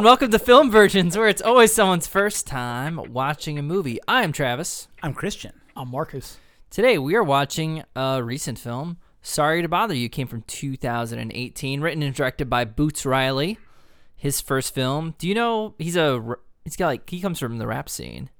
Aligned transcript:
and 0.00 0.06
welcome 0.06 0.30
to 0.30 0.38
Film 0.38 0.70
Virgins, 0.70 1.14
where 1.14 1.28
it's 1.28 1.42
always 1.42 1.74
someone's 1.74 2.06
first 2.06 2.46
time 2.46 3.12
watching 3.12 3.58
a 3.58 3.62
movie. 3.62 3.98
I 4.08 4.24
am 4.24 4.32
Travis. 4.32 4.88
I'm 5.02 5.12
Christian. 5.12 5.52
I'm 5.76 5.90
Marcus. 5.90 6.38
Today 6.70 6.96
we 6.96 7.14
are 7.16 7.22
watching 7.22 7.84
a 7.94 8.22
recent 8.24 8.58
film. 8.58 8.96
Sorry 9.20 9.60
to 9.60 9.68
bother 9.68 9.92
you 9.94 10.08
came 10.08 10.26
from 10.26 10.40
2018, 10.46 11.82
written 11.82 12.02
and 12.02 12.14
directed 12.14 12.48
by 12.48 12.64
Boots 12.64 13.04
Riley. 13.04 13.58
His 14.16 14.40
first 14.40 14.74
film. 14.74 15.16
Do 15.18 15.28
you 15.28 15.34
know 15.34 15.74
he's 15.78 15.96
a 15.96 16.34
he's 16.64 16.76
got 16.76 16.86
like 16.86 17.10
he 17.10 17.20
comes 17.20 17.38
from 17.38 17.58
the 17.58 17.66
rap 17.66 17.90
scene, 17.90 18.30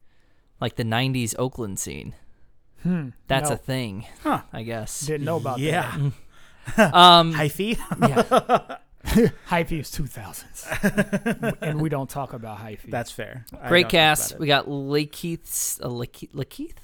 like 0.62 0.76
the 0.76 0.84
'90s 0.84 1.34
Oakland 1.38 1.78
scene. 1.78 2.14
Hmm. 2.82 3.10
That's 3.28 3.50
no, 3.50 3.56
a 3.56 3.58
thing, 3.58 4.06
Huh. 4.22 4.40
I 4.50 4.62
guess. 4.62 5.02
Didn't 5.02 5.26
know 5.26 5.36
about 5.36 5.58
Yeah. 5.58 5.92
Um, 6.78 7.34
Hyphy. 7.34 7.76
yeah. 8.00 8.76
that. 9.04 9.32
Hyphy 9.48 9.80
is 9.80 9.90
2000s. 9.90 11.56
and 11.62 11.80
we 11.80 11.88
don't 11.88 12.08
talk 12.08 12.32
about 12.32 12.58
Hyphy. 12.58 12.90
That's 12.90 13.10
fair. 13.10 13.44
Great 13.68 13.88
cast. 13.88 14.38
We 14.38 14.46
got 14.46 14.66
Lakeith, 14.66 15.80
uh, 15.82 15.88
Lakeith, 15.88 16.32
Lakeith, 16.32 16.74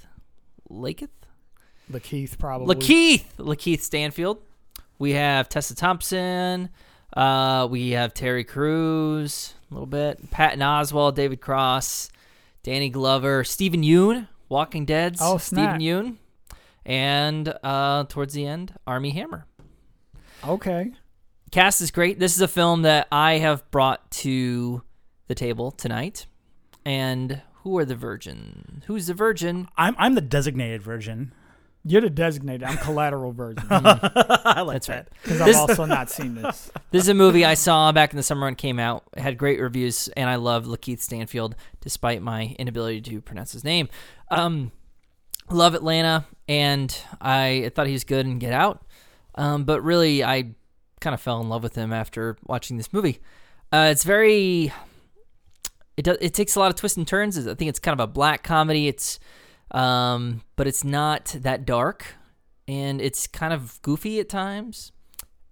Lakeith. 0.71 1.09
Lakeith, 1.91 2.39
probably. 2.39 2.75
Lakeith, 2.75 3.25
Lakeith 3.39 3.81
Stanfield. 3.81 4.39
We 4.99 5.13
have 5.13 5.49
Tessa 5.49 5.75
Thompson. 5.75 6.71
Uh, 7.17 7.69
we 7.71 7.91
have 7.91 8.13
Terry 8.15 8.45
Crews 8.45 9.55
a 9.71 9.75
little 9.75 9.87
bit. 9.87 10.31
Patton 10.31 10.61
Oswalt, 10.61 11.15
David 11.15 11.41
Cross, 11.41 12.11
Danny 12.63 12.91
Glover, 12.91 13.45
Steven 13.45 13.83
Yeun, 13.83 14.29
Walking 14.49 14.85
Dead's 14.85 15.21
Oh, 15.23 15.39
Steven. 15.39 15.81
Yeun, 15.81 16.17
and 16.85 17.55
uh, 17.63 18.05
towards 18.05 18.35
the 18.35 18.47
end, 18.47 18.75
Armie 18.87 19.11
Hammer. 19.11 19.47
Okay. 20.47 20.93
Cast 21.51 21.81
is 21.81 21.91
great. 21.91 22.19
This 22.19 22.35
is 22.35 22.41
a 22.41 22.49
film 22.49 22.83
that 22.83 23.07
I 23.11 23.35
have 23.39 23.69
brought 23.71 24.11
to 24.13 24.83
the 25.29 25.35
table 25.35 25.71
tonight. 25.71 26.27
And 26.85 27.43
who 27.63 27.79
are 27.79 27.85
the 27.85 27.97
virgin? 27.97 28.83
Who's 28.87 29.07
the 29.07 29.15
virgin? 29.15 29.69
I'm 29.77 29.95
I'm 29.99 30.15
the 30.15 30.21
designated 30.21 30.83
virgin. 30.83 31.33
You're 31.89 32.01
the 32.01 32.11
designated. 32.11 32.65
I'm 32.65 32.79
collateral 32.79 33.31
version. 33.33 33.65
I 33.71 34.63
like 34.63 34.75
That's 34.75 34.87
that. 34.89 34.93
right. 34.97 35.09
Because 35.23 35.39
This- 35.39 35.57
I've 35.57 35.71
also 35.71 35.85
not 35.85 36.11
seen 36.11 36.35
this. 36.35 36.71
This 36.91 37.03
is 37.05 37.09
a 37.09 37.15
movie 37.15 37.45
I 37.45 37.55
saw 37.55 37.93
back 37.93 38.13
in 38.13 38.17
the 38.17 38.23
summer 38.23 38.43
when 38.47 38.55
it 38.55 38.59
came 38.59 38.79
out. 38.81 39.05
It 39.17 39.21
had 39.21 39.37
great 39.39 39.61
reviews, 39.61 40.09
and 40.17 40.29
I 40.31 40.37
love 40.37 40.65
Lakeith 40.67 41.01
Stanfield, 41.01 41.55
despite 41.81 42.23
my 42.23 42.57
inability 42.59 43.03
to 43.03 43.21
pronounce 43.21 43.53
his 43.53 43.65
name. 43.65 43.89
Um, 44.31 44.73
love 45.51 45.75
Atlanta, 45.75 46.25
and 46.49 46.97
I 47.21 47.71
thought 47.75 47.87
he 47.87 47.93
was 47.93 48.05
good 48.05 48.25
in 48.27 48.39
Get 48.39 48.53
Out. 48.53 48.85
Um, 49.35 49.65
but 49.65 49.83
really, 49.83 50.25
I 50.25 50.55
kind 51.01 51.15
of 51.15 51.21
fell 51.21 51.41
in 51.41 51.49
love 51.49 51.63
with 51.63 51.75
him 51.75 51.93
after 51.93 52.37
watching 52.47 52.77
this 52.77 52.93
movie. 52.93 53.21
Uh, 53.73 53.89
it's 53.91 54.05
very. 54.05 54.73
It 55.97 56.05
does. 56.05 56.19
It 56.21 56.35
takes 56.35 56.57
a 56.57 56.61
lot 56.61 56.71
of 56.71 56.77
twists 56.77 56.97
and 56.97 57.07
turns. 57.07 57.39
I 57.39 57.55
think 57.55 57.69
it's 57.69 57.79
kind 57.79 57.99
of 57.99 58.05
a 58.05 58.11
black 58.11 58.43
comedy. 58.43 58.87
It's, 58.89 59.19
um, 59.71 60.43
but 60.57 60.67
it's 60.67 60.85
not 60.85 61.37
that 61.41 61.65
dark, 61.65 62.15
and 62.69 63.01
it's 63.01 63.27
kind 63.27 63.53
of 63.53 63.81
goofy 63.83 64.21
at 64.21 64.29
times 64.29 64.93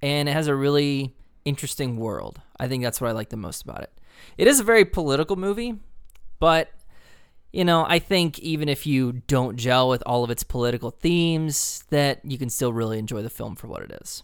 and 0.04 0.28
it 0.28 0.32
has 0.32 0.48
a 0.48 0.54
really 0.54 1.14
interesting 1.46 1.96
world. 1.96 2.38
I 2.60 2.68
think 2.68 2.82
that's 2.82 3.00
what 3.00 3.08
I 3.08 3.12
like 3.12 3.30
the 3.30 3.38
most 3.38 3.62
about 3.62 3.80
it. 3.80 3.90
It 4.36 4.46
is 4.46 4.60
a 4.60 4.62
very 4.62 4.84
political 4.84 5.34
movie, 5.34 5.76
but 6.38 6.70
you 7.54 7.64
know, 7.64 7.86
I 7.88 8.00
think 8.00 8.38
even 8.40 8.68
if 8.68 8.86
you 8.86 9.22
don't 9.28 9.56
gel 9.56 9.88
with 9.88 10.02
all 10.04 10.22
of 10.22 10.30
its 10.30 10.42
political 10.42 10.90
themes, 10.90 11.84
that 11.88 12.20
you 12.22 12.36
can 12.36 12.50
still 12.50 12.70
really 12.70 12.98
enjoy 12.98 13.22
the 13.22 13.30
film 13.30 13.56
for 13.56 13.66
what 13.66 13.82
it 13.82 13.92
is. 14.02 14.22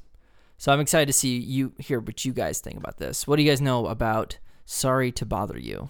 So 0.60 0.70
I'm 0.70 0.80
excited 0.80 1.06
to 1.06 1.14
see 1.14 1.38
you 1.38 1.72
hear 1.78 2.00
what 2.00 2.22
you 2.26 2.34
guys 2.34 2.60
think 2.60 2.76
about 2.76 2.98
this. 2.98 3.26
What 3.26 3.36
do 3.36 3.42
you 3.42 3.50
guys 3.50 3.62
know 3.62 3.86
about 3.86 4.36
Sorry 4.66 5.10
to 5.12 5.24
Bother 5.24 5.58
You? 5.58 5.88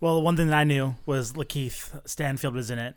Well, 0.00 0.16
the 0.16 0.20
one 0.20 0.36
thing 0.36 0.48
that 0.48 0.58
I 0.58 0.64
knew 0.64 0.96
was 1.06 1.32
Lakeith 1.32 2.06
Stanfield 2.06 2.54
was 2.54 2.70
in 2.70 2.78
it. 2.78 2.94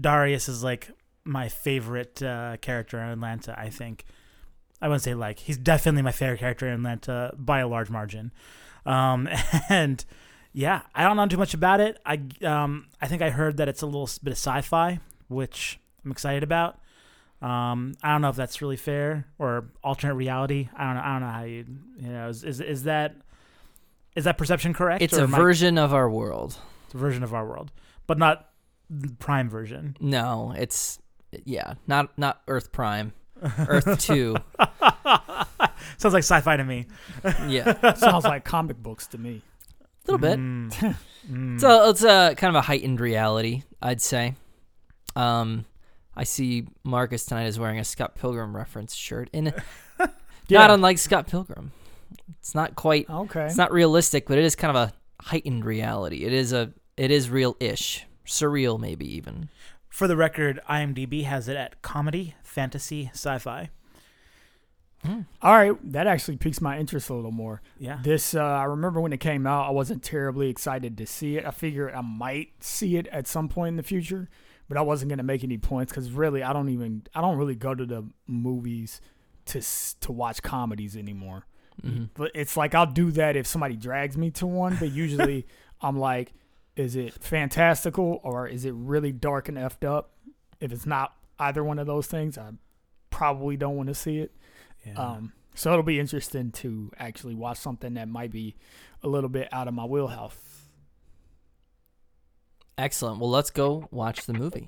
Darius 0.00 0.48
is 0.48 0.64
like 0.64 0.90
my 1.22 1.48
favorite 1.48 2.20
uh, 2.20 2.56
character 2.56 2.98
in 2.98 3.10
Atlanta. 3.10 3.54
I 3.56 3.68
think. 3.68 4.06
I 4.82 4.88
wouldn't 4.88 5.04
say 5.04 5.14
like 5.14 5.38
he's 5.38 5.56
definitely 5.56 6.02
my 6.02 6.10
favorite 6.10 6.40
character 6.40 6.66
in 6.66 6.74
Atlanta 6.74 7.32
by 7.38 7.60
a 7.60 7.68
large 7.68 7.90
margin. 7.90 8.32
Um, 8.84 9.28
and 9.68 10.04
yeah, 10.52 10.80
I 10.96 11.04
don't 11.04 11.16
know 11.16 11.28
too 11.28 11.36
much 11.36 11.54
about 11.54 11.78
it. 11.78 11.96
I 12.04 12.20
um, 12.42 12.88
I 13.00 13.06
think 13.06 13.22
I 13.22 13.30
heard 13.30 13.56
that 13.58 13.68
it's 13.68 13.82
a 13.82 13.86
little 13.86 14.10
bit 14.20 14.32
of 14.32 14.36
sci-fi, 14.36 14.98
which 15.28 15.78
I'm 16.04 16.10
excited 16.10 16.42
about. 16.42 16.80
Um, 17.42 17.94
I 18.02 18.12
don't 18.12 18.20
know 18.20 18.28
if 18.28 18.36
that's 18.36 18.60
really 18.60 18.76
fair 18.76 19.26
or 19.38 19.70
alternate 19.82 20.14
reality. 20.14 20.68
I 20.76 20.84
don't 20.84 20.94
know. 20.96 21.00
I 21.00 21.12
don't 21.12 21.20
know 21.22 21.28
how 21.32 21.42
you 21.44 21.64
you 21.98 22.08
know 22.08 22.28
is 22.28 22.44
is, 22.44 22.60
is 22.60 22.82
that 22.84 23.14
is 24.16 24.24
that 24.24 24.36
perception 24.36 24.74
correct? 24.74 25.02
It's 25.02 25.14
or 25.16 25.20
a 25.20 25.22
am 25.24 25.34
I- 25.34 25.38
version 25.38 25.78
of 25.78 25.94
our 25.94 26.10
world. 26.10 26.58
it's 26.86 26.94
a 26.94 26.98
version 26.98 27.22
of 27.22 27.32
our 27.32 27.46
world, 27.46 27.72
but 28.06 28.18
not 28.18 28.50
prime 29.20 29.48
version. 29.48 29.96
No, 30.00 30.52
it's 30.56 30.98
yeah, 31.44 31.74
not 31.86 32.16
not 32.18 32.42
Earth 32.48 32.72
Prime, 32.72 33.12
Earth 33.68 33.98
Two. 34.04 34.36
Sounds 35.96 36.12
like 36.14 36.22
sci-fi 36.24 36.56
to 36.56 36.64
me. 36.64 36.86
Yeah, 37.46 37.94
Sounds 37.94 38.24
like 38.24 38.44
comic 38.44 38.82
books 38.82 39.06
to 39.08 39.18
me. 39.18 39.42
a 39.80 40.12
little 40.12 40.18
bit. 40.18 40.38
Mm. 40.38 40.96
Mm. 41.30 41.60
So 41.60 41.88
it's 41.90 42.02
a 42.02 42.34
kind 42.36 42.54
of 42.54 42.58
a 42.58 42.62
heightened 42.62 43.00
reality, 43.00 43.62
I'd 43.82 44.00
say. 44.00 44.34
Um, 45.16 45.64
I 46.20 46.24
see 46.24 46.66
Marcus 46.84 47.24
tonight 47.24 47.46
is 47.46 47.58
wearing 47.58 47.78
a 47.78 47.84
Scott 47.84 48.14
Pilgrim 48.14 48.54
reference 48.54 48.94
shirt, 48.94 49.30
and 49.32 49.54
not 50.50 50.70
unlike 50.70 50.98
Scott 50.98 51.26
Pilgrim. 51.26 51.72
It's 52.38 52.54
not 52.54 52.76
quite. 52.76 53.08
Okay. 53.08 53.46
It's 53.46 53.56
not 53.56 53.72
realistic, 53.72 54.26
but 54.26 54.36
it 54.36 54.44
is 54.44 54.54
kind 54.54 54.76
of 54.76 54.90
a 54.90 54.92
heightened 55.24 55.64
reality. 55.64 56.26
It 56.26 56.34
is 56.34 56.52
a. 56.52 56.74
It 56.98 57.10
is 57.10 57.30
real-ish, 57.30 58.04
surreal, 58.26 58.78
maybe 58.78 59.06
even. 59.16 59.48
For 59.88 60.06
the 60.06 60.14
record, 60.14 60.60
IMDb 60.68 61.24
has 61.24 61.48
it 61.48 61.56
at 61.56 61.80
comedy, 61.80 62.34
fantasy, 62.42 63.08
sci-fi. 63.14 63.70
All 65.40 65.54
right. 65.54 65.92
That 65.92 66.06
actually 66.06 66.36
piques 66.36 66.60
my 66.60 66.78
interest 66.78 67.08
a 67.08 67.14
little 67.14 67.30
more. 67.30 67.62
Yeah. 67.78 68.00
This, 68.02 68.34
uh, 68.34 68.42
I 68.42 68.64
remember 68.64 69.00
when 69.00 69.14
it 69.14 69.20
came 69.20 69.46
out, 69.46 69.66
I 69.66 69.70
wasn't 69.70 70.02
terribly 70.02 70.50
excited 70.50 70.98
to 70.98 71.06
see 71.06 71.38
it. 71.38 71.46
I 71.46 71.50
figured 71.50 71.94
I 71.94 72.02
might 72.02 72.62
see 72.62 72.96
it 72.96 73.06
at 73.06 73.26
some 73.26 73.48
point 73.48 73.68
in 73.68 73.76
the 73.76 73.82
future, 73.82 74.28
but 74.70 74.78
I 74.78 74.82
wasn't 74.82 75.08
going 75.08 75.18
to 75.18 75.24
make 75.24 75.42
any 75.42 75.58
points 75.58 75.90
because 75.90 76.12
really, 76.12 76.44
I 76.44 76.52
don't 76.52 76.68
even, 76.68 77.02
I 77.12 77.20
don't 77.20 77.36
really 77.36 77.56
go 77.56 77.74
to 77.74 77.84
the 77.84 78.04
movies 78.28 79.00
to 79.46 79.60
to 80.00 80.12
watch 80.12 80.42
comedies 80.42 80.96
anymore. 80.96 81.44
hmm 81.82 82.04
But 82.14 82.30
it's 82.34 82.56
like 82.56 82.72
I'll 82.74 82.86
do 82.86 83.10
that 83.12 83.34
if 83.36 83.46
somebody 83.48 83.74
drags 83.74 84.16
me 84.16 84.30
to 84.32 84.46
one, 84.46 84.76
but 84.78 84.92
usually 84.92 85.46
I'm 85.82 85.98
like, 85.98 86.32
is 86.76 86.94
it 86.94 87.14
fantastical 87.14 88.20
or 88.22 88.46
is 88.46 88.64
it 88.64 88.72
really 88.74 89.10
dark 89.10 89.48
and 89.48 89.58
effed 89.58 89.84
up? 89.84 90.12
If 90.60 90.70
it's 90.72 90.86
not 90.86 91.16
either 91.40 91.64
one 91.64 91.80
of 91.80 91.88
those 91.88 92.06
things, 92.06 92.38
I 92.38 92.50
probably 93.10 93.56
don't 93.56 93.76
want 93.76 93.88
to 93.88 93.94
see 93.94 94.18
it. 94.18 94.30
yeah. 94.86 94.92
Um, 94.94 95.32
so 95.54 95.72
it'll 95.72 95.82
be 95.82 95.98
interesting 95.98 96.52
to 96.52 96.92
actually 96.96 97.34
watch 97.34 97.58
something 97.58 97.94
that 97.94 98.08
might 98.08 98.30
be 98.30 98.54
a 99.02 99.08
little 99.08 99.28
bit 99.28 99.48
out 99.50 99.66
of 99.66 99.74
my 99.74 99.84
wheelhouse. 99.84 100.36
Excellent. 102.80 103.20
Well, 103.20 103.28
let's 103.28 103.50
go 103.50 103.86
watch 103.90 104.24
the 104.24 104.32
movie. 104.32 104.66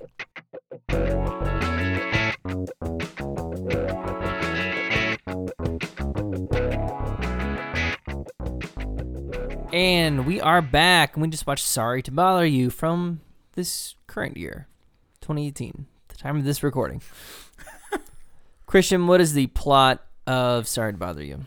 And 9.73 10.27
we 10.27 10.39
are 10.39 10.61
back, 10.61 11.15
and 11.15 11.23
we 11.23 11.29
just 11.29 11.47
watched 11.47 11.65
Sorry 11.65 12.03
to 12.03 12.11
Bother 12.11 12.45
You 12.45 12.69
from 12.69 13.21
this 13.53 13.95
current 14.05 14.37
year, 14.37 14.67
2018, 15.21 15.87
the 16.09 16.15
time 16.15 16.37
of 16.37 16.43
this 16.43 16.61
recording. 16.61 17.01
Christian, 18.67 19.07
what 19.07 19.21
is 19.21 19.33
the 19.33 19.47
plot 19.47 20.05
of 20.27 20.67
Sorry 20.67 20.91
to 20.91 20.99
Bother 20.99 21.23
You? 21.23 21.45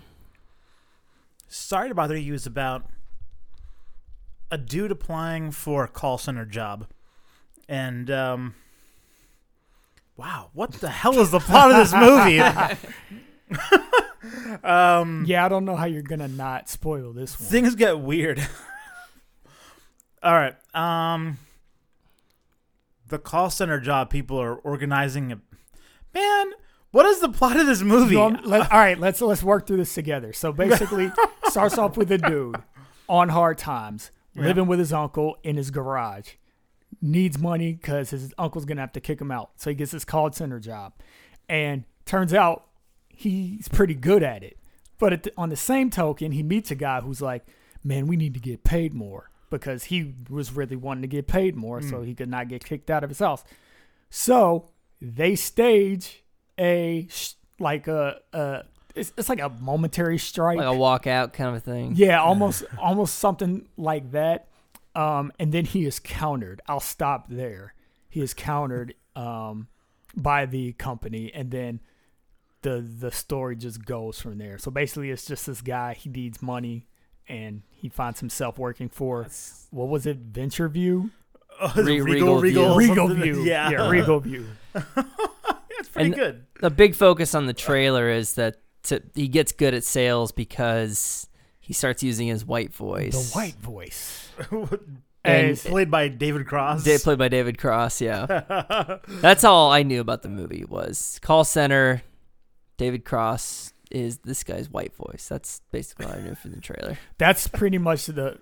Sorry 1.46 1.90
to 1.90 1.94
bother 1.94 2.16
you 2.16 2.34
is 2.34 2.44
about 2.44 2.90
a 4.50 4.58
dude 4.58 4.90
applying 4.90 5.50
for 5.50 5.84
a 5.84 5.88
call 5.88 6.18
center 6.18 6.44
job, 6.44 6.86
and 7.68 8.10
um, 8.10 8.54
wow, 10.16 10.50
what 10.52 10.72
the 10.72 10.90
hell 10.90 11.18
is 11.18 11.30
the 11.30 11.40
plot 11.40 11.70
of 11.72 11.76
this 11.78 11.94
movie? 11.94 12.40
um, 14.64 15.24
Yeah, 15.26 15.44
I 15.44 15.48
don't 15.48 15.64
know 15.64 15.76
how 15.76 15.86
you're 15.86 16.02
gonna 16.02 16.28
not 16.28 16.68
spoil 16.68 17.12
this 17.12 17.38
one. 17.38 17.48
things 17.48 17.74
get 17.74 18.00
weird. 18.00 18.40
All 20.22 20.32
right. 20.34 20.56
Um 20.74 21.38
the 23.08 23.18
call 23.20 23.50
center 23.50 23.78
job 23.78 24.10
people 24.10 24.36
are 24.40 24.56
organizing 24.56 25.30
a 25.30 25.38
man, 26.12 26.50
What 26.90 27.06
is 27.06 27.20
the 27.20 27.28
plot 27.28 27.56
of 27.56 27.66
this 27.66 27.82
movie? 27.82 28.14
You 28.14 28.20
want- 28.20 28.44
let- 28.46 28.72
all 28.72 28.78
right, 28.80 28.98
let's 28.98 29.20
let's 29.20 29.44
work 29.44 29.66
through 29.66 29.76
this 29.76 29.94
together. 29.94 30.32
So 30.32 30.52
basically, 30.52 31.12
starts 31.44 31.78
off 31.78 31.96
with 31.96 32.10
a 32.10 32.18
dude 32.18 32.56
on 33.08 33.28
hard 33.28 33.58
times, 33.58 34.10
Yeah. 34.36 34.44
living 34.44 34.66
with 34.66 34.78
his 34.78 34.92
uncle 34.92 35.36
in 35.42 35.56
his 35.56 35.70
garage. 35.70 36.32
Needs 37.02 37.38
money 37.38 37.72
because 37.72 38.10
his 38.10 38.32
uncle's 38.38 38.64
gonna 38.64 38.80
have 38.80 38.92
to 38.92 39.00
kick 39.00 39.20
him 39.20 39.30
out. 39.30 39.50
So 39.56 39.70
he 39.70 39.76
gets 39.76 39.92
this 39.92 40.04
call 40.04 40.30
center 40.32 40.60
job, 40.60 40.94
and 41.48 41.84
turns 42.04 42.32
out 42.32 42.66
he's 43.08 43.68
pretty 43.68 43.94
good 43.94 44.22
at 44.22 44.42
it. 44.42 44.58
But 44.98 45.12
at 45.12 45.22
the, 45.24 45.32
on 45.36 45.50
the 45.50 45.56
same 45.56 45.90
token, 45.90 46.32
he 46.32 46.42
meets 46.42 46.70
a 46.70 46.74
guy 46.74 47.00
who's 47.00 47.20
like, 47.20 47.46
"Man, 47.82 48.06
we 48.06 48.16
need 48.16 48.34
to 48.34 48.40
get 48.40 48.64
paid 48.64 48.94
more," 48.94 49.30
because 49.50 49.84
he 49.84 50.14
was 50.30 50.52
really 50.52 50.76
wanting 50.76 51.02
to 51.02 51.08
get 51.08 51.26
paid 51.26 51.56
more, 51.56 51.82
so 51.82 51.98
hmm. 51.98 52.04
he 52.04 52.14
could 52.14 52.30
not 52.30 52.48
get 52.48 52.64
kicked 52.64 52.90
out 52.90 53.04
of 53.04 53.10
his 53.10 53.18
house. 53.18 53.44
So 54.08 54.70
they 55.00 55.34
stage 55.34 56.22
a 56.58 57.08
like 57.58 57.88
a, 57.88 58.20
a 58.32 58.62
it's, 58.96 59.12
it's 59.16 59.28
like 59.28 59.40
a 59.40 59.48
momentary 59.60 60.18
strike. 60.18 60.58
Like 60.58 60.66
a 60.66 60.70
walkout 60.78 61.32
kind 61.32 61.54
of 61.56 61.62
thing. 61.62 61.92
yeah, 61.96 62.20
almost 62.22 62.64
almost 62.78 63.18
something 63.18 63.68
like 63.76 64.12
that. 64.12 64.48
Um, 64.94 65.32
and 65.38 65.52
then 65.52 65.66
he 65.66 65.84
is 65.84 65.98
countered. 66.00 66.60
I'll 66.66 66.80
stop 66.80 67.26
there. 67.28 67.74
He 68.08 68.20
is 68.22 68.32
countered 68.32 68.94
um, 69.14 69.68
by 70.16 70.46
the 70.46 70.72
company, 70.72 71.30
and 71.34 71.50
then 71.50 71.80
the 72.62 72.80
the 72.80 73.10
story 73.10 73.56
just 73.56 73.84
goes 73.84 74.18
from 74.20 74.38
there. 74.38 74.56
So 74.58 74.70
basically, 74.70 75.10
it's 75.10 75.26
just 75.26 75.46
this 75.46 75.60
guy. 75.60 75.92
He 75.94 76.08
needs 76.08 76.40
money, 76.40 76.86
and 77.28 77.62
he 77.68 77.88
finds 77.90 78.20
himself 78.20 78.58
working 78.58 78.88
for 78.88 79.26
what 79.70 79.88
was 79.88 80.06
it? 80.06 80.16
Venture 80.16 80.68
View. 80.68 81.10
Is 81.62 81.76
it 81.76 81.82
Re- 81.84 82.00
Regal, 82.00 82.40
Regal 82.40 82.76
Regal, 82.76 83.08
View. 83.08 83.14
Regal? 83.16 83.34
View. 83.34 83.44
Yeah, 83.44 83.70
yeah, 83.70 83.88
Regal 83.88 84.20
View. 84.20 84.46
That's 84.72 85.88
pretty 85.92 86.06
And- 86.06 86.14
good. 86.14 86.46
The 86.60 86.70
big 86.70 86.94
focus 86.94 87.34
on 87.34 87.46
the 87.46 87.52
trailer 87.54 88.08
is 88.10 88.34
that 88.34 88.56
to, 88.86 89.02
he 89.14 89.28
gets 89.28 89.52
good 89.52 89.74
at 89.74 89.84
sales 89.84 90.32
because 90.32 91.28
he 91.60 91.72
starts 91.72 92.02
using 92.02 92.28
his 92.28 92.44
white 92.44 92.72
voice. 92.74 93.32
The 93.32 93.38
white 93.38 93.56
voice. 93.56 94.28
And- 95.24 95.50
As- 95.50 95.62
Played 95.64 95.90
by 95.90 96.06
David 96.06 96.46
Cross. 96.46 96.84
Da- 96.84 96.98
played 96.98 97.18
by 97.18 97.26
David 97.26 97.58
Cross. 97.58 98.00
Yeah, 98.00 98.98
that's 99.08 99.42
all 99.42 99.72
I 99.72 99.82
knew 99.82 100.00
about 100.00 100.22
the 100.22 100.28
movie 100.28 100.64
was 100.68 101.18
call 101.20 101.42
center. 101.42 102.02
David 102.76 103.04
Cross 103.04 103.72
is 103.90 104.18
this 104.18 104.44
guy's 104.44 104.70
white 104.70 104.94
voice. 104.94 105.26
That's 105.28 105.62
basically 105.72 106.06
all 106.06 106.12
I 106.12 106.20
knew 106.20 106.36
from 106.36 106.52
the 106.52 106.60
trailer. 106.60 106.96
that's 107.18 107.48
pretty 107.48 107.78
much 107.78 108.06
the 108.06 108.38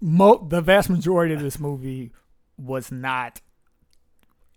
mo- 0.00 0.46
the 0.48 0.60
vast 0.60 0.88
majority 0.90 1.34
of 1.34 1.40
this 1.42 1.58
movie 1.58 2.12
was 2.56 2.92
not 2.92 3.40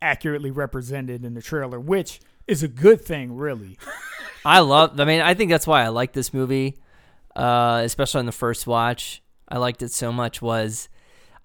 accurately 0.04 0.51
represented 0.51 1.25
in 1.25 1.33
the 1.33 1.42
trailer, 1.42 1.80
which 1.80 2.19
is 2.48 2.62
a 2.62 2.68
good 2.68 3.01
thing, 3.01 3.36
really. 3.36 3.75
I 4.45 4.59
love. 4.59 5.00
I 5.00 5.06
mean, 5.06 5.21
I 5.21 5.33
think 5.33 5.50
that's 5.51 5.65
why 5.68 5.83
I 5.83 5.88
like 5.89 6.13
this 6.13 6.33
movie, 6.33 6.77
uh, 7.36 7.81
especially 7.83 8.19
on 8.19 8.25
the 8.27 8.31
first 8.31 8.68
watch. 8.68 9.21
I 9.50 9.57
liked 9.57 9.81
it 9.81 9.92
so 9.92 10.12
much. 10.12 10.42
Was 10.42 10.88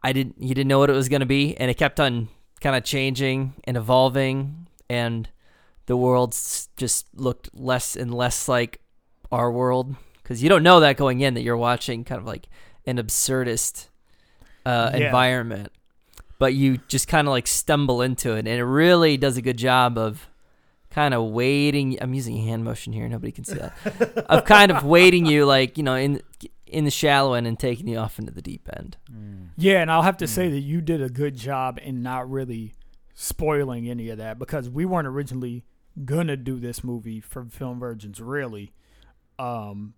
I 0.02 0.12
didn't. 0.12 0.36
You 0.38 0.54
didn't 0.54 0.68
know 0.68 0.78
what 0.78 0.90
it 0.90 0.94
was 0.94 1.08
going 1.08 1.20
to 1.20 1.26
be, 1.26 1.56
and 1.56 1.70
it 1.70 1.74
kept 1.78 1.98
on 1.98 2.28
kind 2.60 2.76
of 2.76 2.84
changing 2.84 3.54
and 3.64 3.76
evolving, 3.76 4.66
and 4.88 5.28
the 5.86 5.96
world 5.96 6.32
just 6.76 7.06
looked 7.14 7.48
less 7.54 7.96
and 7.96 8.12
less 8.14 8.48
like 8.48 8.80
our 9.32 9.50
world 9.50 9.94
because 10.22 10.42
you 10.42 10.48
don't 10.48 10.62
know 10.62 10.80
that 10.80 10.96
going 10.96 11.20
in 11.20 11.34
that 11.34 11.42
you're 11.42 11.56
watching 11.56 12.04
kind 12.04 12.20
of 12.20 12.26
like 12.26 12.48
an 12.86 12.96
absurdist 12.98 13.88
uh, 14.66 14.90
Yeah. 14.94 15.06
environment, 15.06 15.72
but 16.38 16.54
you 16.54 16.78
just 16.88 17.08
kind 17.08 17.26
of 17.26 17.32
like 17.32 17.46
stumble 17.46 18.02
into 18.02 18.32
it, 18.34 18.40
and 18.40 18.48
it 18.48 18.64
really 18.64 19.16
does 19.16 19.36
a 19.36 19.42
good 19.42 19.56
job 19.58 19.98
of 19.98 20.28
kind 20.90 21.14
of 21.14 21.24
waiting. 21.30 21.96
I'm 22.02 22.12
using 22.14 22.36
a 22.38 22.42
hand 22.44 22.64
motion 22.64 22.92
here; 22.92 23.08
nobody 23.08 23.32
can 23.32 23.44
see 23.44 23.54
that. 23.58 24.24
of 24.28 24.44
kind 24.44 24.70
of 24.70 24.84
waiting 24.96 25.26
you, 25.26 25.44
like 25.46 25.76
you 25.78 25.84
know, 25.84 25.94
in 25.94 26.20
in 26.66 26.84
the 26.84 26.90
shallow 26.90 27.34
end 27.34 27.46
and 27.46 27.58
taking 27.58 27.88
you 27.88 27.98
off 27.98 28.18
into 28.18 28.32
the 28.32 28.42
deep 28.42 28.68
end. 28.76 28.96
Yeah, 29.56 29.80
and 29.82 29.90
I'll 29.90 30.02
have 30.02 30.16
to 30.18 30.26
Hmm. 30.26 30.30
say 30.30 30.48
that 30.50 30.60
you 30.60 30.80
did 30.80 31.02
a 31.02 31.08
good 31.08 31.36
job 31.36 31.78
in 31.82 32.02
not 32.02 32.30
really 32.30 32.74
spoiling 33.14 33.88
any 33.90 34.08
of 34.08 34.18
that 34.18 34.38
because 34.38 34.68
we 34.70 34.84
weren't 34.84 35.06
originally 35.08 35.64
gonna 36.04 36.36
do 36.36 36.58
this 36.60 36.82
movie 36.84 37.20
for 37.20 37.44
Film 37.44 37.78
Virgins, 37.80 38.20
really. 38.20 38.72
Um, 39.38 39.94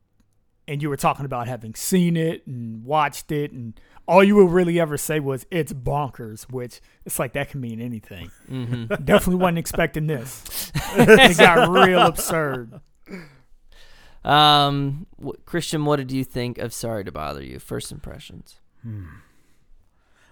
and 0.73 0.81
you 0.81 0.89
were 0.89 0.97
talking 0.97 1.27
about 1.27 1.47
having 1.49 1.75
seen 1.75 2.17
it 2.17 2.47
and 2.47 2.83
watched 2.83 3.31
it, 3.31 3.53
and 3.53 3.79
all 4.09 4.25
you 4.25 4.37
would 4.37 4.51
really 4.51 4.81
ever 4.81 4.97
say 4.97 5.21
was 5.21 5.45
it's 5.51 5.71
bonkers, 5.75 6.45
which 6.51 6.81
it's 7.05 7.19
like 7.19 7.35
that 7.35 7.51
can 7.51 7.61
mean 7.61 7.79
anything. 7.79 8.31
hmm 8.49 8.85
Definitely 9.05 9.35
wasn't 9.35 9.59
expecting 9.59 10.07
this. 10.07 10.73
it 10.95 11.37
got 11.37 11.69
real 11.69 12.01
absurd. 12.01 12.81
Um, 14.25 15.07
wh- 15.23 15.45
Christian, 15.45 15.85
what 15.85 15.97
did 15.97 16.11
you 16.11 16.25
think 16.25 16.57
of 16.57 16.73
Sorry 16.73 17.05
to 17.05 17.13
Bother 17.13 17.43
You? 17.43 17.59
First 17.59 17.93
impressions. 17.93 18.61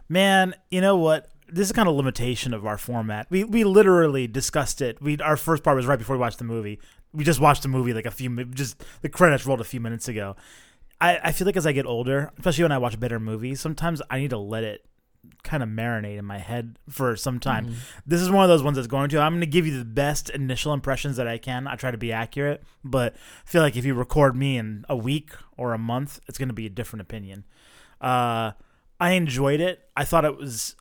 Man, 0.08 0.54
you 0.70 0.80
know 0.80 0.96
what? 0.96 1.28
This 1.48 1.66
is 1.68 1.72
kind 1.72 1.86
of 1.88 1.94
limitation 1.96 2.54
of 2.54 2.64
our 2.64 2.78
format. 2.78 3.26
We 3.28 3.44
we 3.44 3.62
literally 3.64 4.26
discussed 4.26 4.80
it. 4.80 5.02
We 5.02 5.18
our 5.18 5.36
first 5.36 5.62
part 5.64 5.76
was 5.76 5.84
right 5.86 5.98
before 5.98 6.16
we 6.16 6.20
watched 6.20 6.38
the 6.38 6.44
movie. 6.44 6.80
We 7.12 7.24
just 7.24 7.40
watched 7.40 7.62
the 7.62 7.68
movie 7.68 7.92
like 7.92 8.06
a 8.06 8.10
few 8.10 8.44
just 8.46 8.82
the 9.02 9.08
credits 9.08 9.46
rolled 9.46 9.60
a 9.60 9.64
few 9.64 9.80
minutes 9.80 10.08
ago. 10.08 10.36
I, 11.00 11.18
I 11.24 11.32
feel 11.32 11.46
like 11.46 11.56
as 11.56 11.66
I 11.66 11.72
get 11.72 11.86
older, 11.86 12.30
especially 12.38 12.64
when 12.64 12.72
I 12.72 12.78
watch 12.78 13.00
better 13.00 13.18
movies, 13.18 13.60
sometimes 13.60 14.02
I 14.10 14.18
need 14.18 14.30
to 14.30 14.38
let 14.38 14.64
it 14.64 14.84
kind 15.42 15.62
of 15.62 15.68
marinate 15.68 16.18
in 16.18 16.24
my 16.24 16.38
head 16.38 16.78
for 16.88 17.16
some 17.16 17.40
time. 17.40 17.66
This 18.06 18.20
is 18.20 18.30
one 18.30 18.42
of 18.42 18.48
those 18.48 18.62
ones 18.62 18.76
that's 18.76 18.86
going 18.86 19.08
to. 19.10 19.20
I'm 19.20 19.32
going 19.32 19.40
to 19.40 19.46
give 19.46 19.66
you 19.66 19.78
the 19.78 19.84
best 19.84 20.30
initial 20.30 20.72
impressions 20.72 21.16
that 21.16 21.26
I 21.26 21.38
can. 21.38 21.66
I 21.66 21.76
try 21.76 21.90
to 21.90 21.98
be 21.98 22.12
accurate, 22.12 22.62
but 22.84 23.14
I 23.14 23.50
feel 23.50 23.62
like 23.62 23.76
if 23.76 23.84
you 23.84 23.94
record 23.94 24.36
me 24.36 24.56
in 24.56 24.84
a 24.88 24.96
week 24.96 25.30
or 25.56 25.72
a 25.72 25.78
month, 25.78 26.20
it's 26.28 26.38
going 26.38 26.48
to 26.48 26.54
be 26.54 26.66
a 26.66 26.70
different 26.70 27.02
opinion. 27.02 27.44
Uh, 28.00 28.52
I 28.98 29.12
enjoyed 29.12 29.60
it. 29.60 29.88
I 29.96 30.04
thought 30.04 30.24
it 30.24 30.36
was 30.36 30.76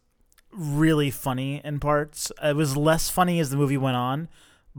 really 0.51 1.11
funny 1.11 1.61
in 1.63 1.79
parts. 1.79 2.31
It 2.43 2.55
was 2.55 2.75
less 2.75 3.09
funny 3.09 3.39
as 3.39 3.49
the 3.49 3.57
movie 3.57 3.77
went 3.77 3.97
on, 3.97 4.29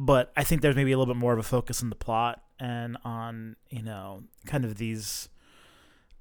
but 0.03 0.33
I 0.35 0.45
think 0.45 0.63
there's 0.63 0.77
maybe 0.77 0.93
a 0.93 0.99
little 0.99 1.13
bit 1.13 1.21
more 1.21 1.35
of 1.35 1.39
a 1.39 1.43
focus 1.43 1.83
on 1.83 1.91
the 1.91 1.95
plot 1.95 2.43
and 2.59 2.97
on, 3.05 3.57
you 3.69 3.83
know, 3.83 4.23
kind 4.47 4.65
of 4.65 4.79
these 4.79 5.29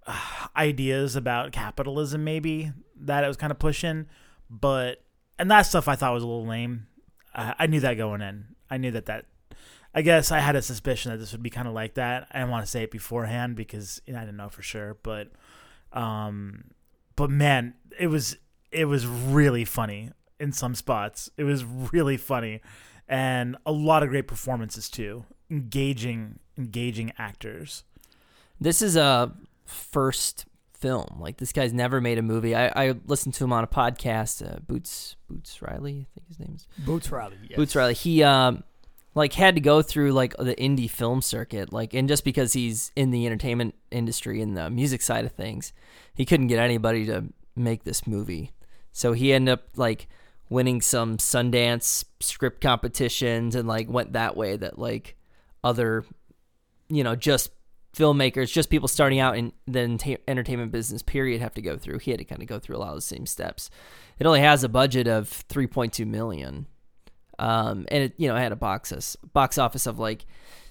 uh, 0.06 0.48
ideas 0.58 1.16
about 1.16 1.54
capitalism 1.54 2.26
maybe 2.26 2.74
that 3.00 3.24
it 3.24 3.28
was 3.28 3.38
kind 3.38 3.52
of 3.52 3.58
pushing, 3.58 4.08
but 4.50 5.02
and 5.40 5.50
that 5.50 5.62
stuff 5.62 5.88
I 5.88 5.96
thought 5.96 6.14
was 6.14 6.24
a 6.24 6.28
little 6.28 6.46
lame. 6.46 6.88
I, 7.34 7.56
I 7.58 7.68
knew 7.68 7.80
that 7.80 7.94
going 7.94 8.22
in. 8.22 8.48
I 8.70 8.76
knew 8.76 8.92
that 8.92 9.06
that 9.06 9.28
I 9.96 10.02
guess 10.02 10.30
I 10.30 10.40
had 10.40 10.58
a 10.58 10.62
suspicion 10.62 11.14
that 11.14 11.18
this 11.18 11.32
would 11.32 11.42
be 11.42 11.50
kind 11.50 11.66
of 11.66 11.74
like 11.74 11.94
that. 11.94 12.28
I 12.32 12.40
didn't 12.40 12.52
want 12.52 12.66
to 12.66 12.70
say 12.70 12.84
it 12.84 12.92
beforehand 12.92 13.56
because 13.56 14.02
you 14.06 14.12
know, 14.12 14.20
I 14.20 14.24
didn't 14.24 14.36
know 14.36 14.50
for 14.50 14.62
sure, 14.62 14.98
but 15.04 15.32
um 15.94 16.66
but 17.16 17.30
man, 17.30 17.76
it 17.98 18.08
was 18.08 18.36
it 18.74 18.86
was 18.86 19.08
really 19.08 19.64
funny 19.64 20.12
in 20.38 20.52
some 20.52 20.76
spots. 20.76 21.30
It 21.38 21.46
was 21.46 21.64
really 21.64 22.18
funny 22.18 22.60
and 23.10 23.58
a 23.66 23.72
lot 23.72 24.04
of 24.04 24.10
great 24.10 24.28
performances 24.28 24.90
too. 24.90 25.26
Engaging 25.50 26.40
engaging 26.58 27.12
actors. 27.18 27.84
This 28.62 28.82
is 28.82 28.96
a 28.96 29.34
first 29.66 30.46
film. 30.74 31.18
Like 31.20 31.38
this 31.38 31.52
guy's 31.52 31.74
never 31.74 32.00
made 32.00 32.18
a 32.18 32.22
movie. 32.22 32.56
I, 32.56 32.68
I 32.68 32.96
listened 33.06 33.34
to 33.36 33.44
him 33.44 33.52
on 33.52 33.64
a 33.64 33.68
podcast. 33.68 34.48
Uh, 34.48 34.60
Boots 34.60 35.16
Boots 35.28 35.62
Riley, 35.62 36.08
I 36.08 36.14
think 36.14 36.28
his 36.28 36.40
name 36.40 36.54
is. 36.56 36.68
Boots 36.86 37.12
Riley. 37.12 37.38
Yes. 37.50 37.58
Boots 37.58 37.76
Riley. 37.76 37.96
He 37.96 38.24
um 38.24 38.64
like 39.16 39.34
had 39.34 39.56
to 39.56 39.62
go 39.62 39.82
through 39.82 40.12
like 40.12 40.38
the 40.38 40.56
indie 40.56 40.90
film 40.90 41.22
circuit, 41.22 41.74
like 41.74 41.94
and 41.96 42.08
just 42.08 42.24
because 42.24 42.54
he's 42.54 42.92
in 42.96 43.10
the 43.10 43.26
entertainment 43.26 43.76
industry 43.90 44.42
and 44.42 44.56
the 44.56 44.70
music 44.70 45.02
side 45.02 45.26
of 45.26 45.32
things, 45.32 45.74
he 46.14 46.26
couldn't 46.26 46.48
get 46.48 46.60
anybody 46.60 47.06
to 47.08 47.26
make 47.56 47.84
this 47.84 48.06
movie. 48.06 48.52
So 48.92 49.14
he 49.14 49.34
ended 49.34 49.54
up 49.54 49.64
like 49.76 50.08
winning 50.50 50.82
some 50.82 51.18
Sundance 51.18 52.04
script 52.20 52.62
competitions 52.62 53.56
and 53.56 53.68
like 53.68 53.90
went 53.90 54.14
that 54.14 54.36
way 54.36 54.58
that 54.58 54.80
like 54.80 55.16
other 55.64 56.04
you 56.90 57.04
know, 57.04 57.16
just 57.16 57.52
filmmakers, 57.96 58.52
just 58.52 58.70
people 58.70 58.88
starting 58.88 59.20
out 59.20 59.38
in 59.38 59.54
the 59.68 60.18
entertainment 60.28 60.72
business 60.72 61.02
period 61.02 61.42
have 61.42 61.54
to 61.54 61.62
go 61.62 61.78
through. 61.78 62.00
He 62.00 62.12
had 62.12 62.20
to 62.20 62.26
kind 62.26 62.42
of 62.42 62.48
go 62.48 62.60
through 62.60 62.76
a 62.76 62.80
lot 62.80 62.90
of 62.90 62.96
the 62.96 63.02
same 63.02 63.26
steps. 63.26 63.70
It 64.18 64.26
only 64.26 64.42
has 64.42 64.64
a 64.64 64.70
budget 64.70 65.08
of 65.08 65.30
3.2 65.50 66.06
million. 66.06 66.68
Um, 67.38 67.86
and 67.90 68.04
it, 68.06 68.14
you 68.18 68.28
know, 68.28 68.36
it 68.36 68.40
had 68.40 68.52
a 68.52 68.58
box 68.58 68.92
office, 68.92 69.16
box 69.34 69.58
office 69.58 69.86
of 69.86 69.98
like 69.98 70.26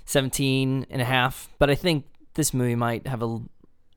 17 0.04 0.86
and 0.90 1.02
a 1.02 1.04
half, 1.04 1.48
but 1.58 1.70
I 1.70 1.74
think 1.74 2.04
this 2.34 2.52
movie 2.52 2.74
might 2.74 3.06
have 3.06 3.22
a 3.22 3.40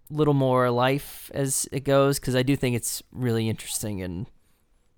little 0.09 0.33
more 0.33 0.69
life 0.69 1.29
as 1.33 1.67
it 1.71 1.81
goes 1.81 2.19
cuz 2.19 2.35
I 2.35 2.43
do 2.43 2.55
think 2.55 2.75
it's 2.75 3.01
really 3.11 3.47
interesting 3.47 4.01
and 4.01 4.27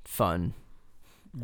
fun. 0.03 0.53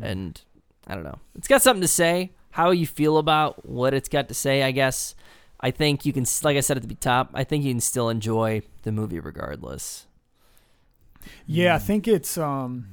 And 0.00 0.40
I 0.86 0.94
don't 0.94 1.04
know. 1.04 1.18
It's 1.34 1.48
got 1.48 1.62
something 1.62 1.82
to 1.82 1.88
say. 1.88 2.32
How 2.52 2.70
you 2.70 2.86
feel 2.86 3.18
about 3.18 3.68
what 3.68 3.94
it's 3.94 4.08
got 4.08 4.28
to 4.28 4.34
say, 4.34 4.62
I 4.62 4.72
guess. 4.72 5.14
I 5.60 5.70
think 5.70 6.06
you 6.06 6.12
can, 6.12 6.24
like 6.42 6.56
I 6.56 6.60
said 6.60 6.78
at 6.78 6.88
the 6.88 6.94
top, 6.94 7.30
I 7.34 7.44
think 7.44 7.64
you 7.64 7.72
can 7.72 7.80
still 7.80 8.08
enjoy 8.08 8.62
the 8.82 8.92
movie 8.92 9.20
regardless. 9.20 10.06
Yeah, 11.46 11.74
I 11.74 11.78
think 11.78 12.08
it's 12.08 12.38
um 12.38 12.86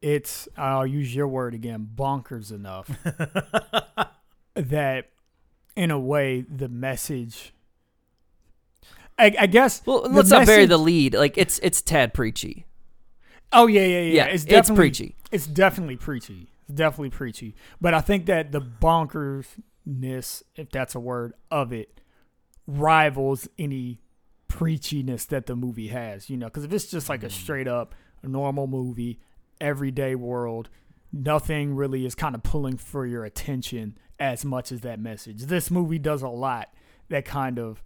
it's 0.00 0.48
I'll 0.56 0.86
use 0.86 1.14
your 1.14 1.28
word 1.28 1.54
again, 1.54 1.88
bonkers 1.94 2.50
enough. 2.50 2.90
that 4.54 5.10
in 5.76 5.90
a 5.90 6.00
way 6.00 6.40
the 6.40 6.68
message 6.68 7.52
I, 9.18 9.34
I 9.38 9.46
guess 9.46 9.82
Well, 9.84 10.06
let's 10.08 10.30
not 10.30 10.46
bury 10.46 10.66
the 10.66 10.78
lead. 10.78 11.14
Like 11.14 11.36
it's 11.36 11.58
it's 11.62 11.82
tad 11.82 12.14
preachy. 12.14 12.64
Oh 13.52 13.66
yeah, 13.66 13.82
yeah, 13.82 13.86
yeah. 13.86 14.12
Yeah, 14.12 14.24
it's 14.26 14.44
it's, 14.44 14.44
definitely 14.44 14.82
preachy. 14.82 15.16
It's 15.32 15.46
definitely 15.46 15.96
preachy. 15.96 16.48
It's 16.68 16.74
definitely 16.74 17.10
preachy. 17.10 17.54
But 17.80 17.94
I 17.94 18.00
think 18.00 18.26
that 18.26 18.52
the 18.52 18.60
bonkersness, 18.60 20.42
if 20.56 20.70
that's 20.70 20.94
a 20.94 21.00
word, 21.00 21.32
of 21.50 21.72
it 21.72 22.00
rivals 22.66 23.48
any 23.58 24.00
preachiness 24.48 25.26
that 25.28 25.46
the 25.46 25.56
movie 25.56 25.88
has. 25.88 26.28
You 26.28 26.36
know, 26.36 26.46
because 26.46 26.64
if 26.64 26.72
it's 26.72 26.86
just 26.86 27.08
like 27.08 27.22
a 27.22 27.28
mm. 27.28 27.32
straight 27.32 27.68
up 27.68 27.94
normal 28.22 28.66
movie, 28.66 29.20
everyday 29.60 30.14
world, 30.14 30.68
nothing 31.12 31.74
really 31.74 32.04
is 32.04 32.14
kind 32.14 32.34
of 32.34 32.42
pulling 32.42 32.76
for 32.76 33.06
your 33.06 33.24
attention 33.24 33.96
as 34.18 34.44
much 34.44 34.72
as 34.72 34.80
that 34.82 35.00
message. 35.00 35.44
This 35.44 35.70
movie 35.70 35.98
does 35.98 36.22
a 36.22 36.28
lot 36.28 36.68
that 37.08 37.24
kind 37.24 37.58
of 37.58 37.82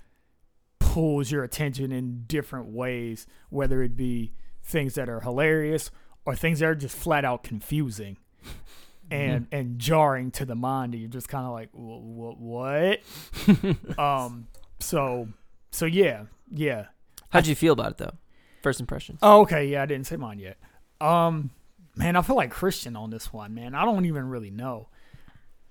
pulls 0.79 1.31
your 1.31 1.45
attention 1.45 1.93
in 1.93 2.25
different 2.27 2.67
ways, 2.67 3.27
whether 3.51 3.83
it 3.83 3.97
be 3.97 4.33
things 4.63 4.95
that 4.95 5.09
are 5.09 5.21
hilarious 5.21 5.91
or 6.25 6.35
things 6.35 6.61
that 6.61 6.67
are 6.67 6.75
just 6.75 6.97
flat 6.97 7.25
out 7.25 7.43
confusing 7.43 8.19
and 9.11 9.47
and 9.51 9.79
jarring 9.79 10.31
to 10.33 10.45
the 10.45 10.55
mind. 10.55 10.95
And 10.95 11.03
you're 11.03 11.11
just 11.11 11.29
kind 11.29 11.47
of 11.47 11.53
like, 11.53 11.71
what? 11.73 12.39
What? 12.39 13.99
um. 13.99 14.49
So 14.81 15.29
so 15.71 15.87
yeah 15.87 16.25
yeah. 16.53 16.87
How'd 17.31 17.47
you 17.47 17.55
feel 17.55 17.73
about 17.73 17.93
it 17.93 17.99
though? 17.99 18.15
First 18.63 18.81
impressions. 18.81 19.19
Oh, 19.23 19.41
okay. 19.43 19.67
Yeah, 19.67 19.83
I 19.83 19.87
didn't 19.87 20.07
say 20.07 20.17
mine 20.17 20.39
yet. 20.39 20.59
Um, 21.01 21.51
man, 21.97 22.15
I 22.15 22.23
feel 22.23 22.37
like 22.37 22.51
Christian 22.51 22.95
on 22.95 23.11
this 23.11 23.33
one, 23.33 23.55
man. 23.55 23.75
I 23.75 23.85
don't 23.85 24.05
even 24.05 24.29
really 24.29 24.51
know. 24.51 24.89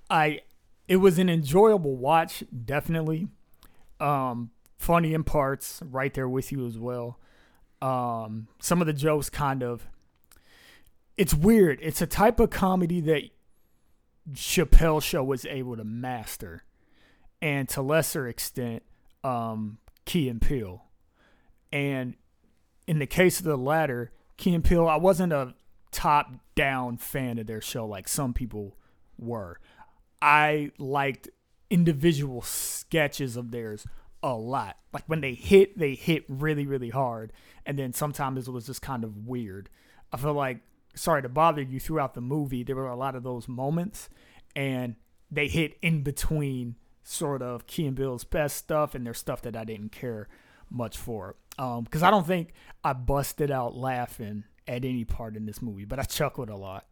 I, 0.10 0.42
it 0.88 0.98
was 0.98 1.20
an 1.20 1.30
enjoyable 1.30 1.96
watch, 1.96 2.44
definitely. 2.66 3.30
Um, 4.00 4.52
funny 4.78 5.14
in 5.14 5.24
parts, 5.24 5.82
right 5.86 6.14
there 6.14 6.28
with 6.28 6.52
you 6.52 6.66
as 6.66 6.78
well. 6.78 7.18
Um, 7.82 8.48
some 8.60 8.82
of 8.82 8.88
the 8.88 8.94
jokes 8.94 9.30
kind 9.30 9.64
of, 9.64 9.88
it's 11.18 11.34
weird. 11.34 11.80
It's 11.82 12.02
a 12.02 12.08
type 12.08 12.40
of 12.40 12.50
comedy 12.50 13.02
that 13.02 13.24
Chappelle 14.34 15.02
Show 15.02 15.24
was 15.24 15.46
able 15.46 15.76
to 15.78 15.84
master, 15.84 16.64
and 17.42 17.68
to 17.70 17.82
lesser 17.82 18.28
extent, 18.28 18.84
um, 19.24 19.80
Key 20.06 20.30
and 20.30 20.42
Peele. 20.42 20.86
And 21.72 22.16
in 22.88 23.00
the 23.00 23.08
case 23.08 23.40
of 23.40 23.46
the 23.46 23.58
latter, 23.58 24.12
Key 24.38 24.54
and 24.54 24.64
Peele, 24.64 24.88
I 24.88 24.98
wasn't 24.98 25.34
a 25.34 25.56
top 25.92 26.34
down 26.56 26.98
fan 26.98 27.40
of 27.40 27.48
their 27.48 27.62
show 27.62 27.86
like 27.86 28.08
some 28.08 28.34
people 28.34 28.78
were. 29.18 29.60
I 30.22 30.72
liked 30.78 31.30
individual 31.70 32.42
sketches 32.42 33.38
of 33.38 33.52
theirs 33.52 33.86
a 34.24 34.34
lot. 34.34 34.78
Like 34.94 35.04
when 35.08 35.22
they 35.22 35.34
hit, 35.34 35.78
they 35.78 35.96
hit 35.96 36.26
really, 36.28 36.66
really 36.66 36.90
hard. 36.90 37.34
And 37.66 37.78
then 37.78 37.94
sometimes 37.94 38.48
it 38.48 38.52
was 38.52 38.66
just 38.66 38.82
kind 38.82 39.04
of 39.04 39.28
weird. 39.28 39.70
I 40.12 40.18
feel 40.18 40.34
like, 40.34 40.60
sorry 40.96 41.22
to 41.22 41.30
bother 41.30 41.62
you, 41.62 41.80
throughout 41.80 42.14
the 42.14 42.22
movie, 42.22 42.64
there 42.64 42.76
were 42.76 42.88
a 42.88 42.96
lot 42.96 43.16
of 43.16 43.24
those 43.24 43.48
moments. 43.48 44.10
And 44.56 44.96
they 45.30 45.48
hit 45.48 45.78
in 45.82 46.04
between 46.04 46.76
sort 47.04 47.42
of 47.42 47.68
Key 47.68 47.88
and 47.88 47.98
Peele's 47.98 48.24
best 48.24 48.58
stuff 48.58 48.94
and 48.96 49.06
their 49.06 49.14
stuff 49.14 49.42
that 49.44 49.56
I 49.56 49.64
didn't 49.64 49.92
care 49.92 50.28
much 50.70 50.98
for. 50.98 51.36
Um, 51.58 51.84
because 51.84 52.04
I 52.04 52.12
don't 52.12 52.28
think 52.28 52.54
I 52.84 52.94
busted 52.94 53.52
out 53.52 53.76
laughing 53.76 54.44
at 54.68 54.86
any 54.86 55.06
part 55.06 55.36
in 55.36 55.46
this 55.46 55.62
movie, 55.62 55.86
but 55.86 56.00
I 56.00 56.04
chuckled 56.04 56.50
a 56.50 56.56
lot. 56.56 56.86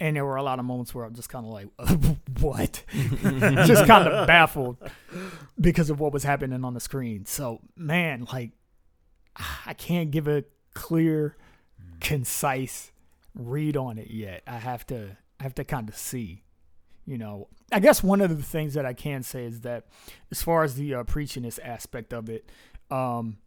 And 0.00 0.14
there 0.14 0.24
were 0.24 0.36
a 0.36 0.42
lot 0.42 0.60
of 0.60 0.64
moments 0.64 0.94
where 0.94 1.04
I'm 1.04 1.14
just 1.14 1.28
kind 1.28 1.44
of 1.44 1.52
like, 1.52 1.68
what? 2.40 2.84
just 3.66 3.86
kind 3.86 4.06
of 4.06 4.26
baffled 4.26 4.76
because 5.60 5.90
of 5.90 5.98
what 5.98 6.12
was 6.12 6.22
happening 6.22 6.64
on 6.64 6.74
the 6.74 6.80
screen. 6.80 7.26
So, 7.26 7.60
man, 7.76 8.26
like, 8.32 8.52
I 9.66 9.74
can't 9.74 10.10
give 10.10 10.28
a 10.28 10.44
clear, 10.74 11.36
concise 12.00 12.92
read 13.34 13.76
on 13.76 13.98
it 13.98 14.10
yet. 14.10 14.42
I 14.46 14.58
have 14.58 14.86
to, 14.88 15.16
I 15.40 15.42
have 15.42 15.54
to 15.56 15.64
kind 15.64 15.88
of 15.88 15.96
see. 15.96 16.44
You 17.06 17.16
know, 17.16 17.48
I 17.72 17.80
guess 17.80 18.02
one 18.02 18.20
of 18.20 18.36
the 18.36 18.42
things 18.42 18.74
that 18.74 18.84
I 18.84 18.92
can 18.92 19.22
say 19.22 19.44
is 19.44 19.62
that, 19.62 19.86
as 20.30 20.42
far 20.42 20.62
as 20.62 20.74
the 20.74 20.94
uh, 20.94 21.04
preachiness 21.04 21.58
aspect 21.64 22.12
of 22.12 22.28
it, 22.28 22.50
um, 22.90 23.38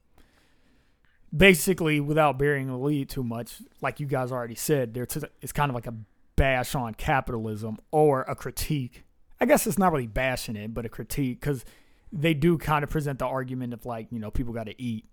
basically, 1.36 2.00
without 2.00 2.39
bearing 2.39 2.67
the 2.67 2.77
lead 2.77 3.10
too 3.10 3.24
much, 3.24 3.62
like 3.79 4.00
you 4.00 4.08
guys 4.08 4.31
already 4.31 4.55
said, 4.55 4.93
there 4.93 5.08
it's 5.41 5.51
kind 5.51 5.70
of 5.70 5.75
like 5.75 5.88
a 5.88 5.93
bash 6.41 6.74
on 6.74 6.95
capitalism 6.95 7.77
or 7.91 8.24
a 8.24 8.33
critique. 8.33 9.03
I 9.39 9.45
guess 9.45 9.67
it's 9.67 9.77
not 9.77 9.91
really 9.91 10.07
bashing 10.07 10.55
it, 10.55 10.74
but 10.74 10.88
a 10.88 10.89
critique 10.89 11.39
because 11.39 11.63
they 12.12 12.33
do 12.33 12.57
kind 12.57 12.83
of 12.83 12.89
present 12.89 13.19
the 13.19 13.27
argument 13.27 13.74
of 13.74 13.86
like 13.86 14.07
you 14.12 14.17
know 14.17 14.31
people 14.31 14.51
got 14.51 14.65
to 14.65 14.81
eat, 14.81 15.05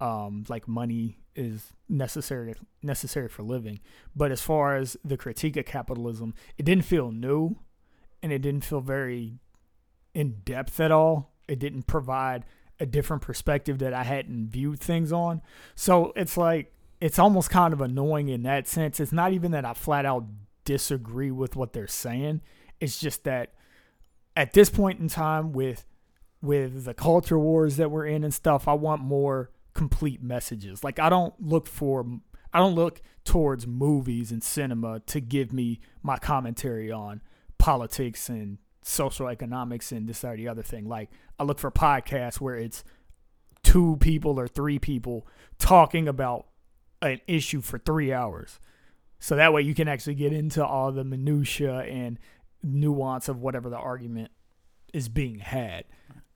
um, 0.00 0.46
like 0.48 0.66
money 0.66 1.18
is 1.36 1.74
necessary 1.86 2.54
necessary 2.82 3.28
for 3.28 3.42
living. 3.42 3.80
But 4.16 4.32
as 4.32 4.40
far 4.40 4.76
as 4.76 4.96
the 5.04 5.18
critique 5.18 5.58
of 5.58 5.66
capitalism, 5.66 6.32
it 6.56 6.64
didn't 6.64 6.86
feel 6.86 7.12
new, 7.12 7.56
and 8.22 8.32
it 8.32 8.38
didn't 8.38 8.64
feel 8.64 8.80
very 8.80 9.34
in 10.14 10.40
depth 10.46 10.80
at 10.80 10.90
all. 10.90 11.34
It 11.46 11.58
didn't 11.58 11.82
provide 11.82 12.46
a 12.80 12.86
different 12.86 13.20
perspective 13.20 13.80
that 13.80 13.92
I 13.92 14.04
hadn't 14.04 14.48
viewed 14.48 14.80
things 14.80 15.12
on. 15.12 15.42
So 15.74 16.14
it's 16.16 16.38
like 16.38 16.72
it's 17.00 17.18
almost 17.18 17.50
kind 17.50 17.72
of 17.72 17.80
annoying 17.80 18.28
in 18.28 18.42
that 18.42 18.66
sense. 18.66 19.00
It's 19.00 19.12
not 19.12 19.32
even 19.32 19.52
that 19.52 19.64
I 19.64 19.74
flat 19.74 20.04
out 20.04 20.24
disagree 20.64 21.30
with 21.30 21.56
what 21.56 21.72
they're 21.72 21.86
saying. 21.86 22.40
It's 22.80 22.98
just 22.98 23.24
that 23.24 23.54
at 24.36 24.52
this 24.52 24.70
point 24.70 25.00
in 25.00 25.08
time 25.08 25.52
with 25.52 25.84
with 26.40 26.84
the 26.84 26.94
culture 26.94 27.38
wars 27.38 27.76
that 27.76 27.90
we're 27.90 28.06
in 28.06 28.22
and 28.22 28.32
stuff, 28.32 28.68
I 28.68 28.74
want 28.74 29.02
more 29.02 29.50
complete 29.74 30.22
messages. 30.22 30.84
Like 30.84 30.98
I 30.98 31.08
don't 31.08 31.34
look 31.40 31.66
for 31.66 32.06
I 32.52 32.58
don't 32.58 32.74
look 32.74 33.00
towards 33.24 33.66
movies 33.66 34.32
and 34.32 34.42
cinema 34.42 35.00
to 35.06 35.20
give 35.20 35.52
me 35.52 35.80
my 36.02 36.16
commentary 36.18 36.90
on 36.90 37.22
politics 37.58 38.28
and 38.28 38.58
social 38.82 39.28
economics 39.28 39.92
and 39.92 40.08
this 40.08 40.24
or 40.24 40.36
the 40.36 40.48
other 40.48 40.62
thing. 40.62 40.88
Like 40.88 41.10
I 41.38 41.44
look 41.44 41.58
for 41.58 41.70
podcasts 41.70 42.40
where 42.40 42.56
it's 42.56 42.84
two 43.62 43.96
people 44.00 44.38
or 44.38 44.48
three 44.48 44.78
people 44.78 45.26
talking 45.58 46.08
about 46.08 46.46
an 47.02 47.20
issue 47.26 47.60
for 47.60 47.78
three 47.78 48.12
hours. 48.12 48.60
So 49.20 49.36
that 49.36 49.52
way 49.52 49.62
you 49.62 49.74
can 49.74 49.88
actually 49.88 50.14
get 50.14 50.32
into 50.32 50.64
all 50.64 50.92
the 50.92 51.04
minutia 51.04 51.80
and 51.80 52.18
nuance 52.62 53.28
of 53.28 53.40
whatever 53.40 53.68
the 53.68 53.76
argument 53.76 54.30
is 54.92 55.08
being 55.08 55.38
had. 55.38 55.84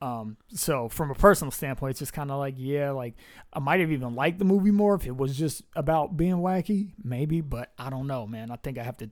Um, 0.00 0.36
so 0.48 0.88
from 0.88 1.12
a 1.12 1.14
personal 1.14 1.52
standpoint, 1.52 1.90
it's 1.92 2.00
just 2.00 2.12
kind 2.12 2.32
of 2.32 2.38
like, 2.38 2.54
yeah, 2.58 2.90
like 2.90 3.14
I 3.52 3.60
might 3.60 3.78
have 3.78 3.92
even 3.92 4.16
liked 4.16 4.40
the 4.40 4.44
movie 4.44 4.72
more 4.72 4.96
if 4.96 5.06
it 5.06 5.16
was 5.16 5.38
just 5.38 5.62
about 5.76 6.16
being 6.16 6.36
wacky, 6.36 6.90
maybe, 7.02 7.40
but 7.40 7.72
I 7.78 7.88
don't 7.88 8.08
know, 8.08 8.26
man. 8.26 8.50
I 8.50 8.56
think 8.56 8.78
I 8.78 8.82
have 8.82 8.96
to, 8.96 9.10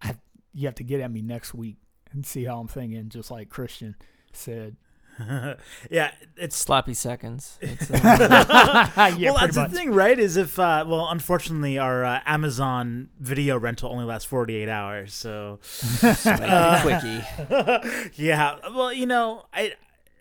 I 0.00 0.16
you 0.54 0.66
have 0.66 0.76
to 0.76 0.84
get 0.84 1.00
at 1.00 1.10
me 1.10 1.20
next 1.20 1.52
week 1.52 1.76
and 2.12 2.24
see 2.24 2.44
how 2.44 2.58
I'm 2.58 2.68
thinking, 2.68 3.10
just 3.10 3.30
like 3.30 3.50
Christian 3.50 3.94
said. 4.32 4.76
yeah, 5.90 6.12
it's 6.36 6.56
Sloppy 6.56 6.94
seconds. 6.94 7.58
It's, 7.62 7.90
uh, 7.90 9.14
yeah, 9.18 9.30
well, 9.30 9.38
that's 9.40 9.56
much. 9.56 9.70
the 9.70 9.76
thing, 9.76 9.92
right? 9.92 10.18
Is 10.18 10.36
if 10.36 10.58
uh, 10.58 10.84
well, 10.86 11.08
unfortunately, 11.08 11.78
our 11.78 12.04
uh, 12.04 12.20
Amazon 12.26 13.08
video 13.18 13.58
rental 13.58 13.90
only 13.90 14.04
lasts 14.04 14.28
forty 14.28 14.56
eight 14.56 14.68
hours, 14.68 15.14
so 15.14 15.58
a 16.02 16.80
quickie. 16.82 18.22
yeah. 18.22 18.56
Well, 18.74 18.92
you 18.92 19.06
know, 19.06 19.46
I 19.52 19.72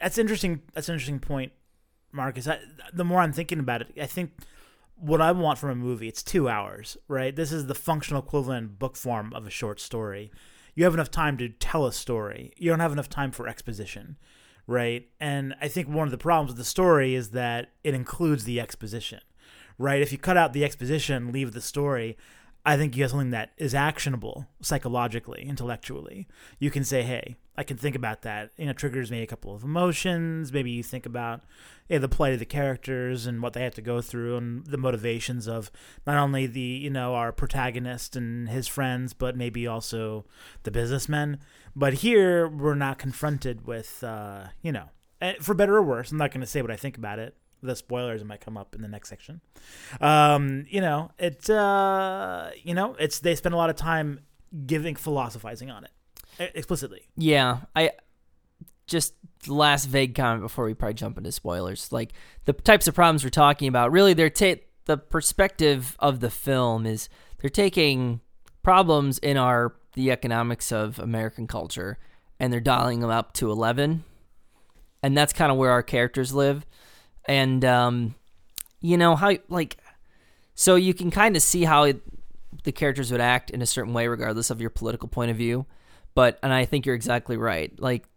that's 0.01 0.17
interesting. 0.17 0.61
That's 0.73 0.89
an 0.89 0.93
interesting 0.93 1.19
point, 1.19 1.51
Marcus. 2.11 2.47
I, 2.47 2.59
the 2.93 3.03
more 3.05 3.19
I'm 3.19 3.33
thinking 3.33 3.59
about 3.59 3.81
it, 3.81 3.87
I 3.99 4.05
think 4.05 4.31
what 4.97 5.21
I 5.21 5.31
want 5.31 5.59
from 5.59 5.69
a 5.71 5.75
movie, 5.75 6.07
it's 6.07 6.23
two 6.23 6.47
hours, 6.47 6.97
right? 7.07 7.35
This 7.35 7.51
is 7.51 7.67
the 7.67 7.75
functional 7.75 8.21
equivalent 8.21 8.79
book 8.79 8.95
form 8.95 9.33
of 9.33 9.45
a 9.45 9.49
short 9.49 9.79
story. 9.79 10.31
You 10.73 10.83
have 10.83 10.93
enough 10.93 11.11
time 11.11 11.37
to 11.37 11.49
tell 11.49 11.85
a 11.85 11.93
story. 11.93 12.53
You 12.57 12.69
don't 12.69 12.79
have 12.79 12.91
enough 12.91 13.09
time 13.09 13.31
for 13.31 13.47
exposition, 13.47 14.17
right? 14.67 15.07
And 15.19 15.55
I 15.61 15.67
think 15.67 15.87
one 15.87 16.07
of 16.07 16.11
the 16.11 16.17
problems 16.17 16.49
with 16.49 16.57
the 16.57 16.63
story 16.63 17.15
is 17.15 17.29
that 17.29 17.71
it 17.83 17.93
includes 17.93 18.43
the 18.43 18.59
exposition, 18.59 19.19
right? 19.77 20.01
If 20.01 20.11
you 20.11 20.17
cut 20.17 20.37
out 20.37 20.53
the 20.53 20.63
exposition, 20.63 21.31
leave 21.31 21.53
the 21.53 21.61
story, 21.61 22.17
I 22.65 22.77
think 22.77 22.95
you 22.95 23.03
have 23.03 23.11
something 23.11 23.31
that 23.31 23.51
is 23.57 23.75
actionable 23.75 24.47
psychologically, 24.61 25.43
intellectually. 25.47 26.27
You 26.57 26.71
can 26.71 26.83
say, 26.83 27.03
hey, 27.03 27.35
I 27.57 27.63
can 27.63 27.77
think 27.77 27.95
about 27.95 28.23
that. 28.23 28.51
You 28.57 28.65
know, 28.65 28.73
triggers 28.73 29.11
me 29.11 29.21
a 29.21 29.27
couple 29.27 29.55
of 29.55 29.63
emotions. 29.63 30.51
Maybe 30.51 30.71
you 30.71 30.83
think 30.83 31.05
about 31.05 31.41
the 31.87 32.09
plight 32.09 32.33
of 32.33 32.39
the 32.39 32.45
characters 32.45 33.25
and 33.25 33.41
what 33.41 33.53
they 33.53 33.63
have 33.63 33.75
to 33.75 33.81
go 33.81 34.01
through 34.01 34.37
and 34.37 34.65
the 34.65 34.77
motivations 34.77 35.47
of 35.47 35.71
not 36.05 36.17
only 36.17 36.47
the, 36.47 36.59
you 36.59 36.89
know, 36.89 37.15
our 37.15 37.31
protagonist 37.31 38.15
and 38.15 38.49
his 38.49 38.67
friends, 38.67 39.13
but 39.13 39.37
maybe 39.37 39.67
also 39.67 40.25
the 40.63 40.71
businessmen. 40.71 41.39
But 41.75 41.95
here 41.95 42.47
we're 42.47 42.75
not 42.75 42.97
confronted 42.97 43.67
with, 43.67 44.03
uh, 44.03 44.47
you 44.61 44.71
know, 44.71 44.89
eh, 45.21 45.35
for 45.39 45.53
better 45.53 45.75
or 45.75 45.83
worse, 45.83 46.11
I'm 46.11 46.17
not 46.17 46.31
going 46.31 46.41
to 46.41 46.47
say 46.47 46.61
what 46.61 46.71
I 46.71 46.75
think 46.75 46.97
about 46.97 47.19
it. 47.19 47.35
The 47.61 47.75
spoilers 47.75 48.23
might 48.23 48.41
come 48.41 48.57
up 48.57 48.75
in 48.75 48.81
the 48.81 48.87
next 48.87 49.09
section. 49.09 49.41
Um, 49.99 50.65
you 50.69 50.81
know, 50.81 51.11
it's 51.17 51.49
uh, 51.49 52.51
you 52.61 52.75
know, 52.75 52.95
it's 52.99 53.19
they 53.19 53.33
spend 53.33 53.55
a 53.55 53.57
lot 53.57 53.71
of 53.71 53.75
time 53.75 54.19
giving 54.67 54.95
philosophizing 54.95 55.71
on 55.71 55.83
it. 55.83 55.91
Explicitly. 56.39 57.07
Yeah, 57.17 57.59
I 57.75 57.91
just 58.87 59.13
last 59.47 59.85
vague 59.85 60.15
comment 60.15 60.41
before 60.41 60.65
we 60.65 60.73
probably 60.73 60.93
jump 60.93 61.17
into 61.17 61.31
spoilers. 61.31 61.91
Like 61.91 62.13
the 62.45 62.53
types 62.53 62.87
of 62.87 62.95
problems 62.95 63.23
we're 63.23 63.29
talking 63.29 63.67
about, 63.67 63.91
really, 63.91 64.13
they're 64.13 64.29
ta- 64.29 64.61
the 64.85 64.97
perspective 64.97 65.95
of 65.99 66.19
the 66.19 66.29
film 66.29 66.85
is 66.85 67.09
they're 67.39 67.49
taking 67.49 68.21
problems 68.63 69.17
in 69.19 69.37
our 69.37 69.75
the 69.93 70.11
economics 70.11 70.71
of 70.71 70.99
American 70.99 71.47
culture 71.47 71.97
and 72.39 72.51
they're 72.51 72.59
dialing 72.59 72.99
them 72.99 73.09
up 73.09 73.33
to 73.33 73.51
eleven, 73.51 74.03
and 75.01 75.17
that's 75.17 75.33
kind 75.33 75.51
of 75.51 75.57
where 75.57 75.71
our 75.71 75.83
characters 75.83 76.33
live, 76.33 76.65
and 77.25 77.63
um, 77.63 78.15
you 78.81 78.97
know 78.97 79.15
how 79.15 79.35
like 79.49 79.77
so 80.53 80.75
you 80.75 80.93
can 80.93 81.11
kind 81.11 81.35
of 81.35 81.41
see 81.41 81.63
how 81.63 81.83
it, 81.83 82.01
the 82.63 82.71
characters 82.71 83.11
would 83.11 83.21
act 83.21 83.49
in 83.49 83.61
a 83.61 83.65
certain 83.65 83.93
way 83.93 84.07
regardless 84.07 84.49
of 84.49 84.61
your 84.61 84.69
political 84.69 85.07
point 85.07 85.31
of 85.31 85.37
view 85.37 85.65
but 86.15 86.39
and 86.41 86.51
I 86.51 86.65
think 86.65 86.85
you're 86.85 86.95
exactly 86.95 87.37
right. 87.37 87.77
Like 87.79 88.07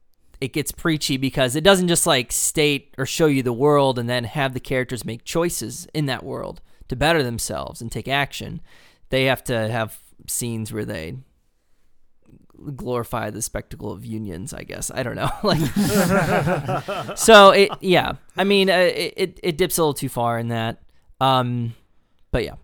it 0.41 0.53
gets 0.53 0.73
preachy 0.73 1.17
because 1.17 1.57
it 1.57 1.65
doesn't 1.65 1.89
just 1.89 2.07
like 2.07 2.31
state 2.33 2.95
or 2.97 3.05
show 3.05 3.27
you 3.27 3.43
the 3.43 3.53
world 3.53 3.99
and 3.99 4.09
then 4.09 4.25
have 4.25 4.55
the 4.55 4.61
characters 4.61 5.05
make 5.05 5.25
choices 5.25 5.87
in 5.93 6.07
that 6.07 6.25
world 6.25 6.61
to 6.89 6.97
better 6.97 7.23
themselves 7.23 7.83
and 7.83 7.91
take 7.91 8.09
action. 8.09 8.61
They 9.11 9.25
have 9.25 9.43
to 9.45 9.69
have 9.69 9.99
scenes 10.29 10.73
where 10.73 10.85
they 10.85 11.17
glorify 12.75 13.31
the 13.31 13.43
spectacle 13.43 13.91
of 13.93 14.05
unions, 14.05 14.53
I 14.53 14.63
guess. 14.63 14.91
I 14.93 15.03
don't 15.03 15.17
know. 15.17 15.31
like 15.43 15.59
So 17.19 17.51
it 17.51 17.71
yeah. 17.81 18.13
I 18.37 18.45
mean, 18.45 18.71
uh, 18.71 18.75
it, 18.75 19.15
it 19.17 19.41
it 19.43 19.59
dips 19.59 19.79
a 19.79 19.83
little 19.83 19.95
too 19.95 20.09
far 20.09 20.39
in 20.39 20.49
that. 20.49 20.81
Um 21.21 21.75
but 22.31 22.45
yeah. 22.45 22.55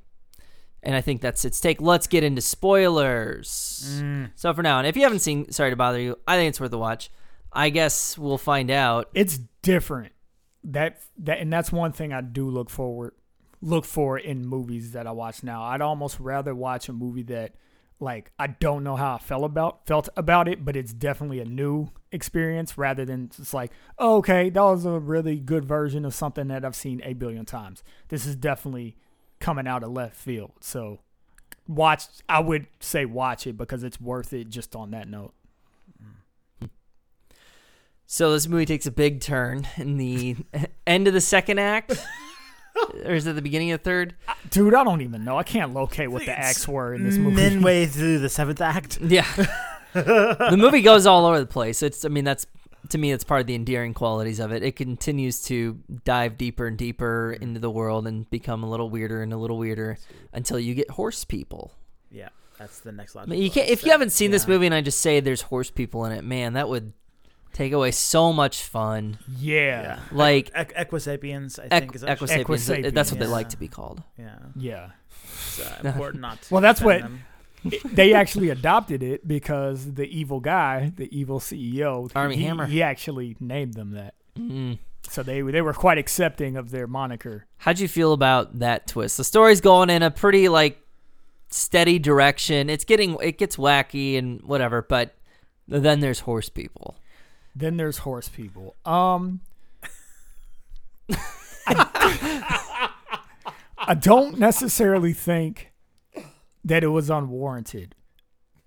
And 0.84 0.94
I 0.94 1.00
think 1.00 1.20
that's 1.20 1.44
its 1.44 1.60
take. 1.60 1.80
Let's 1.80 2.06
get 2.06 2.24
into 2.24 2.40
spoilers. 2.40 4.00
Mm. 4.00 4.30
So 4.34 4.52
for 4.52 4.62
now, 4.62 4.78
and 4.78 4.86
if 4.86 4.96
you 4.96 5.02
haven't 5.02 5.20
seen 5.20 5.50
Sorry 5.50 5.70
to 5.70 5.76
Bother 5.76 6.00
You, 6.00 6.18
I 6.26 6.36
think 6.36 6.50
it's 6.50 6.60
worth 6.60 6.72
a 6.72 6.78
watch. 6.78 7.10
I 7.52 7.70
guess 7.70 8.18
we'll 8.18 8.38
find 8.38 8.70
out. 8.70 9.08
It's 9.14 9.38
different. 9.62 10.12
That 10.64 11.00
that 11.18 11.38
and 11.38 11.52
that's 11.52 11.70
one 11.70 11.92
thing 11.92 12.12
I 12.12 12.20
do 12.20 12.48
look 12.48 12.70
forward 12.70 13.12
look 13.64 13.86
for 13.86 14.18
in 14.18 14.46
movies 14.46 14.92
that 14.92 15.06
I 15.06 15.12
watch 15.12 15.42
now. 15.42 15.62
I'd 15.64 15.80
almost 15.80 16.20
rather 16.20 16.54
watch 16.54 16.88
a 16.88 16.92
movie 16.92 17.22
that 17.24 17.54
like 17.98 18.30
I 18.38 18.48
don't 18.48 18.84
know 18.84 18.96
how 18.96 19.14
I 19.14 19.18
felt 19.18 19.44
about 19.44 19.86
felt 19.86 20.08
about 20.16 20.48
it, 20.48 20.64
but 20.64 20.76
it's 20.76 20.92
definitely 20.92 21.40
a 21.40 21.44
new 21.46 21.88
experience 22.12 22.76
rather 22.76 23.04
than 23.04 23.30
just 23.30 23.54
like, 23.54 23.72
oh, 23.98 24.16
okay, 24.16 24.50
that 24.50 24.60
was 24.60 24.84
a 24.84 24.98
really 24.98 25.38
good 25.38 25.64
version 25.64 26.04
of 26.04 26.14
something 26.14 26.48
that 26.48 26.64
I've 26.64 26.76
seen 26.76 27.00
a 27.04 27.14
billion 27.14 27.46
times. 27.46 27.82
This 28.08 28.26
is 28.26 28.36
definitely 28.36 28.96
coming 29.44 29.66
out 29.66 29.82
of 29.82 29.90
left 29.90 30.16
field. 30.16 30.52
So 30.60 31.00
watch 31.68 32.04
I 32.30 32.40
would 32.40 32.66
say 32.80 33.04
watch 33.04 33.46
it 33.46 33.58
because 33.58 33.84
it's 33.84 34.00
worth 34.00 34.32
it 34.32 34.48
just 34.48 34.74
on 34.74 34.90
that 34.92 35.06
note. 35.06 35.34
So 38.06 38.32
this 38.32 38.46
movie 38.48 38.64
takes 38.64 38.86
a 38.86 38.90
big 38.90 39.20
turn 39.20 39.66
in 39.76 39.98
the 39.98 40.36
end 40.86 41.08
of 41.08 41.12
the 41.14 41.20
second 41.20 41.58
act. 41.58 41.92
or 43.04 43.12
is 43.12 43.26
it 43.26 43.34
the 43.34 43.42
beginning 43.42 43.70
of 43.72 43.80
the 43.80 43.84
third? 43.84 44.14
Dude, 44.48 44.74
I 44.74 44.82
don't 44.82 45.02
even 45.02 45.24
know. 45.24 45.38
I 45.38 45.42
can't 45.42 45.74
locate 45.74 46.10
what 46.10 46.24
the 46.24 46.38
acts 46.38 46.66
were 46.66 46.94
in 46.94 47.04
this 47.04 47.18
movie. 47.18 47.36
Midway 47.36 47.84
through 47.86 48.20
the 48.20 48.30
seventh 48.30 48.62
act. 48.62 48.98
Yeah. 49.00 49.26
the 49.92 50.56
movie 50.58 50.80
goes 50.80 51.06
all 51.06 51.26
over 51.26 51.38
the 51.38 51.46
place. 51.46 51.82
It's 51.82 52.04
I 52.06 52.08
mean 52.08 52.24
that's 52.24 52.46
to 52.90 52.98
me 52.98 53.10
that's 53.10 53.24
part 53.24 53.40
of 53.40 53.46
the 53.46 53.54
endearing 53.54 53.94
qualities 53.94 54.40
of 54.40 54.52
it. 54.52 54.62
It 54.62 54.76
continues 54.76 55.42
to 55.44 55.78
dive 56.04 56.36
deeper 56.36 56.66
and 56.66 56.76
deeper 56.78 57.36
into 57.40 57.60
the 57.60 57.70
world 57.70 58.06
and 58.06 58.28
become 58.30 58.62
a 58.62 58.68
little 58.70 58.90
weirder 58.90 59.22
and 59.22 59.32
a 59.32 59.36
little 59.36 59.58
weirder 59.58 59.98
until 60.32 60.58
you 60.58 60.74
get 60.74 60.90
horse 60.90 61.24
people. 61.24 61.72
Yeah, 62.10 62.28
that's 62.58 62.80
the 62.80 62.92
next 62.92 63.16
I 63.16 63.20
logical. 63.20 63.36
mean, 63.36 63.44
you 63.44 63.50
can't, 63.50 63.68
if 63.68 63.84
you 63.84 63.90
haven't 63.90 64.10
seen 64.10 64.30
this 64.30 64.46
movie 64.46 64.66
and 64.66 64.74
I 64.74 64.80
just 64.80 65.00
say 65.00 65.20
there's 65.20 65.42
horse 65.42 65.70
people 65.70 66.04
in 66.04 66.12
it, 66.12 66.24
man, 66.24 66.52
that 66.54 66.68
would 66.68 66.92
take 67.52 67.72
away 67.72 67.90
so 67.92 68.32
much 68.32 68.62
fun. 68.62 69.18
Yeah. 69.38 69.82
yeah, 69.82 69.98
Like 70.12 70.52
Equ- 70.54 70.74
Equisapiens, 70.88 71.58
I 71.58 71.66
Equ- 71.68 71.80
think 71.80 71.94
is 71.96 72.04
actually, 72.04 72.44
Equisapiens, 72.44 72.92
that's 72.94 73.10
what 73.12 73.20
they 73.20 73.26
like 73.26 73.50
to 73.50 73.56
be 73.56 73.68
called. 73.68 74.02
yeah, 74.18 74.38
Yeah. 74.56 74.90
it's 75.34 75.60
uh, 75.60 75.80
important 75.84 76.20
not. 76.20 76.42
To 76.42 76.54
Well, 76.54 76.60
that's 76.62 76.80
what- 76.82 77.00
them. 77.02 77.22
They 77.84 78.12
actually 78.12 78.50
adopted 78.50 79.02
it 79.02 79.26
because 79.26 79.94
the 79.94 80.06
evil 80.06 80.40
guy, 80.40 80.92
the 80.96 81.08
evil 81.16 81.40
CEO, 81.40 82.10
Armie 82.14 82.36
he, 82.36 82.44
Hammer. 82.44 82.66
he 82.66 82.82
actually 82.82 83.36
named 83.40 83.74
them 83.74 83.92
that. 83.92 84.14
Mm. 84.38 84.78
So 85.08 85.22
they 85.22 85.40
they 85.42 85.62
were 85.62 85.72
quite 85.72 85.98
accepting 85.98 86.56
of 86.56 86.70
their 86.70 86.86
moniker. 86.86 87.46
How'd 87.58 87.78
you 87.78 87.88
feel 87.88 88.12
about 88.12 88.58
that 88.58 88.86
twist? 88.86 89.16
The 89.16 89.24
story's 89.24 89.60
going 89.60 89.90
in 89.90 90.02
a 90.02 90.10
pretty 90.10 90.48
like 90.48 90.78
steady 91.50 91.98
direction. 91.98 92.68
It's 92.68 92.84
getting 92.84 93.16
it 93.22 93.38
gets 93.38 93.56
wacky 93.56 94.18
and 94.18 94.42
whatever, 94.42 94.82
but 94.82 95.14
then 95.68 96.00
there's 96.00 96.20
horse 96.20 96.48
people. 96.48 96.96
Then 97.54 97.76
there's 97.76 97.98
horse 97.98 98.28
people. 98.28 98.74
Um, 98.84 99.40
I, 101.66 102.90
I 103.78 103.94
don't 103.94 104.38
necessarily 104.38 105.12
think 105.12 105.70
that 106.64 106.82
it 106.82 106.88
was 106.88 107.10
unwarranted, 107.10 107.94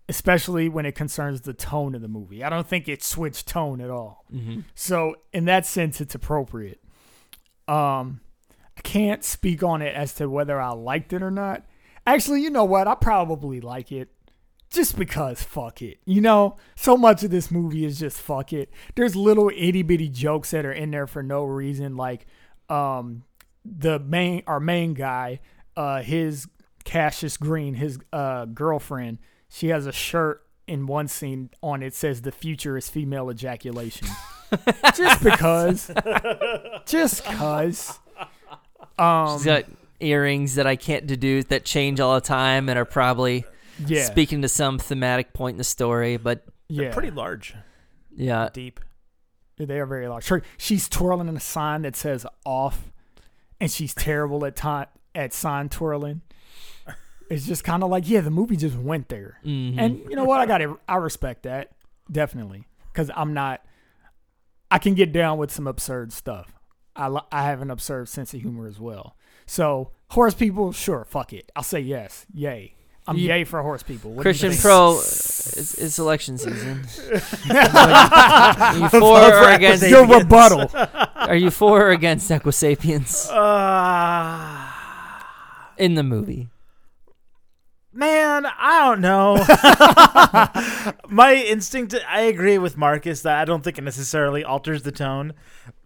especially 0.08 0.70
when 0.70 0.86
it 0.86 0.94
concerns 0.94 1.42
the 1.42 1.54
tone 1.54 1.96
of 1.96 2.02
the 2.02 2.08
movie. 2.08 2.44
I 2.44 2.50
don't 2.50 2.68
think 2.68 2.88
it 2.88 3.04
switched 3.04 3.48
tone 3.48 3.82
at 3.82 3.90
all. 3.90 4.26
Mm-hmm. 4.34 4.62
So 4.76 5.16
in 5.34 5.46
that 5.46 5.66
sense, 5.66 6.00
it's 6.00 6.16
appropriate. 6.16 6.82
Um, 7.68 8.22
I 8.78 8.82
can't 8.82 9.24
speak 9.24 9.64
on 9.64 9.82
it 9.82 9.96
as 9.96 10.14
to 10.16 10.30
whether 10.30 10.62
I 10.62 10.72
liked 10.72 11.12
it 11.12 11.24
or 11.24 11.32
not. 11.32 11.64
Actually, 12.06 12.42
you 12.42 12.50
know 12.50 12.64
what? 12.64 12.88
I 12.88 12.96
probably 12.96 13.60
like 13.60 13.92
it. 13.92 14.10
Just 14.70 14.98
because 14.98 15.42
fuck 15.42 15.82
it. 15.82 16.00
You 16.06 16.20
know, 16.20 16.58
so 16.76 16.98
much 16.98 17.24
of 17.24 17.32
this 17.32 17.50
movie 17.50 17.86
is 17.86 18.00
just 18.00 18.20
fuck 18.20 18.52
it. 18.52 18.70
There's 18.96 19.16
little 19.16 19.50
itty 19.56 19.82
bitty 19.82 20.10
jokes 20.10 20.52
that 20.52 20.66
are 20.66 20.74
in 20.74 20.92
there 20.92 21.08
for 21.08 21.24
no 21.24 21.46
reason. 21.46 21.96
Like, 21.96 22.28
um, 22.70 23.24
the 23.64 23.98
main 24.00 24.44
our 24.46 24.60
main 24.60 24.94
guy, 24.94 25.40
uh, 25.78 26.02
his 26.02 26.48
Cassius 26.88 27.36
Green, 27.36 27.74
his 27.74 28.00
uh 28.14 28.46
girlfriend, 28.46 29.20
she 29.50 29.68
has 29.68 29.86
a 29.86 29.92
shirt 29.92 30.42
in 30.68 30.88
one 30.88 31.10
scene 31.10 31.50
on 31.62 31.84
it 31.84 31.94
says 31.94 32.22
the 32.22 32.32
future 32.32 32.78
is 32.78 32.88
female 32.88 33.30
ejaculation. 33.30 34.08
just 34.96 35.22
because. 35.22 35.92
just 36.86 37.26
cause. 37.26 38.00
Um 38.98 39.38
She's 39.38 39.46
got 39.46 39.66
earrings 40.00 40.56
that 40.56 40.66
I 40.66 40.78
can't 40.78 41.06
deduce 41.06 41.46
that 41.46 41.66
change 41.66 42.00
all 42.00 42.16
the 42.16 42.22
time 42.22 42.70
and 42.70 42.80
are 42.80 42.86
probably 42.86 43.44
yeah. 43.86 44.06
speaking 44.06 44.42
to 44.44 44.48
some 44.48 44.80
thematic 44.80 45.34
point 45.34 45.56
in 45.56 45.58
the 45.58 45.66
story. 45.66 46.16
But 46.16 46.46
They're 46.70 46.86
yeah. 46.86 46.94
pretty 46.94 47.12
large, 47.12 47.54
yeah, 48.16 48.48
deep. 48.54 48.80
They 49.58 49.78
are 49.78 49.86
very 49.86 50.08
large. 50.08 50.32
She's 50.58 50.88
twirling 50.88 51.28
in 51.28 51.36
a 51.36 51.42
sign 51.42 51.82
that 51.82 51.98
says 51.98 52.26
off, 52.46 52.94
and 53.60 53.70
she's 53.70 53.94
terrible 53.94 54.46
at 54.46 54.56
time 54.56 54.88
at 55.14 55.34
sign 55.34 55.68
twirling. 55.68 56.22
It's 57.30 57.46
just 57.46 57.64
kind 57.64 57.84
of 57.84 57.90
like, 57.90 58.10
yeah, 58.10 58.22
the 58.22 58.32
movie 58.32 58.56
just 58.56 58.76
went 58.78 59.10
there, 59.10 59.40
Mhm. 59.46 59.78
and 59.78 60.00
you 60.10 60.16
know 60.16 60.24
what? 60.26 60.40
I 60.40 60.46
got 60.46 60.62
it. 60.62 60.70
I 60.88 60.96
respect 60.96 61.44
that 61.44 61.72
definitely 62.12 62.66
because 62.94 63.12
I'm 63.16 63.34
not. 63.34 63.62
I 64.72 64.80
can 64.80 64.94
get 64.96 65.12
down 65.14 65.38
with 65.38 65.52
some 65.52 65.68
absurd 65.68 66.12
stuff. 66.14 66.54
I 66.96 67.08
I 67.32 67.44
have 67.44 67.62
an 67.62 67.70
absurd 67.72 68.10
sense 68.10 68.34
of 68.34 68.42
humor 68.42 68.68
as 68.68 68.80
well. 68.80 69.16
So 69.46 69.92
horse 70.12 70.34
people, 70.34 70.72
sure, 70.72 71.06
fuck 71.06 71.32
it. 71.34 71.52
I'll 71.56 71.64
say 71.64 71.80
yes, 71.82 72.26
yay. 72.34 72.74
I'm 73.10 73.18
You- 73.18 73.28
yay 73.30 73.44
for 73.46 73.62
horse 73.62 73.84
people. 73.84 74.12
What 74.12 74.24
Christian? 74.24 74.54
Pro, 74.56 74.98
it's, 75.00 75.74
it's 75.76 75.98
election 76.00 76.38
season. 76.38 76.86
are 77.50 78.76
you 78.78 78.90
for 78.90 79.02
or 79.34 79.50
against? 79.52 79.88
Your 79.88 80.06
rebuttal. 80.08 80.70
Are 81.16 81.36
you 81.36 81.50
for 81.52 81.88
or 81.88 81.92
against 81.92 82.30
Equisapiens 82.30 83.30
Uh, 83.34 84.68
in 85.78 85.96
the 85.96 86.04
movie? 86.04 86.50
Man, 87.98 88.46
I 88.46 88.86
don't 88.86 89.02
know. 89.02 89.36
My 91.10 91.34
instinct, 91.34 91.96
I 92.08 92.22
agree 92.22 92.60
with 92.60 92.78
Marcus 92.78 93.24
that 93.24 93.40
I 93.40 93.46
don't 93.46 93.64
think 93.64 93.80
it 93.80 93.84
necessarily 93.84 94.44
alters 94.44 94.84
the 94.84 94.92
tone, 94.92 95.34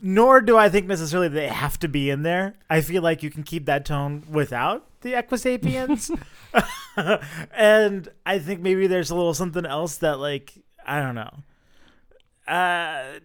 nor 0.01 0.41
do 0.41 0.57
I 0.57 0.67
think 0.67 0.87
necessarily 0.87 1.29
they 1.29 1.47
have 1.47 1.79
to 1.79 1.87
be 1.87 2.09
in 2.09 2.23
there. 2.23 2.55
I 2.69 2.81
feel 2.81 3.01
like 3.01 3.23
you 3.23 3.31
can 3.31 3.43
keep 3.43 3.65
that 3.65 3.85
tone 3.85 4.23
without 4.29 4.85
the 5.01 5.13
Equisapiens. 5.13 6.11
and 7.55 8.09
I 8.25 8.39
think 8.39 8.59
maybe 8.59 8.87
there's 8.87 9.09
a 9.09 9.15
little 9.15 9.33
something 9.33 9.65
else 9.65 9.97
that, 9.97 10.19
like, 10.19 10.53
I 10.85 10.99
don't 10.99 11.15
know. 11.15 11.33
Uh, 12.45 13.19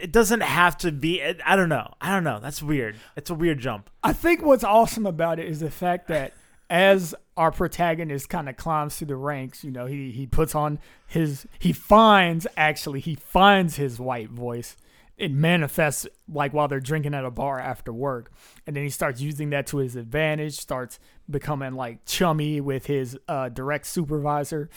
it 0.00 0.12
doesn't 0.12 0.40
have 0.40 0.78
to 0.78 0.90
be. 0.90 1.22
I 1.22 1.56
don't 1.56 1.68
know. 1.68 1.92
I 2.00 2.10
don't 2.12 2.24
know. 2.24 2.40
That's 2.40 2.62
weird. 2.62 2.96
It's 3.16 3.28
a 3.28 3.34
weird 3.34 3.58
jump. 3.58 3.90
I 4.02 4.14
think 4.14 4.42
what's 4.42 4.64
awesome 4.64 5.04
about 5.04 5.38
it 5.38 5.46
is 5.46 5.60
the 5.60 5.70
fact 5.70 6.08
that 6.08 6.32
as 6.70 7.14
our 7.36 7.50
protagonist 7.50 8.28
kind 8.28 8.48
of 8.48 8.56
climbs 8.56 8.96
through 8.96 9.08
the 9.08 9.16
ranks, 9.16 9.64
you 9.64 9.70
know, 9.70 9.86
he 9.86 10.10
he 10.10 10.26
puts 10.26 10.54
on 10.54 10.78
his 11.06 11.46
he 11.58 11.72
finds 11.72 12.46
actually 12.56 13.00
he 13.00 13.14
finds 13.14 13.76
his 13.76 13.98
white 13.98 14.30
voice. 14.30 14.76
It 15.16 15.30
manifests 15.30 16.08
like 16.28 16.52
while 16.52 16.66
they're 16.66 16.80
drinking 16.80 17.14
at 17.14 17.24
a 17.24 17.30
bar 17.30 17.60
after 17.60 17.92
work, 17.92 18.32
and 18.66 18.74
then 18.74 18.82
he 18.82 18.90
starts 18.90 19.20
using 19.20 19.50
that 19.50 19.66
to 19.68 19.76
his 19.76 19.94
advantage. 19.94 20.54
Starts 20.54 20.98
becoming 21.30 21.74
like 21.74 22.04
chummy 22.04 22.60
with 22.60 22.86
his 22.86 23.18
uh, 23.28 23.48
direct 23.48 23.86
supervisor. 23.86 24.70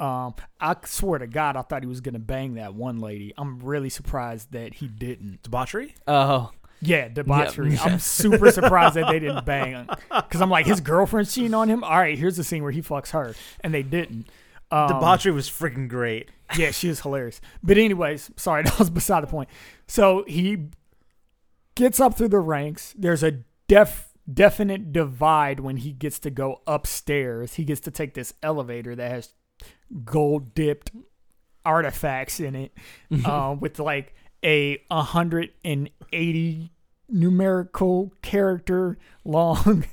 Um, 0.00 0.34
I 0.60 0.76
swear 0.84 1.18
to 1.18 1.26
God, 1.26 1.56
I 1.56 1.62
thought 1.62 1.82
he 1.82 1.88
was 1.88 2.00
gonna 2.00 2.18
bang 2.18 2.54
that 2.54 2.74
one 2.74 3.00
lady. 3.00 3.32
I'm 3.36 3.58
really 3.60 3.88
surprised 3.88 4.52
that 4.52 4.74
he 4.74 4.88
didn't. 4.88 5.42
Debauchery. 5.42 5.94
Oh, 6.06 6.50
Yeah, 6.80 7.08
debauchery. 7.08 7.74
Yeah. 7.74 7.82
I'm 7.84 7.98
super 7.98 8.50
surprised 8.52 8.94
that 8.94 9.08
they 9.08 9.18
didn't 9.18 9.44
bang 9.44 9.88
because 10.10 10.40
I'm 10.40 10.50
like 10.50 10.66
his 10.66 10.80
girlfriend's 10.80 11.34
cheating 11.34 11.54
on 11.54 11.68
him. 11.68 11.82
All 11.82 11.98
right, 11.98 12.16
here's 12.16 12.36
the 12.36 12.44
scene 12.44 12.62
where 12.62 12.72
he 12.72 12.82
fucks 12.82 13.10
her, 13.10 13.34
and 13.60 13.74
they 13.74 13.82
didn't. 13.82 14.28
Um, 14.70 14.88
Debauchery 14.88 15.32
was 15.32 15.48
freaking 15.48 15.88
great. 15.88 16.28
yeah, 16.56 16.70
she 16.70 16.88
was 16.88 17.00
hilarious. 17.00 17.40
But 17.62 17.78
anyways, 17.78 18.30
sorry, 18.36 18.62
that 18.64 18.78
was 18.78 18.90
beside 18.90 19.22
the 19.22 19.26
point. 19.26 19.48
So 19.86 20.24
he 20.28 20.68
gets 21.74 22.00
up 22.00 22.16
through 22.16 22.28
the 22.28 22.38
ranks. 22.38 22.94
There's 22.96 23.22
a 23.22 23.40
def 23.66 24.12
definite 24.32 24.92
divide 24.92 25.60
when 25.60 25.78
he 25.78 25.92
gets 25.92 26.18
to 26.20 26.30
go 26.30 26.60
upstairs. 26.66 27.54
He 27.54 27.64
gets 27.64 27.80
to 27.80 27.90
take 27.90 28.14
this 28.14 28.34
elevator 28.42 28.94
that 28.94 29.10
has 29.10 29.32
gold 30.04 30.54
dipped 30.54 30.90
artifacts 31.64 32.38
in 32.40 32.54
it, 32.54 32.72
um, 33.24 33.58
with 33.60 33.78
like 33.78 34.14
a 34.44 34.78
180 34.88 36.72
numerical 37.10 38.12
character 38.20 38.98
long 39.24 39.84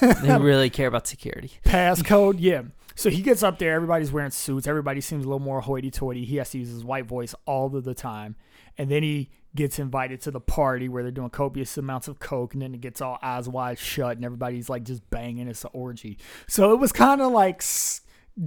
they 0.00 0.38
really 0.38 0.70
care 0.70 0.88
about 0.88 1.06
security. 1.06 1.52
passcode. 1.64 2.36
Yeah. 2.38 2.62
So 2.94 3.10
he 3.10 3.20
gets 3.20 3.42
up 3.42 3.58
there. 3.58 3.74
Everybody's 3.74 4.10
wearing 4.10 4.30
suits. 4.30 4.66
Everybody 4.66 5.02
seems 5.02 5.24
a 5.24 5.28
little 5.28 5.38
more 5.38 5.60
hoity-toity. 5.60 6.24
He 6.24 6.36
has 6.36 6.50
to 6.50 6.58
use 6.58 6.70
his 6.70 6.84
white 6.84 7.04
voice 7.04 7.34
all 7.44 7.74
of 7.76 7.84
the 7.84 7.94
time. 7.94 8.36
And 8.78 8.90
then 8.90 9.02
he 9.02 9.30
gets 9.54 9.78
invited 9.78 10.20
to 10.22 10.30
the 10.30 10.40
party 10.40 10.88
where 10.88 11.02
they're 11.02 11.12
doing 11.12 11.30
copious 11.30 11.76
amounts 11.76 12.08
of 12.08 12.18
coke, 12.18 12.54
and 12.54 12.62
then 12.62 12.74
it 12.74 12.80
gets 12.80 13.00
all 13.00 13.18
eyes 13.22 13.48
wide 13.48 13.78
shut, 13.78 14.16
and 14.16 14.24
everybody's 14.24 14.68
like 14.68 14.84
just 14.84 15.08
banging. 15.10 15.48
It's 15.48 15.64
an 15.64 15.70
orgy. 15.72 16.18
So 16.46 16.72
it 16.72 16.76
was 16.76 16.92
kind 16.92 17.20
of 17.20 17.32
like 17.32 17.62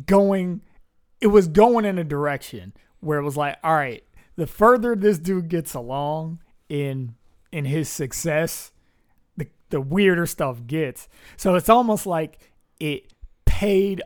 going. 0.05 0.61
It 1.21 1.27
was 1.27 1.47
going 1.47 1.85
in 1.85 1.97
a 1.97 2.03
direction 2.03 2.73
where 3.01 3.19
it 3.19 3.23
was 3.23 3.35
like, 3.35 3.57
all 3.63 3.73
right, 3.73 4.03
the 4.39 4.47
further 4.47 4.95
this 4.95 5.19
dude 5.19 5.49
gets 5.49 5.73
along 5.73 6.39
in 6.69 7.15
in 7.51 7.65
his 7.65 7.89
success, 7.89 8.71
the 9.35 9.47
the 9.69 9.81
weirder 9.81 10.25
stuff 10.25 10.65
gets. 10.65 11.09
So 11.35 11.55
it's 11.55 11.67
almost 11.67 12.05
like 12.05 12.39
it 12.79 13.11
paid 13.45 14.01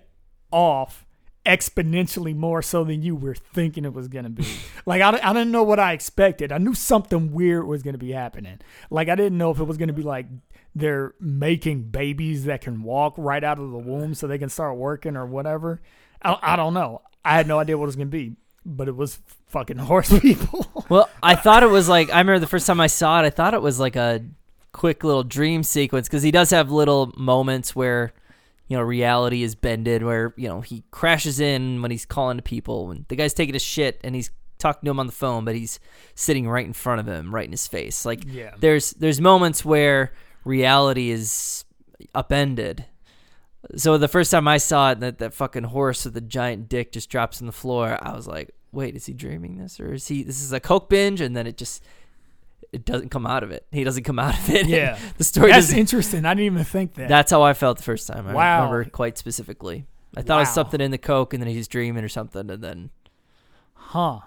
off 0.51 1.05
exponentially 1.45 2.35
more 2.35 2.63
so 2.63 2.83
than 2.83 3.03
you 3.03 3.15
were 3.15 3.35
thinking 3.35 3.85
it 3.85 3.93
was 3.93 4.07
going 4.07 4.23
to 4.23 4.31
be. 4.31 4.47
like, 4.87 5.03
I, 5.03 5.09
I 5.21 5.33
didn't 5.33 5.51
know 5.51 5.63
what 5.63 5.79
I 5.79 5.93
expected. 5.93 6.51
I 6.51 6.57
knew 6.57 6.73
something 6.73 7.31
weird 7.31 7.67
was 7.67 7.83
going 7.83 7.93
to 7.93 7.99
be 7.99 8.13
happening. 8.13 8.59
Like, 8.89 9.09
I 9.09 9.15
didn't 9.15 9.37
know 9.37 9.51
if 9.51 9.59
it 9.59 9.65
was 9.65 9.77
going 9.77 9.89
to 9.89 9.93
be 9.93 10.01
like 10.01 10.25
they're 10.73 11.13
making 11.19 11.83
babies 11.83 12.45
that 12.45 12.61
can 12.61 12.81
walk 12.81 13.13
right 13.17 13.43
out 13.43 13.59
of 13.59 13.69
the 13.69 13.77
womb 13.77 14.15
so 14.15 14.25
they 14.25 14.39
can 14.39 14.49
start 14.49 14.77
working 14.77 15.15
or 15.15 15.27
whatever. 15.27 15.79
I, 16.23 16.39
I 16.41 16.55
don't 16.55 16.73
know. 16.73 17.01
I 17.23 17.35
had 17.35 17.47
no 17.47 17.59
idea 17.59 17.77
what 17.77 17.83
it 17.83 17.87
was 17.87 17.95
going 17.97 18.07
to 18.07 18.17
be, 18.17 18.35
but 18.65 18.87
it 18.87 18.95
was 18.95 19.19
fucking 19.53 19.77
horse 19.77 20.19
people. 20.19 20.85
Well, 20.89 21.09
I 21.21 21.35
thought 21.35 21.63
it 21.63 21.69
was 21.69 21.87
like 21.87 22.09
I 22.09 22.17
remember 22.19 22.39
the 22.39 22.47
first 22.47 22.67
time 22.67 22.81
I 22.81 22.87
saw 22.87 23.21
it. 23.23 23.25
I 23.25 23.29
thought 23.29 23.53
it 23.53 23.61
was 23.61 23.79
like 23.79 23.95
a 23.95 24.21
quick 24.73 25.03
little 25.05 25.23
dream 25.23 25.63
sequence 25.63 26.07
because 26.09 26.23
he 26.23 26.31
does 26.31 26.49
have 26.49 26.71
little 26.71 27.13
moments 27.15 27.73
where 27.75 28.11
you 28.67 28.75
know 28.75 28.83
reality 28.83 29.43
is 29.43 29.55
bended, 29.55 30.03
where 30.03 30.33
you 30.35 30.49
know 30.49 30.59
he 30.61 30.83
crashes 30.91 31.39
in 31.39 31.81
when 31.81 31.91
he's 31.91 32.05
calling 32.05 32.37
to 32.37 32.43
people, 32.43 32.91
and 32.91 33.05
the 33.07 33.15
guy's 33.15 33.33
taking 33.33 33.55
a 33.55 33.59
shit, 33.59 34.01
and 34.03 34.15
he's 34.15 34.29
talking 34.57 34.85
to 34.87 34.91
him 34.91 34.99
on 34.99 35.05
the 35.07 35.11
phone, 35.13 35.45
but 35.45 35.55
he's 35.55 35.79
sitting 36.15 36.47
right 36.47 36.65
in 36.65 36.73
front 36.73 36.99
of 37.01 37.07
him, 37.07 37.33
right 37.35 37.45
in 37.45 37.51
his 37.51 37.67
face. 37.67 38.05
Like 38.05 38.23
Yeah. 38.25 38.55
there's 38.59 38.91
there's 38.91 39.21
moments 39.21 39.63
where 39.63 40.13
reality 40.45 41.09
is 41.11 41.65
upended. 42.15 42.85
So 43.75 43.97
the 43.97 44.07
first 44.09 44.29
time 44.31 44.47
I 44.47 44.57
saw 44.57 44.91
it, 44.91 44.99
that 45.01 45.19
that 45.19 45.33
fucking 45.33 45.63
horse 45.65 46.03
with 46.05 46.13
the 46.13 46.21
giant 46.21 46.67
dick 46.69 46.91
just 46.91 47.09
drops 47.09 47.41
on 47.41 47.45
the 47.45 47.53
floor. 47.53 47.97
I 48.01 48.13
was 48.15 48.27
like, 48.27 48.51
"Wait, 48.73 48.95
is 48.95 49.05
he 49.05 49.13
dreaming 49.13 49.57
this, 49.57 49.79
or 49.79 49.93
is 49.93 50.07
he? 50.07 50.23
This 50.23 50.41
is 50.41 50.51
a 50.51 50.59
coke 50.59 50.89
binge?" 50.89 51.21
And 51.21 51.35
then 51.37 51.47
it 51.47 51.57
just 51.57 51.83
it 52.71 52.85
doesn't 52.85 53.09
come 53.09 53.25
out 53.27 53.43
of 53.43 53.51
it. 53.51 53.65
He 53.71 53.83
doesn't 53.83 54.03
come 54.03 54.17
out 54.19 54.37
of 54.37 54.49
it. 54.49 54.65
Yeah. 54.67 54.97
the 55.17 55.23
story. 55.23 55.51
That's 55.51 55.71
interesting. 55.71 56.25
I 56.25 56.33
didn't 56.33 56.45
even 56.47 56.63
think 56.63 56.95
that. 56.95 57.07
that's 57.07 57.31
how 57.31 57.43
I 57.43 57.53
felt 57.53 57.77
the 57.77 57.83
first 57.83 58.07
time. 58.07 58.27
I 58.27 58.33
Wow. 58.33 58.65
remember 58.65 58.89
quite 58.89 59.17
specifically. 59.17 59.85
I 60.15 60.21
thought 60.21 60.37
it 60.37 60.41
was 60.41 60.53
something 60.53 60.81
in 60.81 60.91
the 60.91 60.97
coke, 60.97 61.33
and 61.33 61.41
then 61.41 61.49
he's 61.49 61.67
dreaming 61.67 62.03
or 62.03 62.09
something, 62.09 62.49
and 62.49 62.63
then 62.63 62.89
huh. 63.73 64.19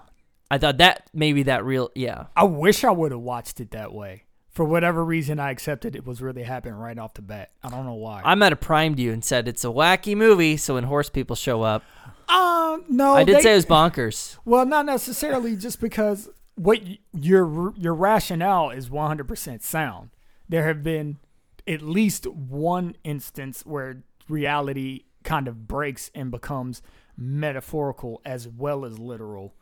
I 0.49 0.57
thought 0.57 0.77
that 0.77 1.09
maybe 1.13 1.43
that 1.43 1.65
real 1.65 1.91
yeah. 1.95 2.27
I 2.35 2.43
wish 2.45 2.83
I 2.83 2.91
would 2.91 3.11
have 3.11 3.21
watched 3.21 3.59
it 3.59 3.71
that 3.71 3.93
way. 3.93 4.23
For 4.57 4.65
whatever 4.65 5.05
reason, 5.05 5.39
I 5.39 5.51
accepted 5.51 5.95
it 5.95 6.03
was 6.03 6.19
really 6.19 6.41
happening 6.41 6.73
right 6.73 6.97
off 6.97 7.13
the 7.13 7.21
bat. 7.21 7.51
I 7.61 7.69
don't 7.69 7.85
know 7.85 7.93
why. 7.93 8.23
I 8.25 8.33
might 8.33 8.51
have 8.51 8.59
primed 8.59 8.97
you 8.97 9.13
and 9.13 9.23
said 9.23 9.47
it's 9.47 9.63
a 9.63 9.67
wacky 9.67 10.17
movie, 10.17 10.57
so 10.57 10.73
when 10.73 10.85
horse 10.85 11.11
people 11.11 11.35
show 11.35 11.61
up, 11.61 11.83
uh, 12.27 12.79
no, 12.89 13.13
I 13.13 13.23
did 13.23 13.35
they- 13.37 13.41
say 13.43 13.51
it 13.51 13.57
was 13.57 13.67
bonkers. 13.67 14.35
Well, 14.45 14.65
not 14.65 14.87
necessarily 14.87 15.55
just 15.57 15.79
because 15.79 16.27
what 16.55 16.81
your 17.13 17.71
your 17.77 17.93
rationale 17.93 18.71
is 18.71 18.89
100% 18.89 19.61
sound. 19.61 20.09
There 20.49 20.65
have 20.65 20.81
been 20.81 21.19
at 21.67 21.83
least 21.83 22.25
one 22.25 22.95
instance 23.03 23.63
where 23.63 24.01
reality 24.27 25.03
kind 25.23 25.47
of 25.47 25.67
breaks 25.67 26.09
and 26.15 26.31
becomes 26.31 26.81
metaphorical 27.15 28.23
as 28.25 28.47
well 28.47 28.85
as 28.85 28.97
literal 28.97 29.53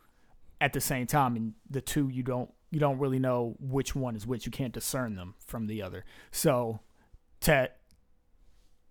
at 0.58 0.72
the 0.72 0.80
same 0.80 1.06
time 1.06 1.36
and 1.36 1.52
the 1.68 1.82
two 1.82 2.08
you 2.08 2.22
don't 2.22 2.50
you 2.76 2.80
don't 2.80 2.98
really 2.98 3.18
know 3.18 3.56
which 3.58 3.94
one 3.94 4.14
is 4.14 4.26
which 4.26 4.44
you 4.44 4.52
can't 4.52 4.74
discern 4.74 5.14
them 5.16 5.34
from 5.50 5.66
the 5.66 5.80
other 5.80 6.04
so 6.30 6.80
to 7.40 7.70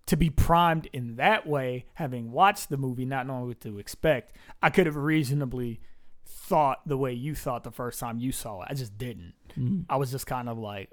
to 0.07 0.15
be 0.15 0.29
primed 0.29 0.87
in 0.93 1.15
that 1.15 1.47
way, 1.47 1.85
having 1.95 2.31
watched 2.31 2.69
the 2.69 2.77
movie, 2.77 3.05
not 3.05 3.25
knowing 3.25 3.47
what 3.47 3.59
to 3.61 3.79
expect, 3.79 4.35
I 4.61 4.69
could 4.69 4.85
have 4.85 4.95
reasonably 4.95 5.81
thought 6.27 6.87
the 6.87 6.95
way 6.95 7.11
you 7.11 7.33
thought 7.33 7.63
the 7.63 7.71
first 7.71 7.99
time 7.99 8.19
you 8.19 8.31
saw 8.31 8.61
it. 8.61 8.67
I 8.69 8.75
just 8.75 8.97
didn't. 8.99 9.33
I 9.89 9.95
was 9.97 10.11
just 10.11 10.27
kind 10.27 10.47
of 10.47 10.59
like, 10.59 10.91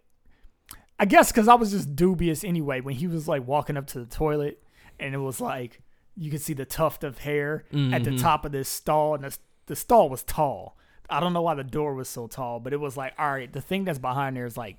I 0.98 1.04
guess 1.04 1.30
because 1.30 1.46
I 1.46 1.54
was 1.56 1.72
just 1.72 1.94
dubious 1.94 2.42
anyway. 2.42 2.80
When 2.80 2.94
he 2.94 3.06
was 3.06 3.28
like 3.28 3.46
walking 3.46 3.76
up 3.76 3.86
to 3.88 3.98
the 4.00 4.06
toilet, 4.06 4.62
and 4.98 5.14
it 5.14 5.18
was 5.18 5.42
like 5.42 5.82
you 6.16 6.30
could 6.30 6.40
see 6.40 6.54
the 6.54 6.64
tuft 6.64 7.04
of 7.04 7.18
hair 7.18 7.64
at 7.92 8.04
the 8.04 8.12
Mhm. 8.12 8.20
top 8.20 8.46
of 8.46 8.52
this 8.52 8.68
stall, 8.70 9.14
and 9.14 9.24
the, 9.24 9.36
the 9.66 9.76
stall 9.76 10.08
was 10.08 10.22
tall. 10.22 10.78
I 11.10 11.20
don't 11.20 11.32
know 11.32 11.42
why 11.42 11.54
the 11.54 11.64
door 11.64 11.94
was 11.94 12.08
so 12.08 12.26
tall, 12.26 12.60
but 12.60 12.72
it 12.72 12.80
was 12.80 12.96
like, 12.96 13.12
all 13.18 13.30
right, 13.30 13.52
the 13.52 13.60
thing 13.60 13.84
that's 13.84 13.98
behind 13.98 14.36
there 14.36 14.46
is 14.46 14.56
like 14.56 14.78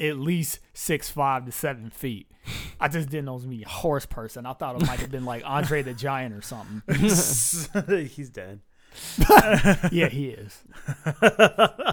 at 0.00 0.18
least 0.18 0.58
six 0.74 1.10
five 1.10 1.44
to 1.46 1.52
seven 1.52 1.90
feet. 1.90 2.30
I 2.80 2.88
just 2.88 3.08
didn't 3.08 3.24
know 3.26 3.32
it 3.32 3.36
was 3.36 3.46
me, 3.46 3.62
a 3.64 3.68
horse 3.68 4.06
person. 4.06 4.46
I 4.46 4.52
thought 4.52 4.80
it 4.80 4.86
might 4.86 5.00
have 5.00 5.10
been 5.10 5.24
like 5.24 5.42
Andre 5.44 5.82
the 5.82 5.94
Giant 5.94 6.34
or 6.34 6.42
something. 6.42 6.82
He's 6.98 8.30
dead. 8.30 8.60
Yeah, 9.92 10.08
he 10.08 10.28
is. 10.28 10.64
uh, 11.20 11.92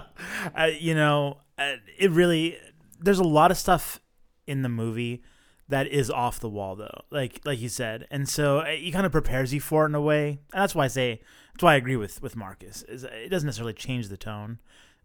you 0.78 0.94
know, 0.94 1.38
uh, 1.58 1.74
it 1.98 2.10
really. 2.10 2.56
There's 2.98 3.18
a 3.18 3.24
lot 3.24 3.50
of 3.50 3.58
stuff 3.58 4.00
in 4.46 4.62
the 4.62 4.70
movie 4.70 5.22
that 5.68 5.86
is 5.86 6.10
off 6.10 6.40
the 6.40 6.48
wall, 6.48 6.76
though. 6.76 7.02
Like 7.10 7.40
like 7.44 7.60
you 7.60 7.68
said, 7.68 8.06
and 8.10 8.28
so 8.28 8.60
uh, 8.60 8.64
it 8.66 8.92
kind 8.92 9.06
of 9.06 9.12
prepares 9.12 9.54
you 9.54 9.60
for 9.60 9.84
it 9.84 9.88
in 9.88 9.94
a 9.94 10.00
way. 10.00 10.38
And 10.52 10.62
that's 10.62 10.74
why 10.74 10.84
I 10.84 10.88
say 10.88 11.20
that's 11.52 11.62
why 11.62 11.74
I 11.74 11.76
agree 11.76 11.96
with 11.96 12.22
with 12.22 12.36
Marcus. 12.36 12.82
Is 12.82 13.04
it 13.04 13.30
doesn't 13.30 13.46
necessarily 13.46 13.74
change 13.74 14.08
the 14.08 14.16
tone. 14.16 14.58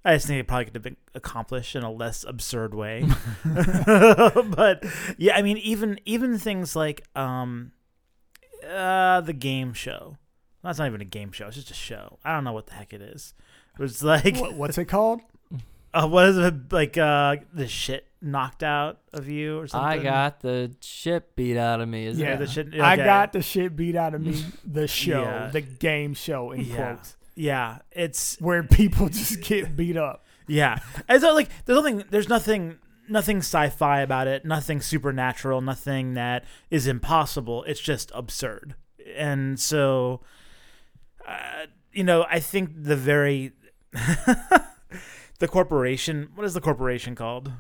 I 0.04 0.16
just 0.16 0.28
think 0.28 0.40
it 0.40 0.48
probably 0.48 0.66
could 0.66 0.76
have 0.76 0.84
been 0.84 0.98
accomplished 1.14 1.76
in 1.76 1.84
a 1.84 1.92
less 1.92 2.24
absurd 2.24 2.74
way. 2.74 3.06
but 3.44 4.86
yeah, 5.18 5.36
I 5.36 5.42
mean, 5.42 5.58
even 5.58 6.00
even 6.06 6.38
things 6.38 6.76
like 6.76 7.04
um, 7.16 7.74
uh, 8.68 9.22
the 9.22 9.34
game 9.34 9.74
show. 9.74 10.18
That's 10.64 10.78
not 10.78 10.88
even 10.88 11.02
a 11.02 11.06
game 11.06 11.32
show. 11.32 11.48
It's 11.48 11.56
just 11.56 11.72
a 11.72 11.74
show. 11.74 12.20
I 12.24 12.34
don't 12.34 12.44
know 12.44 12.52
what 12.52 12.68
the 12.68 12.74
heck 12.74 12.92
it 12.92 13.02
is. 13.02 13.34
It 13.78 13.82
was 13.82 14.04
like 14.04 14.38
What, 14.38 14.56
what's 14.56 14.78
it 14.78 14.86
called? 14.86 15.22
Uh, 15.94 16.08
what 16.08 16.26
is 16.28 16.38
it 16.38 16.72
like? 16.72 16.98
Uh, 16.98 17.38
the 17.54 17.68
shit 17.68 18.06
knocked 18.22 18.64
out 18.64 19.00
of 19.14 19.28
you 19.30 19.60
or 19.60 19.68
something. 19.68 20.00
I 20.02 20.04
got 20.04 20.42
the 20.42 20.72
shit 20.82 21.36
beat 21.36 21.56
out 21.58 21.80
of 21.82 21.88
me. 21.88 22.06
Is 22.06 22.20
Yeah, 22.20 22.34
it? 22.34 22.38
the 22.40 22.48
shit- 22.48 22.80
I 22.80 22.96
got 22.98 23.32
the 23.34 23.42
shit 23.42 23.76
beat 23.76 23.96
out 23.96 24.14
of 24.14 24.22
me. 24.22 24.44
The 24.66 24.88
show, 24.88 25.22
Yeah. 25.24 25.50
the 25.52 25.62
game 25.62 26.14
show, 26.14 26.52
in 26.52 26.62
Yeah. 26.62 26.76
quotes, 26.76 27.16
Yeah, 27.36 27.78
it's 27.92 28.36
where 28.42 28.64
people 28.64 29.08
just 29.20 29.42
get 29.42 29.76
beat 29.78 29.96
up. 29.98 30.26
yeah. 30.48 30.80
It's 31.08 31.24
not 31.24 31.36
like 31.36 31.50
there's 31.66 31.78
nothing. 31.78 32.04
There's 32.10 32.30
nothing. 32.30 32.78
Nothing 33.12 33.38
sci-fi 33.38 34.02
about 34.02 34.28
it. 34.28 34.46
Nothing 34.46 34.82
supernatural. 34.82 35.62
Nothing 35.62 36.14
that 36.14 36.44
is 36.70 36.86
impossible. 36.86 37.64
It's 37.64 37.80
just 37.80 38.12
absurd. 38.14 38.76
And 39.18 39.60
so, 39.60 40.22
uh, 41.28 41.66
you 41.92 42.04
know, 42.04 42.28
I 42.30 42.40
think 42.40 42.84
the 42.84 42.96
very 42.96 43.54
the 45.40 45.48
corporation. 45.48 46.30
What 46.36 46.46
is 46.46 46.54
the 46.54 46.62
corporation 46.62 47.16
called? 47.16 47.52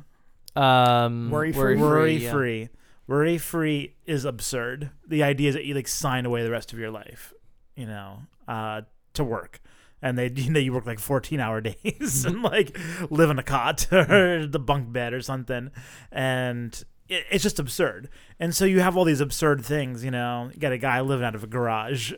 Um, 0.55 1.31
Worry 1.31 1.51
free. 1.51 1.75
worry 1.77 2.17
yeah. 2.17 2.31
free. 2.31 2.69
Worry 3.07 3.37
free 3.37 3.95
is 4.05 4.25
absurd. 4.25 4.91
The 5.07 5.23
idea 5.23 5.49
is 5.49 5.55
that 5.55 5.65
you 5.65 5.73
like 5.73 5.87
sign 5.87 6.25
away 6.25 6.43
the 6.43 6.51
rest 6.51 6.71
of 6.73 6.79
your 6.79 6.91
life, 6.91 7.33
you 7.75 7.87
know, 7.87 8.19
uh, 8.47 8.81
to 9.13 9.23
work, 9.23 9.61
and 10.01 10.17
they 10.17 10.27
you 10.35 10.51
know 10.51 10.59
you 10.59 10.73
work 10.73 10.85
like 10.85 10.99
fourteen 10.99 11.39
hour 11.39 11.61
days 11.83 12.25
and 12.25 12.43
like 12.43 12.77
live 13.09 13.29
in 13.29 13.39
a 13.39 13.43
cot 13.43 13.87
or 13.93 14.45
the 14.45 14.59
bunk 14.59 14.91
bed 14.91 15.13
or 15.13 15.21
something, 15.21 15.71
and 16.11 16.83
it, 17.07 17.25
it's 17.31 17.43
just 17.43 17.57
absurd. 17.59 18.09
And 18.39 18.53
so 18.53 18.65
you 18.65 18.81
have 18.81 18.95
all 18.95 19.05
these 19.05 19.21
absurd 19.21 19.65
things, 19.65 20.03
you 20.03 20.11
know. 20.11 20.51
You 20.53 20.59
got 20.59 20.71
a 20.71 20.77
guy 20.77 21.01
living 21.01 21.25
out 21.25 21.35
of 21.35 21.43
a 21.43 21.47
garage, 21.47 22.13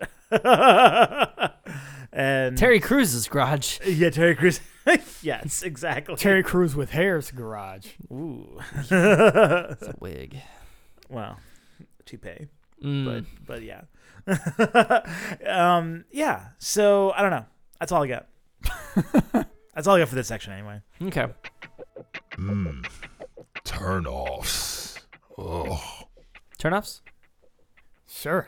and 2.12 2.58
Terry 2.58 2.80
Crews's 2.80 3.28
garage. 3.28 3.80
yeah, 3.86 4.10
Terry 4.10 4.36
Crews. 4.36 4.60
yes, 5.22 5.62
exactly. 5.64 6.16
Terry 6.16 6.44
Crews 6.44 6.76
with 6.76 6.92
hair's 6.92 7.32
garage. 7.32 7.88
Ooh. 8.12 8.60
It's 8.76 8.92
a 8.92 9.96
wig. 10.00 10.38
well, 11.10 11.38
toupee. 12.06 12.48
Mm. 12.84 13.06
but 13.06 13.26
but 13.46 13.62
yeah 13.62 13.82
um 15.48 16.04
yeah 16.12 16.48
so 16.58 17.12
i 17.12 17.22
don't 17.22 17.30
know 17.30 17.46
that's 17.80 17.92
all 17.92 18.02
i 18.02 18.08
got 18.08 18.26
that's 19.76 19.86
all 19.86 19.98
i 19.98 20.00
got 20.00 20.08
for 20.10 20.16
this 20.16 20.28
section 20.28 20.52
anyway 20.52 20.82
okay. 21.04 21.28
Mmm. 22.38 22.84
Turn 23.64 24.08
offs. 24.08 24.98
Oh. 25.38 25.82
Turnoffs. 26.58 27.02
Sure. 28.08 28.48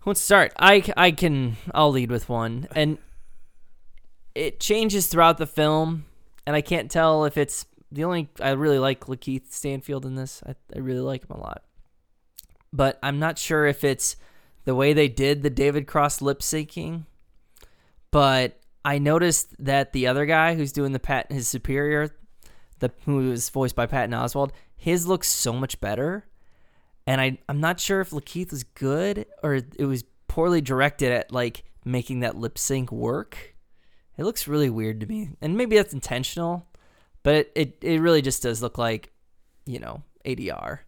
Who 0.00 0.10
wants 0.10 0.20
to 0.20 0.24
start? 0.24 0.52
I, 0.58 0.82
I 0.96 1.10
can. 1.12 1.56
I'll 1.74 1.90
lead 1.90 2.10
with 2.10 2.28
one, 2.28 2.68
and 2.74 2.98
it 4.34 4.60
changes 4.60 5.06
throughout 5.06 5.38
the 5.38 5.46
film, 5.46 6.04
and 6.46 6.56
I 6.56 6.60
can't 6.60 6.90
tell 6.90 7.24
if 7.24 7.36
it's 7.36 7.66
the 7.90 8.04
only. 8.04 8.30
I 8.40 8.50
really 8.50 8.78
like 8.78 9.06
Lakeith 9.06 9.52
Stanfield 9.52 10.06
in 10.06 10.14
this. 10.14 10.42
I, 10.46 10.54
I 10.74 10.78
really 10.78 11.00
like 11.00 11.24
him 11.24 11.36
a 11.36 11.40
lot, 11.40 11.62
but 12.72 12.98
I'm 13.02 13.18
not 13.18 13.38
sure 13.38 13.66
if 13.66 13.84
it's 13.84 14.16
the 14.64 14.74
way 14.74 14.92
they 14.92 15.08
did 15.08 15.42
the 15.42 15.50
David 15.50 15.86
Cross 15.86 16.22
lip 16.22 16.40
syncing. 16.40 17.06
But 18.10 18.60
I 18.84 18.98
noticed 18.98 19.54
that 19.64 19.92
the 19.92 20.06
other 20.06 20.26
guy 20.26 20.54
who's 20.54 20.72
doing 20.72 20.92
the 20.92 20.98
Pat, 20.98 21.32
his 21.32 21.48
superior, 21.48 22.14
the 22.80 22.90
who 23.04 23.30
was 23.30 23.48
voiced 23.48 23.76
by 23.76 23.86
Patton 23.86 24.14
Oswalt, 24.14 24.50
his 24.76 25.06
looks 25.06 25.28
so 25.28 25.52
much 25.52 25.80
better 25.80 26.26
and 27.06 27.20
I 27.20 27.38
I'm 27.48 27.60
not 27.60 27.80
sure 27.80 28.00
if 28.00 28.10
Lakeith 28.10 28.50
was 28.50 28.64
good 28.64 29.26
or 29.42 29.54
it 29.54 29.86
was 29.86 30.04
poorly 30.28 30.60
directed 30.60 31.12
at 31.12 31.32
like 31.32 31.64
making 31.84 32.20
that 32.20 32.36
lip 32.36 32.58
sync 32.58 32.92
work. 32.92 33.51
It 34.18 34.24
looks 34.24 34.48
really 34.48 34.70
weird 34.70 35.00
to 35.00 35.06
me, 35.06 35.30
and 35.40 35.56
maybe 35.56 35.76
that's 35.76 35.94
intentional, 35.94 36.66
but 37.22 37.34
it 37.34 37.52
it, 37.54 37.78
it 37.80 38.00
really 38.00 38.22
just 38.22 38.42
does 38.42 38.62
look 38.62 38.78
like, 38.78 39.10
you 39.64 39.78
know, 39.78 40.02
ADR. 40.24 40.80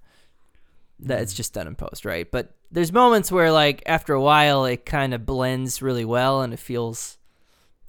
That 1.01 1.23
it's 1.23 1.33
hmm. 1.33 1.37
just 1.37 1.55
done 1.55 1.67
in 1.67 1.75
post, 1.75 2.05
right? 2.05 2.31
But 2.31 2.55
there's 2.71 2.93
moments 2.93 3.31
where 3.31 3.53
like 3.53 3.83
after 3.87 4.15
a 4.15 4.21
while 4.21 4.65
it 4.65 4.85
kind 4.85 5.15
of 5.15 5.25
blends 5.25 5.81
really 5.81 6.05
well 6.05 6.43
and 6.43 6.53
it 6.53 6.59
feels 6.59 7.19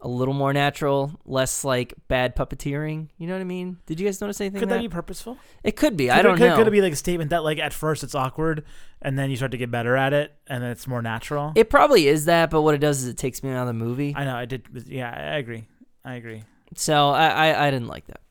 a 0.05 0.07
little 0.07 0.35
more 0.35 0.53
natural, 0.53 1.19
less 1.25 1.63
like 1.63 1.95
bad 2.07 2.35
puppeteering. 2.35 3.09
You 3.17 3.25
know 3.25 3.33
what 3.33 3.41
I 3.41 3.45
mean? 3.45 3.77
Did 3.87 3.99
you 3.99 4.05
guys 4.05 4.21
notice 4.21 4.39
anything? 4.39 4.59
could 4.59 4.69
that 4.69 4.75
that 4.75 4.81
be 4.81 4.87
purposeful 4.87 5.37
it 5.63 5.75
could 5.75 5.97
be. 5.97 6.05
could 6.05 6.13
I 6.13 6.21
don't 6.21 6.37
could, 6.37 6.49
know. 6.49 6.55
could 6.57 6.67
it 6.67 6.71
be 6.71 6.81
like 6.81 6.93
a 6.93 6.95
statement 6.95 7.31
that 7.31 7.43
like 7.43 7.57
at 7.57 7.73
first 7.73 8.03
it's 8.03 8.13
awkward 8.13 8.63
and 9.01 9.17
then 9.17 9.31
you 9.31 9.35
start 9.35 9.51
to 9.51 9.57
get 9.57 9.71
better 9.71 9.97
at 9.97 10.13
it 10.13 10.31
and 10.45 10.63
then 10.63 10.69
it's 10.69 10.85
more 10.87 11.01
natural 11.01 11.53
It 11.55 11.71
probably 11.71 12.07
is 12.07 12.25
that, 12.25 12.51
but 12.51 12.61
what 12.61 12.75
it 12.75 12.77
does 12.77 13.01
is 13.01 13.07
it 13.07 13.17
takes 13.17 13.41
me 13.41 13.49
out 13.49 13.61
of 13.61 13.67
the 13.67 13.73
movie. 13.73 14.13
i 14.15 14.23
know 14.23 14.35
i 14.35 14.45
did 14.45 14.67
yeah 14.85 15.09
i 15.09 15.37
agree 15.37 15.65
i 16.03 16.13
agree 16.13 16.43
so 16.75 17.09
I, 17.09 17.27
I, 17.27 17.67
I 17.67 17.71
didn't 17.71 17.87
like 17.87 18.05
that. 18.07 18.21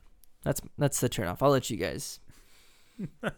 That's 0.44 0.60
that's 0.78 1.00
the 1.00 1.08
turnoff. 1.08 1.38
I'll 1.40 1.50
let 1.50 1.70
you 1.70 1.76
guys. 1.76 2.20
and 3.22 3.32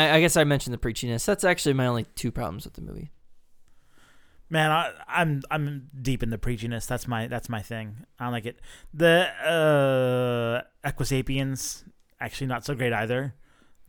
I, 0.00 0.16
I 0.16 0.20
guess 0.20 0.36
I 0.36 0.44
mentioned 0.44 0.74
the 0.74 0.78
preachiness. 0.78 1.24
That's 1.24 1.44
actually 1.44 1.72
my 1.72 1.86
only 1.86 2.04
two 2.14 2.30
problems 2.30 2.64
with 2.64 2.74
the 2.74 2.82
movie. 2.82 3.10
Man, 4.48 4.70
I, 4.70 4.92
I'm 5.08 5.42
I'm 5.50 5.90
deep 6.00 6.22
in 6.22 6.30
the 6.30 6.38
preachiness. 6.38 6.86
That's 6.86 7.08
my 7.08 7.26
that's 7.26 7.48
my 7.48 7.62
thing. 7.62 8.06
I 8.18 8.24
don't 8.24 8.32
like 8.32 8.46
it. 8.46 8.60
The 8.94 9.26
uh, 9.44 10.88
Equisapiens 10.88 11.82
actually 12.20 12.46
not 12.46 12.64
so 12.64 12.74
great 12.74 12.92
either. 12.92 13.34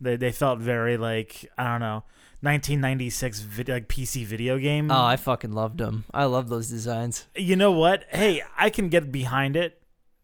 They 0.00 0.16
they 0.16 0.32
felt 0.32 0.58
very 0.58 0.96
like 0.96 1.48
I 1.56 1.64
don't 1.64 1.80
know, 1.80 2.02
1996 2.40 3.40
vid- 3.40 3.68
like 3.68 3.88
PC 3.88 4.24
video 4.26 4.58
game. 4.58 4.90
Oh, 4.90 5.04
I 5.04 5.16
fucking 5.16 5.52
loved 5.52 5.78
them. 5.78 6.04
I 6.12 6.24
love 6.24 6.48
those 6.48 6.68
designs. 6.68 7.26
you 7.36 7.54
know 7.54 7.72
what? 7.72 8.04
Hey, 8.10 8.42
I 8.56 8.70
can 8.70 8.88
get 8.88 9.12
behind 9.12 9.56
it. 9.56 9.80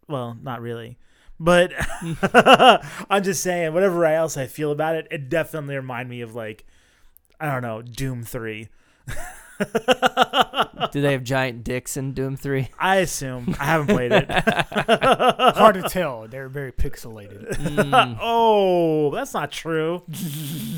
Well, 0.09 0.37
not 0.43 0.61
really, 0.61 0.99
but 1.39 1.73
I'm 3.09 3.23
just 3.23 3.43
saying. 3.43 3.73
Whatever 3.73 4.05
else 4.05 4.37
I 4.37 4.47
feel 4.47 4.73
about 4.73 4.97
it, 4.97 5.07
it 5.13 5.29
definitely 5.29 5.77
remind 5.77 6.09
me 6.09 6.21
of 6.23 6.35
like 6.35 6.65
I 7.39 7.53
don't 7.53 7.63
know, 7.63 7.83
Doom 7.83 8.25
Three. 8.25 8.69
Do 10.93 11.01
they 11.01 11.13
have 11.13 11.25
giant 11.25 11.65
dicks 11.65 11.97
in 11.97 12.13
Doom 12.13 12.37
Three? 12.37 12.71
I 12.79 12.97
assume 12.97 13.57
I 13.59 13.65
haven't 13.65 13.89
played 13.89 14.13
it. 14.13 14.31
Hard 14.31 15.75
to 15.75 15.89
tell. 15.89 16.29
They're 16.29 16.49
very 16.49 16.73
pixelated. 16.73 17.57
Mm. 17.57 18.19
oh, 18.23 19.11
that's 19.11 19.35
not 19.35 19.51
true. 19.51 20.03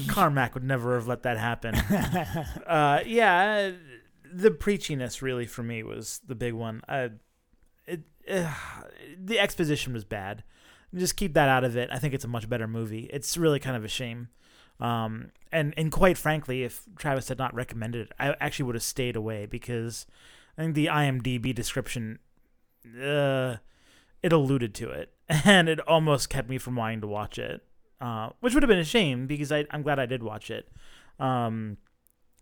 Carmack 0.08 0.54
would 0.54 0.64
never 0.64 0.94
have 0.94 1.06
let 1.06 1.22
that 1.22 1.38
happen. 1.38 1.74
uh, 2.66 3.00
yeah, 3.06 3.72
the 4.32 4.50
preachiness 4.50 5.22
really 5.22 5.46
for 5.46 5.62
me 5.62 5.82
was 5.82 6.20
the 6.26 6.34
big 6.34 6.54
one. 6.54 6.82
Uh, 6.88 7.08
it, 7.86 8.00
uh, 8.30 8.52
the 9.22 9.38
exposition 9.38 9.92
was 9.92 10.04
bad. 10.04 10.44
Just 10.94 11.16
keep 11.16 11.34
that 11.34 11.48
out 11.48 11.64
of 11.64 11.76
it. 11.76 11.90
I 11.92 11.98
think 11.98 12.14
it's 12.14 12.24
a 12.24 12.28
much 12.28 12.48
better 12.48 12.68
movie. 12.68 13.08
It's 13.12 13.36
really 13.36 13.58
kind 13.58 13.76
of 13.76 13.84
a 13.84 13.88
shame. 13.88 14.28
Um, 14.80 15.30
and 15.52 15.72
and 15.76 15.90
quite 15.90 16.18
frankly, 16.18 16.64
if 16.64 16.82
Travis 16.96 17.28
had 17.28 17.38
not 17.38 17.54
recommended 17.54 18.08
it, 18.08 18.12
I 18.18 18.34
actually 18.40 18.66
would 18.66 18.74
have 18.74 18.82
stayed 18.82 19.16
away 19.16 19.46
because 19.46 20.06
I 20.56 20.62
think 20.62 20.74
the 20.74 20.86
IMDb 20.86 21.54
description, 21.54 22.18
uh, 23.00 23.56
it 24.22 24.32
alluded 24.32 24.74
to 24.74 24.90
it, 24.90 25.12
and 25.28 25.68
it 25.68 25.80
almost 25.80 26.28
kept 26.28 26.48
me 26.48 26.58
from 26.58 26.76
wanting 26.76 27.00
to 27.00 27.06
watch 27.06 27.38
it, 27.38 27.62
uh, 28.00 28.30
which 28.40 28.54
would 28.54 28.62
have 28.62 28.68
been 28.68 28.78
a 28.78 28.84
shame 28.84 29.26
because 29.26 29.50
I, 29.50 29.64
I'm 29.70 29.82
glad 29.82 29.98
I 29.98 30.06
did 30.06 30.22
watch 30.22 30.50
it. 30.50 30.68
Um, 31.18 31.78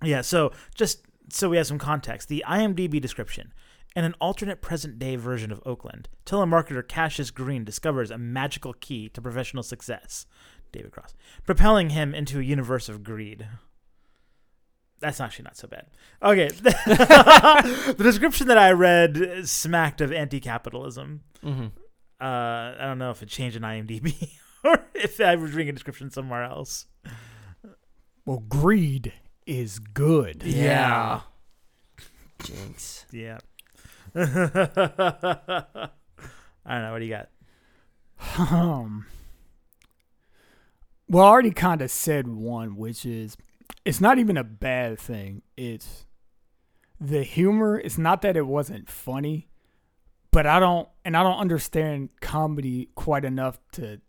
yeah, 0.03 0.21
so 0.21 0.53
just 0.75 1.07
so 1.31 1.49
we 1.49 1.57
have 1.57 1.67
some 1.67 1.79
context, 1.79 2.29
the 2.29 2.45
IMDb 2.47 3.01
description. 3.01 3.53
In 3.97 4.03
an 4.05 4.15
alternate 4.21 4.61
present 4.61 4.99
day 4.99 5.15
version 5.15 5.53
of 5.53 5.63
Oakland, 5.65 6.09
telemarketer 6.27 6.87
Cassius 6.87 7.31
Green 7.31 7.65
discovers 7.65 8.11
a 8.11 8.19
magical 8.19 8.73
key 8.73 9.09
to 9.11 9.23
professional 9.23 9.63
success. 9.63 10.27
David 10.75 10.93
Cross, 10.93 11.15
propelling 11.47 11.91
him 11.91 12.15
into 12.15 12.39
a 12.39 12.43
universe 12.43 12.89
of 12.89 13.03
greed. 13.03 13.47
That's 15.01 15.21
actually 15.21 15.45
not 15.45 15.57
so 15.57 15.69
bad. 15.69 15.87
Okay. 16.23 16.49
the 16.87 17.95
description 17.99 18.47
that 18.49 18.57
I 18.59 18.73
read 18.73 19.47
smacked 19.49 20.01
of 20.01 20.13
anti 20.13 20.41
capitalism. 20.41 21.23
hmm 21.43 21.67
Uh, 22.21 22.25
I 22.25 22.77
don't 22.81 22.99
know 22.99 23.11
if 23.11 23.23
it 23.23 23.29
changed 23.29 23.57
in 23.57 23.63
IMDb 23.63 24.31
or 24.65 24.85
if 24.95 25.21
I 25.21 25.37
was 25.37 25.53
reading 25.53 25.71
a 25.71 25.73
description 25.73 26.11
somewhere 26.11 26.43
else. 26.45 26.87
well, 28.25 28.43
greed 28.49 29.13
is 29.47 29.79
good. 29.79 30.43
Yeah. 30.45 31.21
Jinx. 32.43 33.05
Yeah. 33.13 33.39
I 34.17 34.29
don't 36.67 36.83
know. 36.83 36.93
What 36.93 36.99
do 37.01 37.05
you 37.05 37.11
got? 37.11 37.29
Um. 38.39 39.07
Well, 41.09 41.25
I 41.25 41.29
already 41.29 41.51
kind 41.51 41.83
of 41.83 41.91
said 41.91 42.27
one, 42.27 42.77
which 42.77 43.05
is 43.05 43.37
it's 43.85 44.01
not 44.01 44.19
even 44.19 44.37
a 44.37 44.45
bad 44.45 44.99
thing. 44.99 45.43
It's 45.57 46.07
the 47.01 47.23
humor. 47.23 47.79
It's 47.79 47.99
not 47.99 48.23
that 48.23 48.37
it 48.37 48.47
wasn't 48.47 48.89
funny, 48.89 49.49
but 50.31 50.47
I 50.47 50.59
don't, 50.59 50.89
and 51.05 51.17
I 51.17 51.23
don't 51.23 51.39
understand 51.39 52.09
comedy 52.21 52.89
quite 52.95 53.25
enough 53.25 53.59
to 53.73 54.01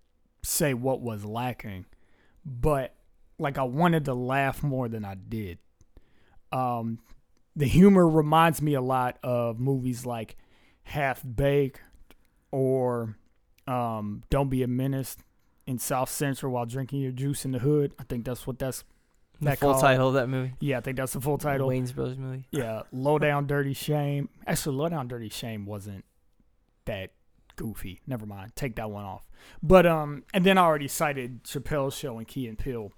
say 0.43 0.73
what 0.73 1.01
was 1.01 1.25
lacking. 1.25 1.85
But 2.45 2.95
like, 3.37 3.57
I 3.57 3.63
wanted 3.63 4.05
to 4.05 4.13
laugh 4.13 4.63
more 4.63 4.87
than 4.87 5.03
I 5.03 5.15
did. 5.15 5.57
Um, 6.51 6.99
the 7.55 7.65
humor 7.65 8.07
reminds 8.07 8.61
me 8.61 8.73
a 8.73 8.81
lot 8.81 9.17
of 9.23 9.59
movies 9.59 10.05
like 10.05 10.37
Half 10.83 11.23
Baked 11.23 11.81
or 12.51 13.17
um, 13.67 14.23
Don't 14.29 14.49
Be 14.49 14.63
a 14.63 14.67
Menace 14.67 15.17
in 15.67 15.79
South 15.79 16.09
Central 16.09 16.51
while 16.53 16.65
drinking 16.65 17.01
your 17.01 17.11
juice 17.11 17.45
in 17.45 17.51
the 17.51 17.59
hood. 17.59 17.93
I 17.99 18.03
think 18.03 18.25
that's 18.25 18.45
what 18.47 18.59
that's. 18.59 18.83
The 19.39 19.45
That 19.47 19.59
full 19.59 19.71
called- 19.71 19.81
title 19.81 20.07
of 20.09 20.13
that 20.13 20.29
movie. 20.29 20.53
Yeah, 20.61 20.77
I 20.77 20.81
think 20.81 20.95
that's 20.95 21.11
the 21.13 21.19
full 21.19 21.37
title. 21.37 21.67
Wayans 21.67 21.93
Brothers 21.93 22.17
movie. 22.17 22.47
Yeah, 22.51 22.83
Low 22.93 23.19
Down 23.19 23.47
Dirty 23.47 23.73
Shame. 23.73 24.29
Actually, 24.47 24.77
Low 24.77 24.87
Down 24.87 25.07
Dirty 25.09 25.27
Shame 25.27 25.65
wasn't 25.65 26.05
that 26.85 27.11
goofy. 27.57 27.99
Never 28.07 28.25
mind. 28.25 28.55
Take 28.55 28.75
that 28.77 28.89
one 28.89 29.03
off. 29.03 29.27
But 29.61 29.85
um, 29.85 30.23
and 30.33 30.45
then 30.45 30.57
I 30.57 30.61
already 30.61 30.87
cited 30.87 31.43
Chappelle's 31.43 31.95
show 31.97 32.17
and 32.17 32.25
Key 32.27 32.47
and 32.47 32.57
Peele. 32.57 32.93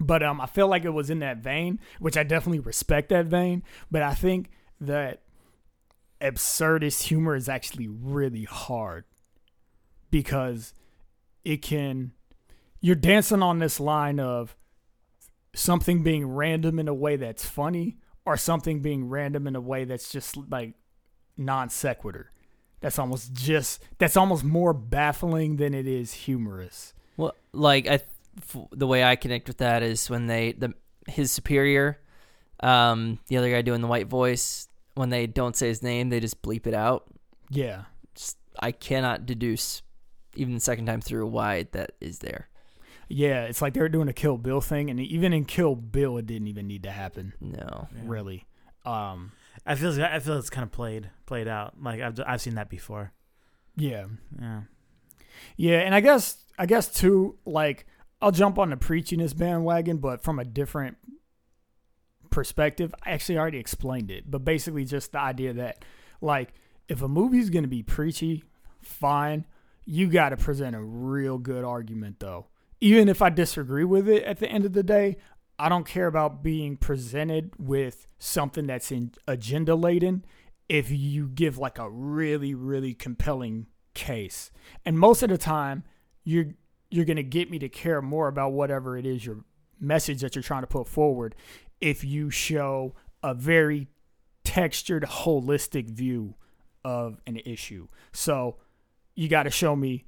But 0.00 0.22
um, 0.22 0.40
I 0.40 0.46
felt 0.46 0.70
like 0.70 0.86
it 0.86 0.90
was 0.90 1.10
in 1.10 1.18
that 1.18 1.38
vein, 1.38 1.78
which 1.98 2.16
I 2.16 2.22
definitely 2.22 2.60
respect 2.60 3.10
that 3.10 3.26
vein. 3.26 3.62
But 3.90 4.00
I 4.02 4.14
think 4.14 4.48
that 4.80 5.20
absurdist 6.18 7.02
humor 7.04 7.34
is 7.36 7.48
actually 7.48 7.88
really 7.88 8.44
hard 8.44 9.04
because 10.10 10.72
it 11.44 11.62
can. 11.62 12.12
You're 12.80 12.96
dancing 12.96 13.42
on 13.42 13.58
this 13.58 13.78
line 13.78 14.18
of 14.18 14.56
something 15.54 16.02
being 16.02 16.26
random 16.26 16.78
in 16.78 16.88
a 16.88 16.94
way 16.94 17.16
that's 17.16 17.44
funny 17.44 17.98
or 18.24 18.36
something 18.36 18.80
being 18.80 19.08
random 19.08 19.46
in 19.46 19.56
a 19.56 19.60
way 19.60 19.84
that's 19.84 20.10
just 20.10 20.36
like 20.50 20.74
non 21.36 21.68
sequitur. 21.68 22.30
That's 22.80 22.98
almost 22.98 23.32
just 23.32 23.84
that's 23.98 24.16
almost 24.16 24.42
more 24.42 24.72
baffling 24.72 25.56
than 25.56 25.74
it 25.74 25.86
is 25.86 26.12
humorous. 26.12 26.94
Well, 27.16 27.34
like 27.52 27.86
I, 27.86 28.00
f- 28.38 28.68
the 28.72 28.86
way 28.86 29.04
I 29.04 29.16
connect 29.16 29.46
with 29.46 29.58
that 29.58 29.82
is 29.82 30.10
when 30.10 30.26
they 30.26 30.52
the 30.52 30.74
his 31.06 31.30
superior, 31.30 32.00
um, 32.60 33.18
the 33.28 33.36
other 33.36 33.50
guy 33.50 33.62
doing 33.62 33.80
the 33.80 33.86
white 33.86 34.08
voice, 34.08 34.68
when 34.94 35.10
they 35.10 35.26
don't 35.26 35.56
say 35.56 35.68
his 35.68 35.82
name, 35.82 36.08
they 36.08 36.20
just 36.20 36.42
bleep 36.42 36.66
it 36.66 36.74
out. 36.74 37.04
Yeah. 37.50 37.82
Just, 38.14 38.36
I 38.58 38.72
cannot 38.72 39.26
deduce, 39.26 39.82
even 40.34 40.54
the 40.54 40.60
second 40.60 40.86
time 40.86 41.00
through, 41.00 41.26
why 41.26 41.66
that 41.72 41.92
is 42.00 42.18
there. 42.20 42.48
Yeah, 43.08 43.44
it's 43.44 43.60
like 43.60 43.74
they're 43.74 43.88
doing 43.88 44.08
a 44.08 44.12
Kill 44.12 44.38
Bill 44.38 44.60
thing, 44.60 44.88
and 44.88 44.98
even 44.98 45.32
in 45.32 45.44
Kill 45.44 45.74
Bill, 45.74 46.16
it 46.18 46.26
didn't 46.26 46.48
even 46.48 46.66
need 46.66 46.84
to 46.84 46.90
happen. 46.90 47.34
No. 47.40 47.88
Yeah. 47.94 48.02
Really. 48.04 48.46
Um. 48.86 49.32
I 49.66 49.74
feel 49.74 50.02
I 50.02 50.18
feel 50.18 50.38
it's 50.38 50.50
kind 50.50 50.64
of 50.64 50.72
played 50.72 51.10
played 51.26 51.46
out. 51.46 51.74
Like 51.80 52.00
I've 52.00 52.18
I've 52.26 52.40
seen 52.40 52.54
that 52.54 52.68
before. 52.68 53.12
Yeah. 53.76 54.06
Yeah. 54.40 54.62
Yeah, 55.56 55.78
and 55.80 55.94
I 55.94 56.00
guess 56.00 56.44
I 56.58 56.66
guess 56.66 56.88
too, 56.88 57.36
like 57.44 57.86
I'll 58.20 58.30
jump 58.30 58.58
on 58.58 58.70
the 58.70 58.76
preachiness 58.76 59.36
bandwagon, 59.36 59.98
but 59.98 60.22
from 60.22 60.38
a 60.38 60.44
different 60.44 60.96
perspective. 62.30 62.94
I 63.04 63.12
actually 63.12 63.38
already 63.38 63.58
explained 63.58 64.10
it, 64.10 64.30
but 64.30 64.44
basically 64.44 64.84
just 64.84 65.12
the 65.12 65.20
idea 65.20 65.52
that 65.54 65.84
like 66.20 66.54
if 66.88 67.02
a 67.02 67.08
movie's 67.08 67.50
gonna 67.50 67.68
be 67.68 67.82
preachy, 67.82 68.44
fine. 68.80 69.44
You 69.84 70.08
gotta 70.08 70.36
present 70.36 70.76
a 70.76 70.82
real 70.82 71.38
good 71.38 71.64
argument 71.64 72.20
though. 72.20 72.46
Even 72.80 73.08
if 73.08 73.22
I 73.22 73.30
disagree 73.30 73.84
with 73.84 74.08
it 74.08 74.24
at 74.24 74.38
the 74.38 74.48
end 74.48 74.64
of 74.64 74.72
the 74.72 74.82
day, 74.82 75.16
I 75.58 75.68
don't 75.68 75.86
care 75.86 76.06
about 76.06 76.42
being 76.42 76.76
presented 76.76 77.52
with 77.58 78.06
something 78.18 78.66
that's 78.66 78.90
in 78.90 79.12
agenda 79.28 79.74
laden 79.74 80.24
if 80.68 80.90
you 80.90 81.28
give 81.28 81.58
like 81.58 81.78
a 81.78 81.88
really, 81.90 82.54
really 82.54 82.94
compelling 82.94 83.66
case. 83.94 84.50
And 84.84 84.98
most 84.98 85.22
of 85.22 85.28
the 85.28 85.38
time, 85.38 85.84
you're 86.24 86.54
you're 86.90 87.04
gonna 87.04 87.22
get 87.22 87.50
me 87.50 87.58
to 87.58 87.68
care 87.68 88.02
more 88.02 88.28
about 88.28 88.52
whatever 88.52 88.96
it 88.96 89.06
is 89.06 89.24
your 89.24 89.44
message 89.80 90.20
that 90.20 90.34
you're 90.34 90.42
trying 90.42 90.62
to 90.62 90.66
put 90.66 90.86
forward 90.86 91.34
if 91.80 92.04
you 92.04 92.30
show 92.30 92.94
a 93.22 93.34
very 93.34 93.88
textured, 94.44 95.02
holistic 95.02 95.90
view 95.90 96.34
of 96.84 97.20
an 97.26 97.36
issue. 97.38 97.86
So 98.12 98.56
you 99.14 99.28
got 99.28 99.44
to 99.44 99.50
show 99.50 99.76
me 99.76 100.04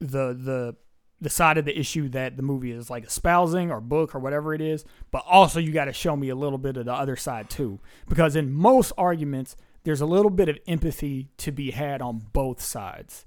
the 0.00 0.34
the 0.34 0.76
the 1.20 1.30
side 1.30 1.56
of 1.56 1.64
the 1.64 1.78
issue 1.78 2.08
that 2.10 2.36
the 2.36 2.42
movie 2.42 2.72
is 2.72 2.90
like 2.90 3.04
espousing 3.04 3.70
or 3.70 3.80
book 3.80 4.14
or 4.14 4.18
whatever 4.18 4.52
it 4.52 4.60
is, 4.60 4.84
but 5.10 5.24
also 5.26 5.58
you 5.58 5.72
got 5.72 5.86
to 5.86 5.92
show 5.92 6.14
me 6.14 6.28
a 6.28 6.34
little 6.34 6.58
bit 6.58 6.76
of 6.76 6.84
the 6.84 6.92
other 6.92 7.16
side 7.16 7.48
too. 7.48 7.80
Because 8.06 8.36
in 8.36 8.52
most 8.52 8.92
arguments, 8.98 9.56
there's 9.84 10.02
a 10.02 10.06
little 10.06 10.30
bit 10.30 10.48
of 10.48 10.58
empathy 10.66 11.28
to 11.38 11.52
be 11.52 11.70
had 11.70 12.02
on 12.02 12.26
both 12.32 12.60
sides. 12.60 13.24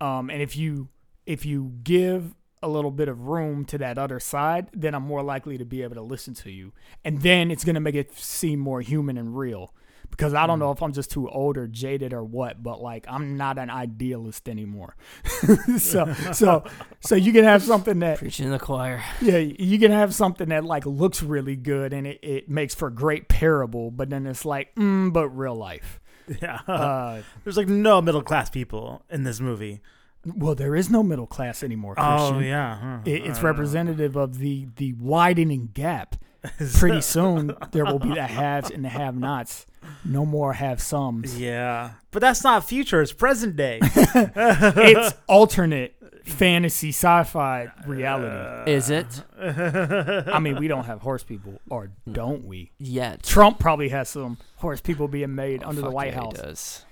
Um, 0.00 0.30
and 0.30 0.42
if 0.42 0.56
you 0.56 0.88
if 1.26 1.44
you 1.44 1.74
give 1.82 2.34
a 2.60 2.68
little 2.68 2.90
bit 2.90 3.08
of 3.08 3.28
room 3.28 3.64
to 3.66 3.78
that 3.78 3.98
other 3.98 4.18
side, 4.18 4.68
then 4.72 4.94
I'm 4.94 5.04
more 5.04 5.22
likely 5.22 5.58
to 5.58 5.64
be 5.64 5.82
able 5.82 5.94
to 5.94 6.02
listen 6.02 6.34
to 6.34 6.50
you. 6.50 6.72
And 7.04 7.22
then 7.22 7.52
it's 7.52 7.64
gonna 7.64 7.80
make 7.80 7.94
it 7.94 8.14
seem 8.14 8.58
more 8.58 8.80
human 8.80 9.16
and 9.16 9.36
real. 9.36 9.72
Because 10.10 10.34
I 10.34 10.46
don't 10.48 10.58
know 10.58 10.72
if 10.72 10.82
I'm 10.82 10.92
just 10.92 11.10
too 11.12 11.28
old 11.28 11.56
or 11.56 11.68
jaded 11.68 12.12
or 12.12 12.24
what, 12.24 12.60
but 12.62 12.80
like 12.82 13.06
I'm 13.08 13.36
not 13.36 13.56
an 13.58 13.70
idealist 13.70 14.48
anymore. 14.48 14.96
so 15.78 16.12
so 16.32 16.64
so 17.00 17.14
you 17.14 17.32
can 17.32 17.44
have 17.44 17.62
something 17.62 18.00
that 18.00 18.18
Preaching 18.18 18.46
to 18.46 18.50
the 18.50 18.58
choir. 18.58 19.02
yeah, 19.20 19.38
you 19.38 19.78
can 19.78 19.92
have 19.92 20.14
something 20.14 20.48
that 20.48 20.64
like 20.64 20.86
looks 20.86 21.22
really 21.22 21.54
good 21.54 21.92
and 21.92 22.06
it, 22.06 22.18
it 22.22 22.48
makes 22.48 22.74
for 22.74 22.88
a 22.88 22.92
great 22.92 23.28
parable, 23.28 23.90
but 23.92 24.10
then 24.10 24.26
it's 24.26 24.44
like, 24.44 24.74
mm, 24.74 25.12
but 25.12 25.28
real 25.28 25.54
life. 25.54 26.00
Yeah. 26.42 26.58
Uh, 26.66 27.22
There's 27.44 27.56
like 27.56 27.68
no 27.68 28.02
middle 28.02 28.22
class 28.22 28.50
people 28.50 29.02
in 29.10 29.22
this 29.22 29.40
movie. 29.40 29.80
well, 30.24 30.54
there 30.54 30.74
is 30.74 30.90
no 30.90 31.02
middle 31.02 31.26
class 31.28 31.62
anymore. 31.62 31.94
Christian. 31.94 32.36
Oh 32.36 32.38
yeah. 32.40 32.76
Huh. 32.76 32.98
It, 33.04 33.22
it's 33.24 33.38
I 33.38 33.42
don't 33.42 33.44
representative 33.44 34.16
of 34.16 34.38
the 34.38 34.66
the 34.76 34.94
widening 34.94 35.70
gap. 35.72 36.16
Pretty 36.74 37.00
soon 37.00 37.54
there 37.72 37.84
will 37.84 37.98
be 37.98 38.14
the 38.14 38.26
haves 38.26 38.70
and 38.70 38.84
the 38.84 38.88
have-nots. 38.88 39.66
No 40.04 40.24
more 40.24 40.52
have 40.54 40.80
somes. 40.80 41.38
Yeah, 41.38 41.92
but 42.10 42.20
that's 42.20 42.44
not 42.44 42.64
future. 42.64 43.00
It's 43.02 43.12
present 43.12 43.56
day. 43.56 43.80
It's 44.14 45.14
alternate 45.26 45.94
fantasy 46.24 46.90
sci-fi 46.90 47.68
reality. 47.86 48.70
Is 48.70 48.90
it? 48.90 49.06
I 49.40 50.38
mean, 50.38 50.56
we 50.58 50.68
don't 50.68 50.84
have 50.84 51.00
horse 51.00 51.24
people, 51.24 51.60
or 51.70 51.90
don't 52.10 52.44
we? 52.44 52.72
Yet. 52.78 53.22
Trump 53.22 53.58
probably 53.58 53.88
has 53.88 54.08
some 54.10 54.38
horse 54.56 54.80
people 54.80 55.08
being 55.08 55.34
made 55.34 55.62
under 55.64 55.80
the 55.80 55.90
White 55.90 56.12
yeah, 56.12 56.20
House. 56.20 56.36
He 56.36 56.42
does. 56.42 56.84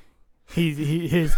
He, 0.48 0.84
he 0.84 1.08
his 1.08 1.34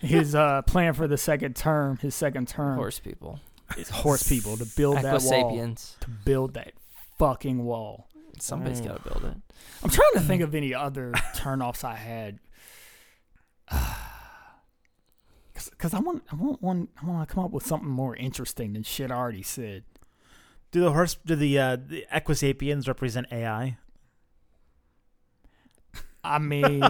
his 0.00 0.34
uh, 0.34 0.62
plan 0.62 0.94
for 0.94 1.08
the 1.08 1.18
second 1.18 1.56
term, 1.56 1.98
his 1.98 2.14
second 2.14 2.48
term, 2.48 2.76
Horse 2.76 3.00
people. 3.00 3.40
is 3.76 3.88
horse 3.88 4.22
people 4.28 4.56
to 4.56 4.64
build 4.76 4.98
that 4.98 5.22
wall, 5.22 5.52
Equisapiens. 5.52 5.98
to 6.00 6.10
build 6.10 6.54
that 6.54 6.72
fucking 7.18 7.64
wall. 7.64 8.08
Somebody's 8.42 8.80
Mm. 8.80 8.86
got 8.86 9.02
to 9.04 9.10
build 9.10 9.24
it. 9.24 9.36
I'm 9.82 9.90
trying 9.90 10.12
to 10.14 10.20
think 10.20 10.42
of 10.42 10.54
any 10.54 10.74
other 10.74 11.12
turnoffs 11.36 11.84
I 11.84 11.94
had. 11.96 12.38
Because 15.70 15.94
I 15.94 16.00
want, 16.00 16.24
I 16.32 16.34
want 16.36 16.60
one, 16.62 16.88
I 17.00 17.06
want 17.06 17.26
to 17.28 17.32
come 17.34 17.44
up 17.44 17.52
with 17.52 17.64
something 17.66 17.88
more 17.88 18.14
interesting 18.16 18.72
than 18.72 18.82
shit 18.82 19.10
I 19.10 19.14
already 19.14 19.42
said. 19.42 19.84
do 20.72 20.80
the 20.80 20.92
horse? 20.92 21.16
Do 21.24 21.36
the 21.36 21.58
uh, 21.58 21.76
the 21.76 22.04
Equisapiens 22.12 22.88
represent 22.88 23.28
AI? 23.32 23.78
I 26.24 26.38
mean, 26.40 26.80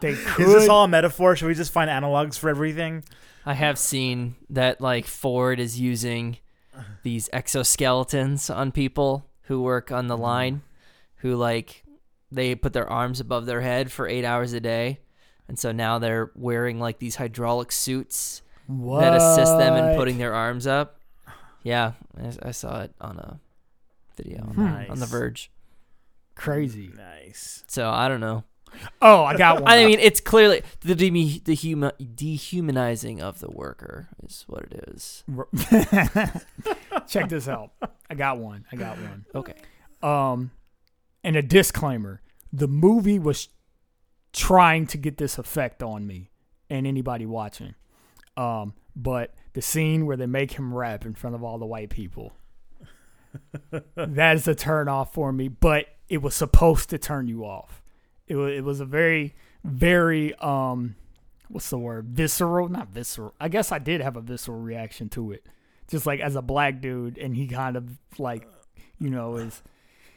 they 0.00 0.14
could. 0.14 0.46
Is 0.46 0.52
this 0.52 0.68
all 0.68 0.84
a 0.84 0.88
metaphor? 0.88 1.34
Should 1.34 1.46
we 1.48 1.54
just 1.54 1.72
find 1.72 1.88
analogs 1.90 2.38
for 2.38 2.50
everything? 2.50 3.04
I 3.46 3.54
have 3.54 3.78
seen 3.78 4.36
that 4.50 4.80
like 4.80 5.06
Ford 5.06 5.58
is 5.58 5.80
using 5.80 6.38
these 7.02 7.28
exoskeletons 7.30 8.54
on 8.54 8.70
people 8.70 9.26
who 9.44 9.62
work 9.62 9.90
on 9.92 10.04
Mm-hmm. 10.04 10.08
the 10.08 10.16
line, 10.18 10.62
who 11.16 11.34
like 11.36 11.84
they 12.30 12.54
put 12.54 12.72
their 12.72 12.88
arms 12.88 13.20
above 13.20 13.46
their 13.46 13.60
head 13.60 13.90
for 13.92 14.08
eight 14.08 14.24
hours 14.24 14.52
a 14.52 14.60
day, 14.60 15.00
and 15.48 15.58
so 15.58 15.72
now 15.72 15.98
they're 15.98 16.30
wearing 16.34 16.78
like 16.80 16.98
these 16.98 17.16
hydraulic 17.16 17.70
suits 17.72 18.42
that 18.68 19.14
assist 19.14 19.58
them 19.58 19.74
in 19.76 19.96
putting 19.96 20.18
their 20.18 20.34
arms 20.34 20.66
up. 20.66 20.98
Yeah, 21.62 21.92
I, 22.20 22.48
I 22.48 22.50
saw 22.50 22.80
it 22.82 22.92
on 23.00 23.18
a 23.18 23.38
video 24.16 24.42
on, 24.42 24.56
the, 24.56 24.90
on 24.90 24.98
the 25.00 25.06
Verge. 25.06 25.50
crazy. 26.34 26.90
Nice. 26.96 27.64
So 27.68 27.88
I 27.90 28.08
don't 28.08 28.20
know. 28.20 28.44
Oh, 29.00 29.22
I 29.24 29.36
got 29.36 29.62
one. 29.62 29.64
I 29.72 29.84
mean, 29.86 29.98
it's 30.00 30.20
clearly 30.20 30.62
the 30.80 30.94
de- 30.96 31.10
the 31.44 31.54
huma- 31.56 31.92
dehumanizing 32.16 33.22
of 33.22 33.38
the 33.38 33.50
worker 33.50 34.08
is 34.26 34.44
what 34.48 34.64
it 34.64 34.84
is. 34.88 35.22
Check 37.08 37.28
this 37.28 37.48
out. 37.48 37.70
I 38.08 38.14
got 38.14 38.38
one. 38.38 38.64
I 38.70 38.76
got 38.76 38.98
one. 38.98 39.24
Okay. 39.34 39.54
Um, 40.02 40.50
and 41.22 41.36
a 41.36 41.42
disclaimer: 41.42 42.20
the 42.52 42.68
movie 42.68 43.18
was 43.18 43.48
trying 44.32 44.86
to 44.88 44.98
get 44.98 45.16
this 45.16 45.38
effect 45.38 45.82
on 45.82 46.06
me 46.06 46.30
and 46.68 46.86
anybody 46.86 47.24
watching. 47.24 47.74
Um, 48.36 48.74
but 48.96 49.34
the 49.54 49.62
scene 49.62 50.06
where 50.06 50.16
they 50.16 50.26
make 50.26 50.52
him 50.52 50.74
rap 50.74 51.06
in 51.06 51.14
front 51.14 51.36
of 51.36 51.42
all 51.42 51.58
the 51.58 51.66
white 51.66 51.90
people, 51.90 52.32
that 53.96 54.36
is 54.36 54.46
a 54.46 54.54
turn 54.54 54.88
off 54.88 55.14
for 55.14 55.32
me. 55.32 55.48
But 55.48 55.86
it 56.08 56.20
was 56.20 56.34
supposed 56.34 56.90
to 56.90 56.98
turn 56.98 57.28
you 57.28 57.44
off. 57.44 57.82
It 58.26 58.36
was. 58.36 58.52
It 58.52 58.64
was 58.64 58.80
a 58.80 58.84
very, 58.84 59.34
very 59.64 60.34
um, 60.36 60.96
what's 61.48 61.70
the 61.70 61.78
word? 61.78 62.08
Visceral? 62.08 62.68
Not 62.68 62.88
visceral. 62.88 63.34
I 63.40 63.48
guess 63.48 63.72
I 63.72 63.78
did 63.78 64.00
have 64.00 64.16
a 64.16 64.20
visceral 64.20 64.58
reaction 64.60 65.08
to 65.10 65.32
it. 65.32 65.46
Just 65.88 66.06
like 66.06 66.20
as 66.20 66.36
a 66.36 66.42
black 66.42 66.80
dude, 66.80 67.18
and 67.18 67.36
he 67.36 67.46
kind 67.46 67.76
of 67.76 67.88
like, 68.18 68.48
you 68.98 69.10
know, 69.10 69.36
is 69.36 69.62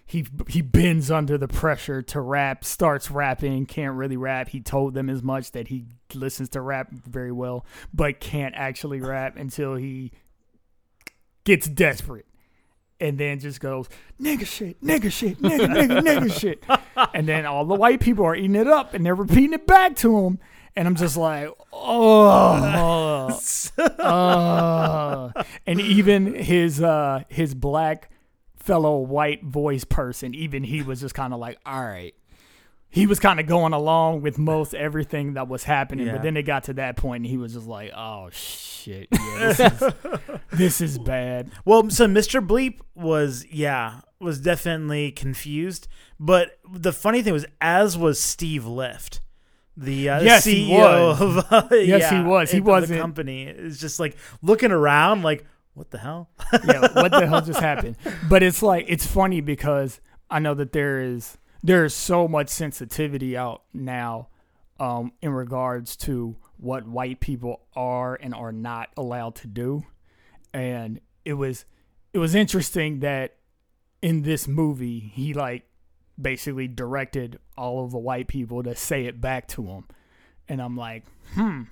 he 0.07 0.25
he 0.47 0.61
bends 0.61 1.11
under 1.11 1.37
the 1.37 1.49
pressure 1.49 2.01
to 2.01 2.21
rap, 2.21 2.63
starts 2.63 3.11
rapping, 3.11 3.65
can't 3.65 3.95
really 3.95 4.15
rap. 4.15 4.47
He 4.47 4.61
told 4.61 4.93
them 4.93 5.09
as 5.09 5.21
much 5.21 5.51
that 5.51 5.67
he 5.67 5.85
listens 6.13 6.47
to 6.49 6.61
rap 6.61 6.89
very 6.91 7.33
well, 7.33 7.65
but 7.93 8.21
can't 8.21 8.55
actually 8.55 9.01
rap 9.01 9.35
until 9.35 9.75
he 9.75 10.11
gets 11.43 11.67
desperate. 11.67 12.25
And 12.99 13.17
then 13.17 13.39
just 13.39 13.59
goes, 13.59 13.89
nigga 14.19 14.45
shit, 14.45 14.81
nigga 14.81 15.11
shit, 15.11 15.39
nigga, 15.39 15.67
nigga, 15.67 16.01
nigga 16.01 16.39
shit. 16.39 16.63
And 17.13 17.27
then 17.27 17.45
all 17.45 17.63
the 17.63 17.75
white 17.75 17.99
people 17.99 18.25
are 18.25 18.35
eating 18.35 18.55
it 18.55 18.65
up 18.65 18.95
and 18.95 19.05
they're 19.05 19.13
repeating 19.13 19.53
it 19.53 19.67
back 19.67 19.95
to 19.97 20.25
him. 20.25 20.39
And 20.77 20.87
I'm 20.87 20.95
just 20.95 21.17
like, 21.17 21.49
oh, 21.73 23.39
oh. 23.99 25.31
and 25.65 25.81
even 25.81 26.35
his 26.35 26.81
uh 26.83 27.23
his 27.29 27.55
black 27.55 28.11
fellow 28.57 28.99
white 28.99 29.43
voice 29.43 29.83
person, 29.83 30.35
even 30.35 30.63
he 30.63 30.83
was 30.83 31.01
just 31.01 31.15
kind 31.15 31.33
of 31.33 31.39
like, 31.39 31.57
all 31.65 31.83
right. 31.83 32.13
He 32.89 33.05
was 33.07 33.19
kind 33.19 33.39
of 33.39 33.47
going 33.47 33.73
along 33.73 34.21
with 34.21 34.37
most 34.37 34.73
everything 34.75 35.33
that 35.33 35.47
was 35.47 35.63
happening, 35.63 36.05
Yeah. 36.05 36.13
but 36.13 36.21
then 36.21 36.37
it 36.37 36.43
got 36.43 36.65
to 36.65 36.73
that 36.75 36.95
point, 36.95 37.21
and 37.23 37.29
he 37.29 37.37
was 37.37 37.53
just 37.53 37.67
like, 37.67 37.91
"Oh 37.93 38.29
shit, 38.31 39.09
yeah, 39.11 39.37
this 39.39 39.59
is, 39.59 39.93
this 40.53 40.81
is 40.81 40.97
bad." 40.97 41.51
Well, 41.65 41.89
so 41.89 42.07
Mr. 42.07 42.45
Bleep 42.45 42.79
was 42.95 43.45
yeah 43.51 44.01
was 44.21 44.39
definitely 44.39 45.11
confused, 45.11 45.87
but 46.17 46.59
the 46.71 46.93
funny 46.93 47.21
thing 47.21 47.33
was, 47.33 47.45
as 47.59 47.97
was 47.97 48.21
Steve 48.21 48.65
Lift, 48.65 49.19
the 49.77 50.09
uh, 50.09 50.21
Yes, 50.21 50.43
he 50.43 50.69
CEO 50.71 50.79
was. 51.19 51.21
of 51.21 51.53
uh, 51.53 51.67
Yes, 51.75 52.09
he 52.11 52.21
was. 52.21 52.51
He 52.51 52.57
of 52.57 52.87
the 52.87 52.97
company. 52.97 53.43
Is 53.43 53.79
just 53.79 53.99
like 53.99 54.17
looking 54.41 54.71
around, 54.71 55.23
like 55.23 55.45
what 55.75 55.91
the 55.91 55.99
hell? 55.99 56.29
yeah, 56.65 56.87
what 56.99 57.11
the 57.11 57.27
hell 57.27 57.41
just 57.41 57.59
happened? 57.71 57.95
But 58.27 58.41
it's 58.43 58.63
like 58.63 58.85
it's 58.89 59.05
funny 59.05 59.41
because 59.41 60.01
I 60.29 60.39
know 60.39 60.55
that 60.55 60.73
there 60.73 60.99
is 60.99 61.37
there 61.63 61.85
is 61.85 61.93
so 61.93 62.27
much 62.27 62.49
sensitivity 62.49 63.37
out 63.37 63.61
now 63.73 64.29
um, 64.79 65.11
in 65.21 65.31
regards 65.31 65.95
to 65.97 66.35
what 66.57 66.87
white 66.87 67.19
people 67.19 67.61
are 67.75 68.15
and 68.15 68.33
are 68.33 68.51
not 68.51 68.89
allowed 68.97 69.35
to 69.35 69.47
do, 69.47 69.83
and 70.53 70.99
it 71.23 71.33
was 71.33 71.65
it 72.13 72.17
was 72.17 72.33
interesting 72.33 73.01
that 73.01 73.35
in 74.01 74.23
this 74.23 74.47
movie 74.47 74.99
he 75.13 75.33
like 75.33 75.66
basically 76.19 76.67
directed 76.67 77.39
all 77.57 77.83
of 77.83 77.91
the 77.91 77.97
white 77.97 78.27
people 78.27 78.63
to 78.63 78.75
say 78.75 79.05
it 79.05 79.19
back 79.21 79.47
to 79.49 79.63
him, 79.63 79.85
and 80.49 80.61
I'm 80.61 80.75
like, 80.77 81.03
hmm, 81.33 81.63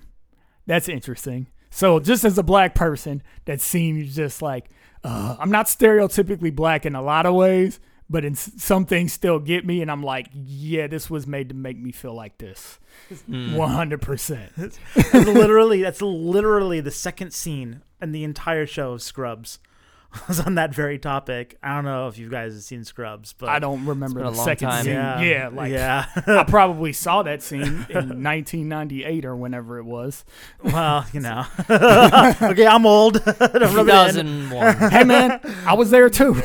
that's 0.66 0.88
interesting. 0.88 1.46
So 1.70 2.00
just 2.00 2.24
as 2.24 2.38
a 2.38 2.42
black 2.42 2.74
person, 2.74 3.22
that 3.44 3.60
seems 3.60 4.14
just 4.14 4.40
like 4.42 4.70
uh, 5.04 5.36
I'm 5.38 5.50
not 5.50 5.66
stereotypically 5.66 6.54
black 6.54 6.86
in 6.86 6.94
a 6.94 7.02
lot 7.02 7.26
of 7.26 7.34
ways, 7.34 7.78
but 8.08 8.24
in 8.24 8.32
s- 8.32 8.50
some 8.56 8.86
things 8.86 9.12
still 9.12 9.38
get 9.38 9.64
me, 9.66 9.82
and 9.82 9.90
I'm 9.90 10.02
like, 10.02 10.28
yeah, 10.32 10.86
this 10.86 11.10
was 11.10 11.26
made 11.26 11.48
to 11.50 11.54
make 11.54 11.78
me 11.78 11.92
feel 11.92 12.14
like 12.14 12.38
this, 12.38 12.78
Mm. 13.28 13.56
one 13.56 13.70
hundred 13.70 14.00
percent. 14.00 14.52
That's 14.56 14.78
literally 15.12 15.82
that's 15.82 16.00
literally 16.02 16.80
the 16.80 16.90
second 16.90 17.32
scene 17.32 17.82
in 18.00 18.12
the 18.12 18.24
entire 18.24 18.66
show 18.66 18.92
of 18.92 19.02
Scrubs 19.02 19.58
was 20.28 20.40
on 20.40 20.56
that 20.56 20.74
very 20.74 20.98
topic. 20.98 21.56
I 21.62 21.74
don't 21.74 21.84
know 21.84 22.08
if 22.08 22.18
you 22.18 22.28
guys 22.28 22.54
have 22.54 22.62
seen 22.62 22.84
Scrubs, 22.84 23.32
but 23.32 23.48
I 23.48 23.58
don't 23.58 23.84
remember 23.86 24.22
the 24.22 24.34
second 24.34 24.68
time. 24.68 24.84
scene. 24.84 24.92
Yeah, 24.94 25.20
Yeah, 25.20 25.48
like 25.48 25.72
yeah. 25.72 26.06
I 26.26 26.44
probably 26.48 26.92
saw 26.92 27.22
that 27.22 27.42
scene 27.42 27.86
in 27.88 28.22
1998 28.22 29.24
or 29.24 29.36
whenever 29.36 29.78
it 29.78 29.84
was. 29.84 30.24
well, 30.62 31.06
you 31.12 31.20
know. 31.20 31.44
okay, 31.70 32.66
I'm 32.66 32.86
old. 32.86 33.24
Don't 33.24 33.74
rub 33.74 33.88
it 33.88 34.16
in. 34.16 34.26
2001. 34.48 34.90
Hey 34.90 35.04
man, 35.04 35.40
I 35.66 35.74
was 35.74 35.90
there 35.90 36.08
too. 36.10 36.40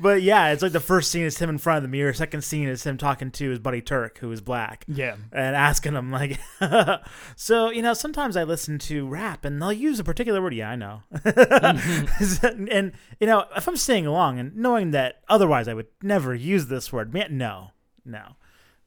But 0.00 0.22
yeah, 0.22 0.52
it's 0.52 0.62
like 0.62 0.72
the 0.72 0.80
first 0.80 1.10
scene 1.10 1.24
is 1.24 1.38
him 1.38 1.50
in 1.50 1.58
front 1.58 1.78
of 1.78 1.82
the 1.82 1.88
mirror. 1.88 2.12
Second 2.12 2.42
scene 2.42 2.68
is 2.68 2.84
him 2.84 2.96
talking 2.96 3.30
to 3.32 3.50
his 3.50 3.58
buddy 3.58 3.82
Turk, 3.82 4.18
who 4.18 4.32
is 4.32 4.40
black. 4.40 4.84
yeah, 4.88 5.16
and 5.32 5.54
asking 5.54 5.94
him 5.94 6.10
like 6.10 6.38
so 7.36 7.70
you 7.70 7.82
know 7.82 7.94
sometimes 7.94 8.36
i 8.36 8.42
listen 8.44 8.78
to 8.78 9.06
rap 9.06 9.44
and 9.44 9.60
they'll 9.60 9.72
use 9.72 9.98
a 9.98 10.04
particular 10.04 10.40
word. 10.40 10.54
Yeah 10.54 10.70
i 10.70 10.76
know. 10.76 11.02
Mm-hmm. 11.14 12.66
And 12.70 12.92
you 13.18 13.26
know 13.26 13.44
if 13.56 13.68
i'm 13.68 13.76
staying 13.76 14.06
along 14.06 14.38
and 14.38 14.56
knowing 14.56 14.92
that 14.92 15.22
otherwise 15.28 15.68
i 15.68 15.74
would 15.74 15.88
never 16.02 16.34
use 16.34 16.66
this 16.66 16.92
word 16.92 17.12
man 17.12 17.36
no 17.36 17.72
no. 18.04 18.36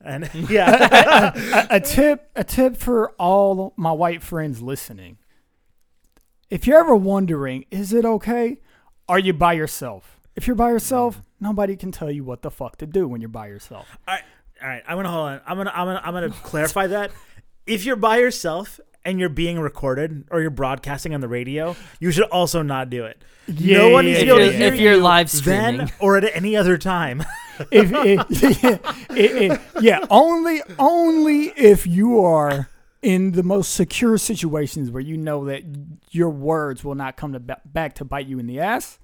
And 0.01 0.30
yeah. 0.49 1.32
A, 1.36 1.78
a 1.78 1.80
tip 1.80 2.30
a 2.36 2.43
tip 2.43 2.76
for 2.78 3.11
all 3.11 3.74
my 3.78 3.91
white 3.91 4.22
friends 4.24 4.61
listening. 4.61 5.18
If 6.49 6.68
you're 6.68 6.80
ever 6.80 6.95
wondering 6.95 7.66
is 7.72 7.93
it 7.93 8.05
okay? 8.05 8.59
Are 9.07 9.20
you 9.20 9.34
by 9.34 9.53
yourself 9.53 10.12
if 10.36 10.47
you're 10.47 10.55
by 10.55 10.69
yourself 10.69 11.21
nobody 11.39 11.75
can 11.75 11.91
tell 11.91 12.09
you 12.11 12.23
what 12.23 12.41
the 12.41 12.49
fuck 12.51 12.77
to 12.77 12.86
do 12.88 13.07
when 13.07 13.19
you're 13.21 13.29
by 13.29 13.47
yourself. 13.47 13.88
All 14.07 14.13
right 14.15 14.23
all 14.61 14.69
right 14.69 14.84
i'm 14.88 14.97
gonna 14.97 15.09
hold 15.11 15.27
on. 15.29 15.41
I'm 15.45 15.57
gonna 15.57 15.71
i'm 15.75 15.88
gonna 15.88 16.01
i'm 16.03 16.13
gonna 16.13 16.29
clarify 16.43 16.88
that. 16.88 17.11
If 17.65 17.86
you're 17.86 17.95
by 17.95 18.17
yourself 18.17 18.79
and 19.05 19.19
you're 19.19 19.29
being 19.29 19.59
recorded 19.59 20.25
or 20.31 20.39
you're 20.41 20.49
broadcasting 20.49 21.13
on 21.13 21.21
the 21.21 21.27
radio 21.27 21.75
you 21.99 22.11
should 22.11 22.23
also 22.25 22.61
not 22.61 22.89
do 22.89 23.05
it. 23.05 23.21
Yeah, 23.47 23.79
no 23.79 23.89
one 23.89 24.05
yeah, 24.07 24.13
needs 24.13 24.23
to 24.23 24.25
If 24.25 24.25
be 24.25 24.29
able 24.31 24.39
you're, 24.43 24.51
to 24.51 24.57
hear 24.57 24.73
if 24.73 24.79
you're 24.79 24.93
you 24.93 25.01
live 25.01 25.31
then 25.31 25.73
streaming, 25.75 25.91
or 25.99 26.17
at 26.17 26.36
any 26.36 26.55
other 26.55 26.77
time. 26.77 27.23
If, 27.69 27.91
if- 27.93 28.31
it- 29.11 29.51
it- 29.51 29.61
yeah 29.79 29.99
only 30.09 30.61
only 30.79 31.49
if 31.55 31.86
you 31.86 32.19
are 32.25 32.67
in 33.03 33.34
the 33.34 33.43
most 33.43 33.73
secure 33.75 34.17
situations 34.17 34.89
where 34.89 35.01
you 35.03 35.17
know 35.17 35.45
that 35.45 35.61
your 36.09 36.29
words 36.31 36.84
will 36.84 36.95
not 36.95 37.15
come 37.15 37.34
to 37.34 37.39
ba- 37.39 37.61
back 37.63 37.93
to 37.95 38.05
bite 38.05 38.25
you 38.25 38.39
in 38.39 38.47
the 38.47 38.59
ass 38.59 38.97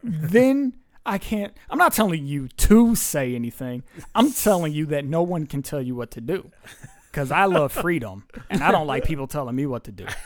then 0.02 0.74
I 1.04 1.18
can't. 1.18 1.52
I'm 1.68 1.78
not 1.78 1.92
telling 1.92 2.26
you 2.26 2.48
to 2.48 2.94
say 2.94 3.34
anything. 3.34 3.82
I'm 4.14 4.32
telling 4.46 4.72
you 4.72 4.86
that 4.86 5.04
no 5.04 5.22
one 5.22 5.46
can 5.46 5.62
tell 5.62 5.82
you 5.82 5.94
what 5.94 6.10
to 6.12 6.20
do. 6.20 6.50
Because 7.10 7.32
I 7.32 7.46
love 7.46 7.72
freedom, 7.72 8.24
and 8.50 8.62
I 8.62 8.70
don't 8.70 8.86
like 8.86 9.04
people 9.04 9.26
telling 9.26 9.56
me 9.56 9.66
what 9.66 9.84
to 9.84 9.92
do. 9.92 10.06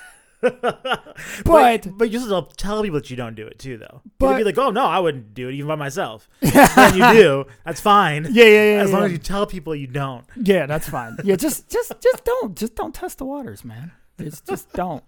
But, 0.45 1.17
but 1.45 1.89
but 1.97 2.11
you 2.11 2.19
still 2.21 2.43
tell 2.43 2.83
people 2.83 3.01
that 3.01 3.09
you 3.09 3.17
don't 3.17 3.35
do 3.35 3.47
it 3.47 3.59
too, 3.59 3.79
though. 3.79 4.03
But 4.19 4.33
But- 4.33 4.37
be 4.37 4.45
like, 4.45 4.59
oh 4.59 4.71
no, 4.71 4.85
I 4.85 4.99
wouldn't 4.99 5.33
do 5.33 5.49
it 5.49 5.55
even 5.55 5.69
by 5.69 5.75
myself. 5.75 6.29
then 6.41 6.95
you 6.95 7.13
do. 7.15 7.45
That's 7.65 7.81
fine. 7.81 8.27
yeah, 8.31 8.45
yeah, 8.45 8.75
yeah. 8.75 8.83
As 8.83 8.93
long 8.93 9.03
yeah. 9.03 9.07
as 9.07 9.13
you 9.13 9.19
tell 9.19 9.47
people 9.47 9.75
you 9.75 9.87
don't. 9.87 10.27
Yeah, 10.37 10.67
that's 10.67 10.87
fine. 10.87 11.17
Yeah, 11.25 11.37
just 11.37 11.71
just 11.71 11.93
just 11.99 12.25
don't 12.25 12.55
just 12.57 12.75
don't 12.75 12.95
test 12.95 13.17
the 13.17 13.25
waters, 13.25 13.65
man. 13.65 13.93
Just 14.19 14.47
just 14.47 14.73
don't. 14.73 15.03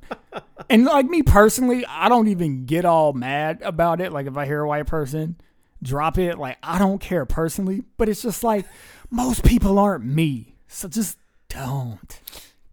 And 0.68 0.84
like 0.84 1.06
me 1.06 1.22
personally, 1.22 1.84
I 1.86 2.08
don't 2.08 2.28
even 2.28 2.66
get 2.66 2.84
all 2.84 3.12
mad 3.12 3.62
about 3.62 4.00
it. 4.00 4.12
Like 4.12 4.26
if 4.26 4.36
I 4.36 4.46
hear 4.46 4.60
a 4.60 4.68
white 4.68 4.86
person 4.86 5.36
drop 5.82 6.18
it, 6.18 6.38
like 6.38 6.58
I 6.62 6.78
don't 6.78 7.00
care 7.00 7.24
personally. 7.24 7.82
But 7.96 8.08
it's 8.08 8.22
just 8.22 8.42
like 8.42 8.66
most 9.10 9.44
people 9.44 9.78
aren't 9.78 10.04
me, 10.04 10.56
so 10.66 10.88
just 10.88 11.18
don't. 11.48 12.20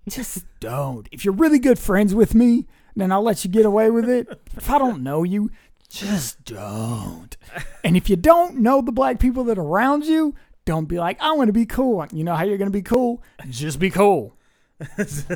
Just 0.10 0.44
don't. 0.60 1.08
If 1.12 1.24
you're 1.24 1.34
really 1.34 1.60
good 1.60 1.80
friends 1.80 2.14
with 2.14 2.36
me, 2.36 2.68
then 2.96 3.12
I'll 3.12 3.22
let 3.22 3.46
you 3.46 3.50
get 3.50 3.66
away 3.66 3.90
with 3.90 4.10
it. 4.10 4.28
If 4.58 4.70
I 4.70 4.78
don't 4.78 5.04
know 5.04 5.24
you, 5.24 5.52
just 5.90 6.44
don't. 6.44 7.38
And 7.84 7.96
if 7.96 8.10
you 8.10 8.16
don't 8.16 8.58
know 8.58 8.82
the 8.82 8.92
black 8.92 9.20
people 9.20 9.44
that 9.46 9.58
are 9.58 9.62
around 9.62 10.06
you, 10.06 10.36
don't 10.66 10.86
be 10.86 10.98
like, 10.98 11.22
I 11.22 11.32
want 11.34 11.50
to 11.50 11.54
be 11.54 11.66
cool. 11.66 12.06
You 12.12 12.24
know 12.24 12.36
how 12.36 12.44
you're 12.44 12.58
going 12.58 12.72
to 12.72 12.78
be 12.78 12.82
cool? 12.82 13.22
Just 13.50 13.80
be 13.80 13.90
cool. 13.90 14.36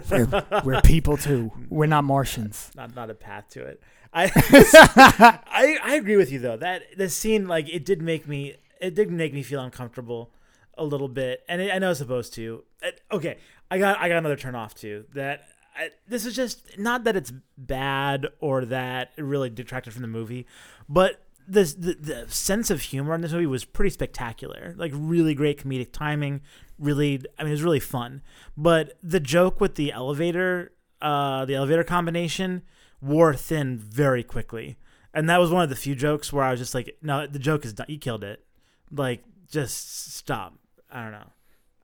We're, 0.10 0.46
we're 0.64 0.82
people 0.82 1.18
too. 1.18 1.52
We're 1.70 1.86
not 1.88 2.04
Martians. 2.04 2.72
Not 2.76 2.96
not 2.96 3.10
a 3.10 3.14
path 3.14 3.50
to 3.50 3.64
it. 3.64 3.82
I 4.14 4.32
I 5.48 5.78
I 5.84 5.96
agree 5.96 6.16
with 6.18 6.32
you 6.32 6.40
though. 6.40 6.58
That 6.58 6.84
the 6.98 7.10
scene 7.10 7.48
like 7.48 7.68
it 7.70 7.86
did 7.86 8.02
make 8.02 8.28
me 8.28 8.56
it 8.80 8.96
did 8.96 9.12
make 9.12 9.34
me 9.34 9.44
feel 9.44 9.60
uncomfortable 9.62 10.32
a 10.78 10.84
little 10.86 11.08
bit, 11.08 11.44
and 11.50 11.62
it, 11.62 11.74
I 11.74 11.80
know 11.80 11.90
it's 11.92 12.00
supposed 12.00 12.34
to. 12.36 12.64
It- 12.82 13.02
okay, 13.12 13.38
I 13.70 13.78
got 13.78 14.00
I 14.00 14.08
got 14.08 14.18
another 14.18 14.36
turn 14.38 14.56
off 14.56 14.76
too. 14.76 15.06
That 15.14 15.46
I, 15.76 15.90
this 16.08 16.26
is 16.26 16.36
just 16.36 16.78
not 16.78 17.04
that 17.04 17.16
it's 17.16 17.32
bad 17.58 18.28
or 18.40 18.66
that 18.66 19.12
it 19.18 19.24
really 19.24 19.50
detracted 19.50 19.94
from 19.94 20.02
the 20.02 20.08
movie, 20.08 20.46
but 20.88 21.22
this 21.48 21.74
the, 21.74 21.94
the 21.94 22.26
sense 22.30 22.70
of 22.70 22.82
humor 22.82 23.16
in 23.16 23.22
this 23.22 23.32
movie 23.32 23.46
was 23.46 23.66
pretty 23.66 23.90
spectacular. 23.90 24.74
Like 24.78 24.92
really 24.96 25.34
great 25.34 25.62
comedic 25.64 25.92
timing. 25.92 26.42
Really, 26.80 27.22
I 27.38 27.44
mean, 27.44 27.50
it 27.50 27.56
was 27.56 27.64
really 27.64 27.80
fun. 27.80 28.22
But 28.56 28.94
the 29.02 29.20
joke 29.20 29.60
with 29.60 29.76
the 29.76 29.92
elevator, 29.92 30.74
uh, 31.02 31.46
the 31.46 31.56
elevator 31.56 31.84
combination 31.84 32.62
wore 33.02 33.34
thin 33.34 33.78
very 33.78 34.24
quickly. 34.24 34.78
And 35.14 35.30
that 35.30 35.40
was 35.40 35.52
one 35.52 35.64
of 35.64 35.70
the 35.70 35.76
few 35.76 35.96
jokes 35.96 36.32
where 36.32 36.44
I 36.44 36.52
was 36.52 36.60
just 36.60 36.76
like, 36.76 36.98
no, 37.02 37.26
the 37.26 37.40
joke 37.40 37.66
is 37.66 37.74
done. 37.74 37.88
You 37.90 37.98
killed 37.98 38.24
it. 38.24 38.46
Like, 38.92 39.24
just 39.50 40.16
stop. 40.16 40.54
I 40.92 41.02
don't 41.02 41.12
know. 41.12 41.32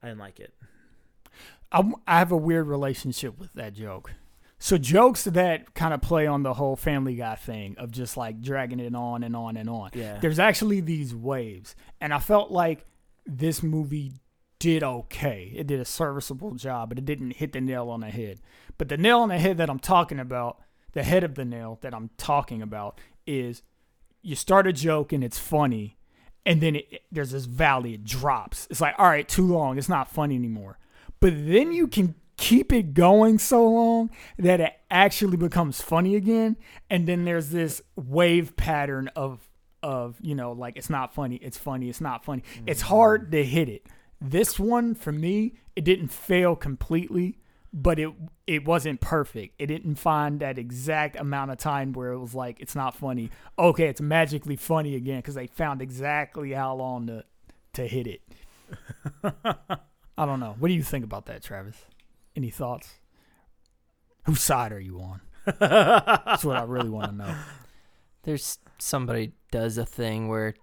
I 0.02 0.08
didn't 0.08 0.20
like 0.20 0.38
it. 0.38 0.54
I'm, 1.72 1.94
I 2.06 2.18
have 2.18 2.30
a 2.30 2.36
weird 2.36 2.68
relationship 2.68 3.38
with 3.38 3.52
that 3.54 3.74
joke. 3.74 4.12
So 4.58 4.78
jokes 4.78 5.24
that 5.24 5.74
kind 5.74 5.92
of 5.92 6.00
play 6.00 6.26
on 6.26 6.42
the 6.42 6.54
whole 6.54 6.76
Family 6.76 7.16
Guy 7.16 7.34
thing 7.34 7.74
of 7.76 7.90
just 7.90 8.16
like 8.16 8.40
dragging 8.40 8.80
it 8.80 8.94
on 8.94 9.22
and 9.22 9.34
on 9.34 9.56
and 9.56 9.68
on. 9.68 9.90
Yeah. 9.92 10.18
There's 10.20 10.38
actually 10.38 10.80
these 10.80 11.14
waves, 11.14 11.74
and 12.00 12.14
I 12.14 12.18
felt 12.18 12.50
like 12.50 12.86
this 13.26 13.62
movie 13.62 14.12
did 14.58 14.82
okay. 14.82 15.52
It 15.54 15.66
did 15.66 15.80
a 15.80 15.84
serviceable 15.84 16.52
job, 16.52 16.88
but 16.88 16.98
it 16.98 17.04
didn't 17.04 17.32
hit 17.32 17.52
the 17.52 17.60
nail 17.60 17.90
on 17.90 18.00
the 18.00 18.10
head. 18.10 18.40
But 18.78 18.88
the 18.88 18.96
nail 18.96 19.20
on 19.20 19.28
the 19.28 19.38
head 19.38 19.58
that 19.58 19.70
I'm 19.70 19.78
talking 19.78 20.18
about, 20.18 20.60
the 20.92 21.02
head 21.02 21.24
of 21.24 21.34
the 21.34 21.44
nail 21.44 21.78
that 21.82 21.94
I'm 21.94 22.10
talking 22.16 22.62
about, 22.62 23.00
is 23.26 23.62
you 24.22 24.36
start 24.36 24.66
a 24.66 24.72
joke 24.72 25.12
and 25.12 25.22
it's 25.22 25.38
funny, 25.38 25.98
and 26.46 26.60
then 26.60 26.76
it, 26.76 27.02
there's 27.12 27.30
this 27.30 27.44
valley, 27.44 27.94
it 27.94 28.04
drops. 28.04 28.66
It's 28.70 28.80
like, 28.80 28.94
all 28.98 29.06
right, 29.06 29.28
too 29.28 29.46
long. 29.46 29.78
It's 29.78 29.88
not 29.88 30.10
funny 30.10 30.34
anymore. 30.34 30.78
But 31.20 31.32
then 31.34 31.72
you 31.72 31.86
can 31.86 32.14
keep 32.36 32.72
it 32.72 32.94
going 32.94 33.38
so 33.38 33.66
long 33.68 34.10
that 34.38 34.60
it 34.60 34.72
actually 34.90 35.36
becomes 35.36 35.80
funny 35.80 36.16
again. 36.16 36.56
And 36.90 37.06
then 37.06 37.24
there's 37.24 37.50
this 37.50 37.82
wave 37.96 38.56
pattern 38.56 39.08
of 39.16 39.48
of, 39.82 40.16
you 40.22 40.34
know, 40.34 40.52
like 40.52 40.78
it's 40.78 40.88
not 40.88 41.12
funny, 41.12 41.36
it's 41.36 41.58
funny, 41.58 41.90
it's 41.90 42.00
not 42.00 42.24
funny. 42.24 42.42
It's 42.66 42.80
hard 42.80 43.28
mm. 43.28 43.30
to 43.32 43.44
hit 43.44 43.68
it. 43.68 43.86
This 44.20 44.58
one 44.58 44.94
for 44.94 45.12
me, 45.12 45.54
it 45.76 45.84
didn't 45.84 46.08
fail 46.08 46.56
completely, 46.56 47.38
but 47.72 47.98
it 47.98 48.10
it 48.46 48.64
wasn't 48.64 49.00
perfect. 49.00 49.54
It 49.58 49.66
didn't 49.66 49.96
find 49.96 50.40
that 50.40 50.58
exact 50.58 51.16
amount 51.16 51.50
of 51.50 51.58
time 51.58 51.92
where 51.92 52.12
it 52.12 52.18
was 52.18 52.34
like 52.34 52.60
it's 52.60 52.74
not 52.74 52.94
funny. 52.94 53.30
Okay, 53.58 53.86
it's 53.88 54.00
magically 54.00 54.56
funny 54.56 54.94
again 54.94 55.18
because 55.18 55.34
they 55.34 55.46
found 55.46 55.82
exactly 55.82 56.52
how 56.52 56.74
long 56.76 57.06
to 57.08 57.24
to 57.74 57.86
hit 57.86 58.06
it. 58.06 58.22
I 60.16 60.26
don't 60.26 60.40
know. 60.40 60.54
What 60.58 60.68
do 60.68 60.74
you 60.74 60.82
think 60.82 61.04
about 61.04 61.26
that, 61.26 61.42
Travis? 61.42 61.76
Any 62.36 62.50
thoughts? 62.50 62.88
Whose 64.26 64.42
side 64.42 64.72
are 64.72 64.80
you 64.80 65.00
on? 65.00 65.20
That's 65.58 66.44
what 66.44 66.56
I 66.56 66.62
really 66.62 66.88
want 66.88 67.10
to 67.10 67.16
know. 67.16 67.34
there's 68.22 68.58
somebody 68.78 69.32
does 69.50 69.78
a 69.78 69.84
thing 69.84 70.28
where 70.28 70.54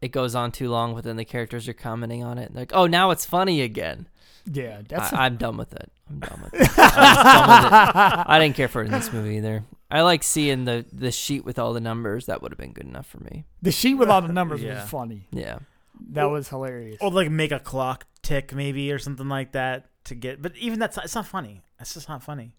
it 0.00 0.08
goes 0.08 0.34
on 0.34 0.52
too 0.52 0.68
long, 0.70 0.94
but 0.94 1.04
then 1.04 1.16
the 1.16 1.24
characters 1.24 1.68
are 1.68 1.72
commenting 1.74 2.22
on 2.24 2.38
it. 2.38 2.54
Like, 2.54 2.72
oh, 2.74 2.86
now 2.86 3.10
it's 3.10 3.24
funny 3.24 3.60
again. 3.62 4.08
Yeah, 4.50 4.80
that's 4.88 5.12
I, 5.12 5.26
I'm 5.26 5.36
done 5.36 5.56
with 5.56 5.74
it. 5.74 5.90
I'm 6.08 6.18
done 6.20 6.40
with 6.42 6.54
it. 6.54 6.68
I, 6.78 7.22
done 7.22 7.64
with 7.64 7.72
it. 7.72 8.26
I 8.28 8.38
didn't 8.38 8.56
care 8.56 8.68
for 8.68 8.82
it 8.82 8.86
in 8.86 8.92
this 8.92 9.12
movie 9.12 9.36
either. 9.36 9.64
I 9.90 10.02
like 10.02 10.22
seeing 10.22 10.64
the 10.64 10.86
the 10.92 11.10
sheet 11.12 11.44
with 11.44 11.58
all 11.58 11.72
the 11.72 11.80
numbers. 11.80 12.26
That 12.26 12.40
would 12.42 12.52
have 12.52 12.58
been 12.58 12.72
good 12.72 12.86
enough 12.86 13.06
for 13.06 13.18
me. 13.18 13.44
The 13.60 13.72
sheet 13.72 13.94
with 13.94 14.08
all 14.08 14.22
the 14.22 14.32
numbers 14.32 14.62
Yeah. 14.62 14.80
was 14.80 14.88
funny. 14.90 15.26
Yeah. 15.30 15.58
That 16.12 16.24
was 16.30 16.48
hilarious. 16.48 16.96
Or 17.00 17.10
like 17.10 17.30
make 17.30 17.52
a 17.52 17.58
clock 17.60 18.06
tick 18.22 18.54
maybe 18.54 18.90
or 18.92 18.98
something 18.98 19.28
like 19.28 19.52
that 19.52 19.86
to 20.04 20.14
get. 20.14 20.40
But 20.40 20.56
even 20.56 20.78
that's 20.78 20.96
it's 20.98 21.14
not 21.14 21.26
funny. 21.26 21.60
It's 21.78 21.92
just 21.94 22.08
not 22.08 22.22
funny. 22.22 22.54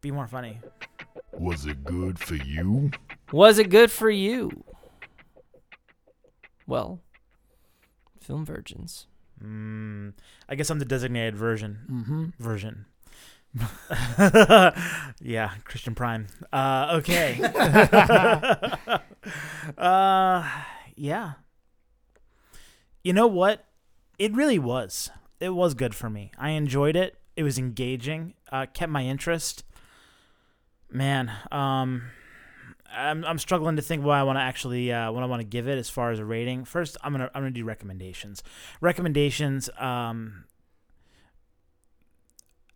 Be 0.00 0.10
more 0.10 0.26
funny. 0.26 0.58
Was 1.32 1.64
it 1.66 1.84
good 1.84 2.18
for 2.18 2.34
you? 2.34 2.90
Was 3.32 3.58
it 3.58 3.70
good 3.70 3.90
for 3.90 4.10
you? 4.10 4.64
Well, 6.68 7.00
film 8.20 8.44
virgins. 8.44 9.06
Mm, 9.42 10.12
I 10.48 10.54
guess 10.54 10.68
I'm 10.68 10.78
the 10.78 10.84
designated 10.84 11.34
version. 11.34 11.78
Mm-hmm. 11.90 12.26
Version. 12.38 12.84
yeah, 15.22 15.52
Christian 15.64 15.94
Prime. 15.94 16.26
Uh, 16.52 16.98
okay. 16.98 17.40
uh, 19.78 20.48
yeah. 20.94 21.32
You 23.02 23.14
know 23.14 23.26
what? 23.26 23.64
It 24.18 24.34
really 24.34 24.58
was. 24.58 25.08
It 25.40 25.50
was 25.50 25.72
good 25.72 25.94
for 25.94 26.10
me. 26.10 26.32
I 26.36 26.50
enjoyed 26.50 26.96
it. 26.96 27.16
It 27.34 27.44
was 27.44 27.58
engaging. 27.58 28.34
Uh, 28.52 28.66
kept 28.66 28.92
my 28.92 29.04
interest. 29.04 29.64
Man, 30.90 31.32
um, 31.50 32.10
I'm 32.92 33.24
I'm 33.24 33.38
struggling 33.38 33.76
to 33.76 33.82
think 33.82 34.04
what 34.04 34.16
I 34.16 34.22
want 34.22 34.38
to 34.38 34.42
actually 34.42 34.92
uh, 34.92 35.12
what 35.12 35.22
I 35.22 35.26
want 35.26 35.40
to 35.40 35.46
give 35.46 35.68
it 35.68 35.78
as 35.78 35.90
far 35.90 36.10
as 36.10 36.18
a 36.18 36.24
rating. 36.24 36.64
First, 36.64 36.96
I'm 37.02 37.12
gonna 37.12 37.30
I'm 37.34 37.42
gonna 37.42 37.50
do 37.50 37.64
recommendations. 37.64 38.42
Recommendations. 38.80 39.68
Um, 39.78 40.44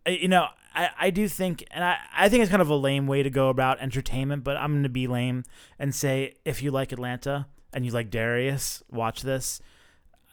you 0.05 0.27
know, 0.27 0.47
I, 0.75 0.89
I 0.99 1.09
do 1.11 1.27
think, 1.27 1.65
and 1.71 1.83
I, 1.83 1.97
I 2.15 2.29
think 2.29 2.41
it's 2.41 2.49
kind 2.49 2.61
of 2.61 2.69
a 2.69 2.75
lame 2.75 3.07
way 3.07 3.23
to 3.23 3.29
go 3.29 3.49
about 3.49 3.79
entertainment, 3.79 4.43
but 4.43 4.57
I'm 4.57 4.83
to 4.83 4.89
be 4.89 5.07
lame 5.07 5.43
and 5.79 5.93
say 5.93 6.35
if 6.45 6.61
you 6.61 6.71
like 6.71 6.91
Atlanta 6.91 7.47
and 7.71 7.85
you 7.85 7.91
like 7.91 8.09
Darius, 8.09 8.83
watch 8.91 9.21
this. 9.21 9.61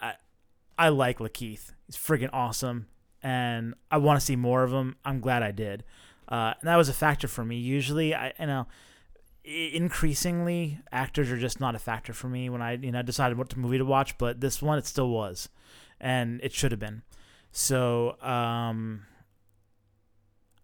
I, 0.00 0.14
I 0.78 0.88
like 0.88 1.18
Lakeith. 1.18 1.72
He's 1.86 1.96
freaking 1.96 2.30
awesome, 2.32 2.86
and 3.22 3.74
I 3.90 3.98
want 3.98 4.18
to 4.18 4.24
see 4.24 4.36
more 4.36 4.62
of 4.62 4.72
him. 4.72 4.96
I'm 5.04 5.20
glad 5.20 5.42
I 5.42 5.52
did. 5.52 5.84
Uh, 6.28 6.54
and 6.60 6.68
that 6.68 6.76
was 6.76 6.88
a 6.88 6.94
factor 6.94 7.28
for 7.28 7.44
me. 7.44 7.56
Usually, 7.56 8.14
I 8.14 8.32
you 8.38 8.46
know, 8.46 8.66
increasingly 9.44 10.80
actors 10.92 11.30
are 11.30 11.38
just 11.38 11.60
not 11.60 11.74
a 11.74 11.78
factor 11.78 12.12
for 12.12 12.28
me 12.28 12.48
when 12.48 12.62
I 12.62 12.72
you 12.74 12.92
know 12.92 13.02
decided 13.02 13.38
what 13.38 13.56
movie 13.56 13.78
to 13.78 13.84
watch. 13.84 14.18
But 14.18 14.40
this 14.40 14.62
one, 14.62 14.78
it 14.78 14.86
still 14.86 15.08
was, 15.08 15.48
and 16.00 16.40
it 16.42 16.52
should 16.52 16.72
have 16.72 16.80
been. 16.80 17.02
So, 17.52 18.20
um, 18.22 19.06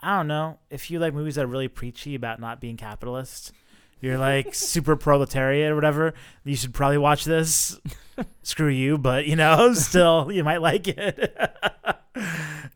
I 0.01 0.17
don't 0.17 0.29
know 0.29 0.59
if 0.71 0.91
you 0.91 0.99
like 0.99 1.15
movies 1.15 1.35
that 1.35 1.45
are 1.45 1.49
really 1.49 1.69
preachy 1.69 2.15
about 2.15 2.41
not 2.41 2.61
being 2.61 2.77
capitalist. 2.77 3.53
You're 4.01 4.19
like 4.19 4.55
super 4.55 4.97
proletariat 4.97 5.73
or 5.73 5.75
whatever. 5.75 6.15
You 6.45 6.57
should 6.57 6.75
probably 6.75 6.99
watch 6.99 7.25
this. 7.25 7.79
Screw 8.43 8.69
you, 8.69 8.99
but 8.99 9.27
you 9.27 9.37
know, 9.37 9.73
still 9.75 10.31
you 10.31 10.45
might 10.45 10.63
like 10.63 10.87
it. 10.89 11.37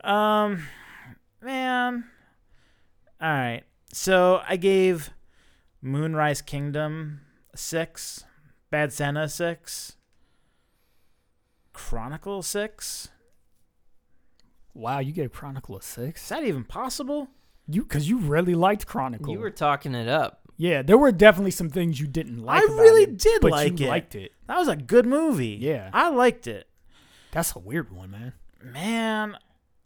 um, 0.02 0.64
man. 1.40 2.04
All 3.20 3.28
right. 3.28 3.62
So 3.92 4.40
I 4.48 4.56
gave 4.56 5.10
Moonrise 5.82 6.42
Kingdom 6.42 7.20
six, 7.54 8.24
Bad 8.70 8.92
Santa 8.92 9.28
six, 9.28 9.96
Chronicle 11.72 12.42
six. 12.42 13.08
Wow, 14.74 15.00
you 15.00 15.12
gave 15.12 15.32
Chronicle 15.32 15.76
a 15.76 15.82
Is 16.22 16.28
that 16.28 16.44
even 16.44 16.64
possible? 16.64 17.28
You 17.66 17.82
because 17.82 18.08
you 18.08 18.18
really 18.18 18.54
liked 18.54 18.86
Chronicle. 18.86 19.32
You 19.32 19.40
were 19.40 19.50
talking 19.50 19.94
it 19.94 20.08
up. 20.08 20.40
yeah, 20.56 20.82
there 20.82 20.98
were 20.98 21.12
definitely 21.12 21.50
some 21.50 21.70
things 21.70 22.00
you 22.00 22.06
didn't 22.06 22.38
like. 22.38 22.62
I 22.62 22.64
about 22.66 22.78
really 22.78 23.02
it, 23.04 23.18
did 23.18 23.40
but 23.40 23.50
like 23.50 23.80
you 23.80 23.86
it. 23.86 23.88
Liked 23.90 24.14
it. 24.14 24.32
That 24.46 24.58
was 24.58 24.68
a 24.68 24.76
good 24.76 25.06
movie. 25.06 25.58
Yeah. 25.60 25.90
I 25.92 26.10
liked 26.10 26.46
it. 26.46 26.66
That's 27.32 27.54
a 27.54 27.58
weird 27.58 27.90
one, 27.92 28.10
man. 28.10 28.32
Man, 28.62 29.36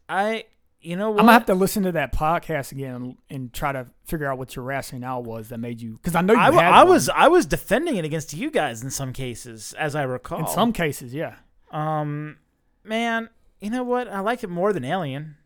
I 0.08 0.44
you 0.84 0.96
know 0.96 1.10
what? 1.10 1.20
I'm 1.20 1.26
gonna 1.26 1.32
have 1.32 1.46
to 1.46 1.54
listen 1.54 1.82
to 1.84 1.92
that 1.92 2.12
podcast 2.12 2.72
again 2.72 2.94
and, 2.94 3.16
and 3.30 3.52
try 3.52 3.72
to 3.72 3.86
figure 4.04 4.30
out 4.30 4.38
what 4.38 4.54
your 4.54 4.64
rationale 4.64 5.22
was 5.22 5.48
that 5.48 5.58
made 5.58 5.80
you. 5.80 5.94
Because 5.94 6.14
I 6.14 6.20
know 6.20 6.34
you 6.34 6.38
I, 6.38 6.46
w- 6.46 6.62
had 6.62 6.72
I 6.72 6.84
was 6.84 7.08
I 7.08 7.28
was 7.28 7.46
defending 7.46 7.96
it 7.96 8.04
against 8.04 8.32
you 8.34 8.50
guys 8.50 8.82
in 8.82 8.90
some 8.90 9.12
cases, 9.12 9.74
as 9.78 9.94
I 9.94 10.02
recall. 10.02 10.40
in 10.40 10.46
some 10.46 10.72
cases, 10.72 11.14
yeah. 11.14 11.36
um, 11.70 12.36
man, 12.84 13.30
you 13.60 13.70
know 13.70 13.82
what? 13.82 14.08
I 14.08 14.20
liked 14.20 14.44
it 14.44 14.50
more 14.50 14.72
than 14.72 14.84
Alien. 14.84 15.36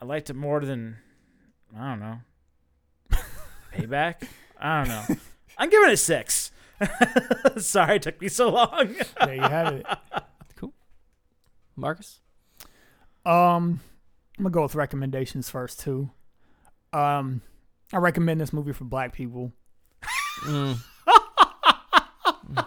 I 0.00 0.04
liked 0.04 0.30
it 0.30 0.34
more 0.34 0.60
than 0.60 0.98
I 1.76 1.90
don't 1.90 2.00
know. 2.00 2.18
Payback. 3.74 4.28
I 4.58 4.84
don't 4.84 4.88
know. 4.88 5.16
I'm 5.58 5.68
giving 5.68 5.90
it 5.90 5.94
a 5.94 5.96
six. 5.96 6.52
Sorry, 7.58 7.96
it 7.96 8.02
took 8.02 8.20
me 8.20 8.28
so 8.28 8.50
long. 8.50 8.94
There 9.20 9.34
you 9.34 9.40
have 9.40 9.74
it. 9.74 9.86
Cool, 10.56 10.72
Marcus? 11.76 12.20
Um, 13.24 13.80
I'm 14.38 14.44
gonna 14.44 14.52
go 14.52 14.62
with 14.62 14.76
recommendations 14.76 15.50
first 15.50 15.80
too. 15.80 16.10
Um, 16.92 17.42
I 17.92 17.96
recommend 17.96 18.40
this 18.40 18.52
movie 18.52 18.72
for 18.72 18.84
Black 18.84 19.12
people. 19.12 19.52
Mm. 20.44 20.78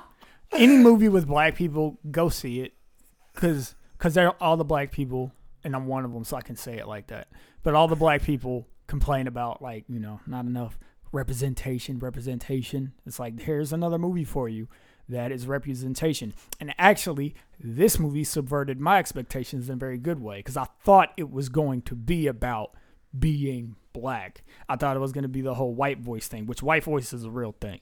Any 0.51 0.78
movie 0.78 1.07
with 1.07 1.28
Black 1.28 1.55
people, 1.55 1.97
go 2.11 2.28
see 2.28 2.59
it, 2.59 2.74
cause 3.34 3.76
cause 3.99 4.13
they're 4.13 4.32
all 4.43 4.57
the 4.57 4.65
Black 4.65 4.91
people, 4.91 5.32
and 5.63 5.74
I'm 5.74 5.88
one 5.88 6.03
of 6.03 6.11
them, 6.11 6.26
so 6.26 6.36
I 6.36 6.41
can 6.41 6.57
say 6.57 6.78
it 6.78 6.88
like 6.88 7.07
that. 7.07 7.30
But 7.63 7.74
all 7.74 7.88
the 7.88 7.95
Black 7.95 8.22
people 8.22 8.67
complain 8.88 9.28
about 9.28 9.61
like 9.61 9.86
you 9.88 9.99
know 9.99 10.19
not 10.28 10.43
enough 10.43 10.78
representation, 11.13 11.99
representation. 11.99 12.91
It's 13.05 13.17
like 13.17 13.39
here's 13.39 13.72
another 13.72 13.97
movie 13.97 14.26
for 14.26 14.49
you 14.49 14.67
that 15.12 15.32
is 15.32 15.47
representation. 15.47 16.34
And 16.59 16.74
actually, 16.78 17.36
this 17.59 17.99
movie 17.99 18.24
subverted 18.24 18.80
my 18.80 18.97
expectations 18.97 19.70
in 19.70 19.74
a 19.74 19.78
very 19.78 19.97
good 19.97 20.20
way 20.20 20.38
because 20.38 20.57
I 20.57 20.68
thought 20.84 21.14
it 21.18 21.30
was 21.32 21.49
going 21.49 21.84
to 21.84 21.95
be 21.95 22.28
about 22.28 22.76
being 23.18 23.76
black. 23.93 24.43
I 24.68 24.76
thought 24.76 24.95
it 24.95 24.99
was 25.01 25.12
going 25.12 25.24
to 25.24 25.30
be 25.30 25.41
the 25.41 25.55
whole 25.55 25.74
white 25.74 25.99
voice 25.99 26.28
thing, 26.28 26.45
which 26.45 26.64
white 26.64 26.84
voice 26.84 27.14
is 27.14 27.24
a 27.24 27.32
real 27.32 27.55
thing. 27.59 27.82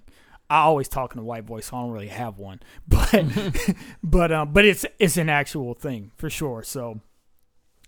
I 0.49 0.61
always 0.61 0.87
talk 0.87 1.13
in 1.13 1.19
a 1.19 1.23
white 1.23 1.43
voice, 1.43 1.67
so 1.67 1.77
I 1.77 1.81
don't 1.81 1.91
really 1.91 2.07
have 2.07 2.39
one, 2.39 2.59
but 2.87 3.23
but 4.03 4.31
um, 4.31 4.51
but 4.51 4.65
it's 4.65 4.85
it's 4.97 5.17
an 5.17 5.29
actual 5.29 5.75
thing 5.75 6.11
for 6.17 6.29
sure. 6.29 6.63
So 6.63 7.01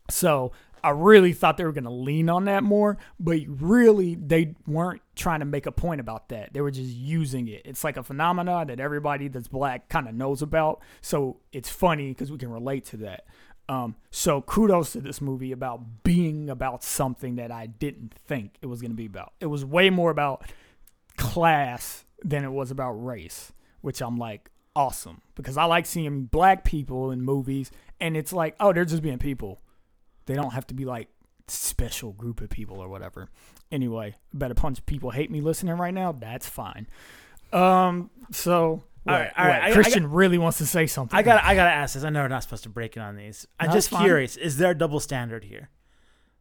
so 0.10 0.52
I 0.84 0.90
really 0.90 1.34
thought 1.34 1.58
they 1.58 1.64
were 1.64 1.72
going 1.72 1.84
to 1.86 1.90
lean 1.90 2.30
on 2.30 2.46
that 2.46 2.64
more, 2.64 2.98
but 3.20 3.40
really 3.48 4.16
they 4.16 4.56
weren't 4.66 5.02
trying 5.16 5.40
to 5.40 5.46
make 5.46 5.66
a 5.66 5.72
point 5.72 6.02
about 6.02 6.30
that. 6.30 6.54
They 6.54 6.62
were 6.62 6.72
just 6.72 6.90
using 6.90 7.48
it. 7.48 7.62
It's 7.66 7.84
like 7.84 7.98
a 7.98 8.04
phenomenon 8.04 8.68
that 8.68 8.80
everybody 8.80 9.28
that's 9.28 9.48
black 9.48 9.90
kind 9.90 10.08
of 10.08 10.16
knows 10.16 10.42
about. 10.42 10.82
So 11.02 11.40
it's 11.52 11.70
funny 11.70 12.10
because 12.10 12.32
we 12.32 12.38
can 12.38 12.52
relate 12.52 12.86
to 12.86 12.98
that. 12.98 13.26
Um, 13.70 13.96
so 14.10 14.42
kudos 14.42 14.94
to 14.94 15.02
this 15.02 15.22
movie 15.22 15.52
about 15.52 16.04
being 16.04 16.50
about 16.50 16.84
something 16.84 17.36
that 17.36 17.52
I 17.52 17.68
didn't 17.68 18.14
think 18.14 18.58
it 18.62 18.66
was 18.66 18.82
going 18.82 18.92
to 18.92 18.98
be 18.98 19.06
about. 19.06 19.34
It 19.40 19.46
was 19.46 19.64
way 19.64 19.90
more 19.90 20.12
about 20.12 20.44
class 21.18 22.04
than 22.24 22.44
it 22.44 22.52
was 22.52 22.72
about 22.72 22.94
race, 22.94 23.54
which 23.82 24.02
I'm 24.02 24.18
like 24.18 24.50
awesome 24.76 25.22
because 25.36 25.58
I 25.58 25.66
like 25.66 25.86
seeing 25.86 26.26
black 26.26 26.64
people 26.64 27.12
in 27.12 27.22
movies 27.22 27.72
and 28.00 28.18
it's 28.18 28.34
like, 28.34 28.56
oh, 28.60 28.74
they're 28.74 28.86
just 28.86 29.04
being 29.04 29.20
people. 29.20 29.62
They 30.32 30.38
don't 30.38 30.54
have 30.54 30.66
to 30.68 30.74
be 30.74 30.86
like 30.86 31.10
special 31.50 32.14
group 32.14 32.40
of 32.40 32.50
people 32.50 32.80
or 32.80 32.88
whatever. 32.88 33.28
Anyway, 33.70 34.16
bet 34.34 34.50
a 34.50 34.56
bunch 34.56 34.80
of 34.80 34.86
people 34.86 35.12
hate 35.12 35.30
me 35.30 35.42
listening 35.42 35.76
right 35.76 35.94
now. 35.94 36.14
That's 36.14 36.48
fine. 36.48 36.88
Um, 37.52 38.10
so 38.32 38.84
All 39.06 39.14
right, 39.14 39.30
all 39.38 39.46
right, 39.46 39.54
what? 39.60 39.62
I- 39.64 39.70
I 39.72 39.74
Christian 39.74 40.10
really 40.10 40.38
wants 40.38 40.60
to 40.60 40.66
say 40.66 40.88
something. 40.88 41.18
I 41.18 41.22
got 41.22 41.44
I 41.44 41.54
gotta 41.56 41.72
ask 41.72 41.96
this. 41.96 42.06
I 42.06 42.10
know 42.10 42.22
we're 42.22 42.30
not 42.30 42.44
supposed 42.44 42.64
to 42.64 42.70
break 42.70 42.96
it 42.96 43.02
on 43.02 43.18
these. 43.18 43.46
I'm 43.60 43.68
No, 43.68 43.74
just 43.74 43.90
curious. 43.90 44.38
Is 44.38 44.56
there 44.58 44.72
a 44.72 44.76
double 44.78 45.02
standard 45.02 45.44
here? 45.44 45.70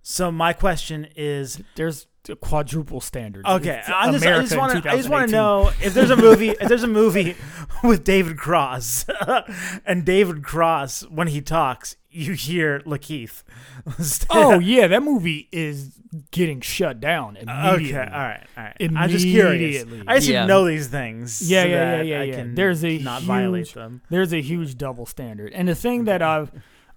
So 0.03 0.31
my 0.31 0.53
question 0.53 1.09
is 1.17 1.61
There's 1.75 2.07
a 2.29 2.37
quadruple 2.37 3.01
standard. 3.01 3.45
Okay, 3.47 3.83
I 3.87 4.13
just, 4.13 4.25
I 4.25 4.41
just 4.41 4.57
want 4.57 4.83
to 4.85 4.91
I 4.91 4.97
just 4.97 5.09
want 5.09 5.29
to 5.31 5.33
know 5.33 5.73
if 5.83 5.95
there's 5.95 6.11
a 6.11 6.17
movie 6.17 6.51
if 6.51 6.69
there's 6.69 6.85
a 6.85 6.89
movie 6.89 7.35
with 7.83 8.05
David 8.05 8.37
Cross 8.39 9.07
and 9.87 10.05
David 10.05 10.45
Cross 10.45 11.03
when 11.09 11.27
he 11.29 11.41
talks 11.41 11.97
you 12.11 12.33
hear 12.35 12.81
Lakeith. 12.81 13.43
Oh 14.31 14.59
yeah, 14.59 14.87
that 14.89 15.03
movie 15.03 15.49
is 15.53 15.99
getting 16.31 16.61
shut 16.61 17.01
down 17.01 17.37
immediately. 17.37 17.95
okay, 17.97 18.11
all 18.13 18.19
right, 18.21 18.47
all 18.57 18.65
right. 18.65 18.77
I'm 18.97 19.09
just 19.11 19.25
curious. 19.25 19.83
Immediately. 19.83 20.05
I 20.09 20.17
just 20.19 20.29
Yeah. 20.29 20.47
know 20.47 20.65
these 20.67 20.89
things. 20.89 21.49
Yeah, 21.51 21.63
so 21.63 21.69
yeah, 21.69 21.75
yeah, 21.75 21.97
that 21.99 22.07
yeah, 22.07 22.21
I 22.23 22.31
can 22.31 22.55
There's 22.55 22.85
a 22.85 22.99
not 22.99 23.23
violate 23.23 23.67
huge- 23.69 23.75
them. 23.75 24.03
There's 24.11 24.33
a 24.33 24.41
huge 24.41 24.77
double 24.77 25.07
standard, 25.07 25.53
and 25.53 25.69
the 25.69 25.75
thing 25.75 26.05
that 26.05 26.21
I've 26.23 26.51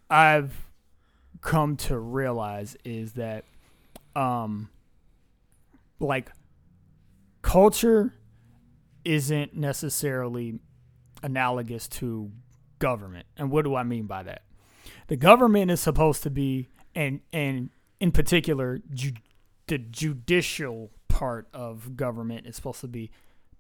I've 0.10 0.66
come 1.42 1.76
to 1.78 1.98
realize 2.00 2.78
is 2.86 3.14
that, 3.14 3.44
um, 4.16 4.70
like, 6.00 6.32
culture 7.42 8.14
isn't 9.06 9.56
necessarily 9.56 10.60
analogous 11.22 11.88
to 11.88 12.32
government. 12.80 13.26
And 13.38 13.52
what 13.52 13.64
do 13.66 13.76
I 13.76 13.84
mean 13.84 14.06
by 14.06 14.24
that? 14.24 14.44
The 15.14 15.18
government 15.18 15.70
is 15.70 15.80
supposed 15.80 16.24
to 16.24 16.32
be, 16.32 16.70
and 16.96 17.20
and 17.32 17.70
in 18.00 18.12
particular, 18.12 18.82
ju- 18.96 19.14
the 19.68 19.78
judicial 19.78 20.90
part 21.08 21.48
of 21.54 21.96
government 21.96 22.48
is 22.48 22.56
supposed 22.56 22.82
to 22.82 22.88
be 22.88 23.12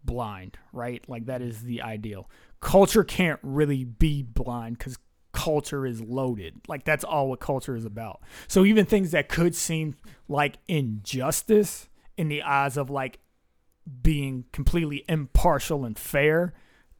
blind, 0.03 0.57
right? 0.71 1.07
Like 1.07 1.27
that 1.27 1.43
is 1.43 1.61
the 1.61 1.83
ideal. 1.83 2.27
Culture 2.59 3.03
can't 3.03 3.39
really 3.43 3.83
be 3.83 4.23
blind 4.23 4.79
because 4.79 4.97
culture 5.31 5.85
is 5.85 6.01
loaded. 6.01 6.59
Like 6.67 6.85
that's 6.85 7.03
all 7.03 7.29
what 7.29 7.39
culture 7.39 7.75
is 7.75 7.85
about. 7.85 8.23
So 8.47 8.65
even 8.65 8.87
things 8.87 9.11
that 9.11 9.29
could 9.29 9.53
seem 9.53 9.95
like 10.27 10.55
injustice 10.67 11.87
in 12.17 12.29
the 12.29 12.41
eyes 12.41 12.77
of 12.77 12.89
like 12.89 13.19
being 14.01 14.45
completely 14.53 15.05
impartial 15.07 15.85
and 15.85 15.99
fair, 15.99 16.55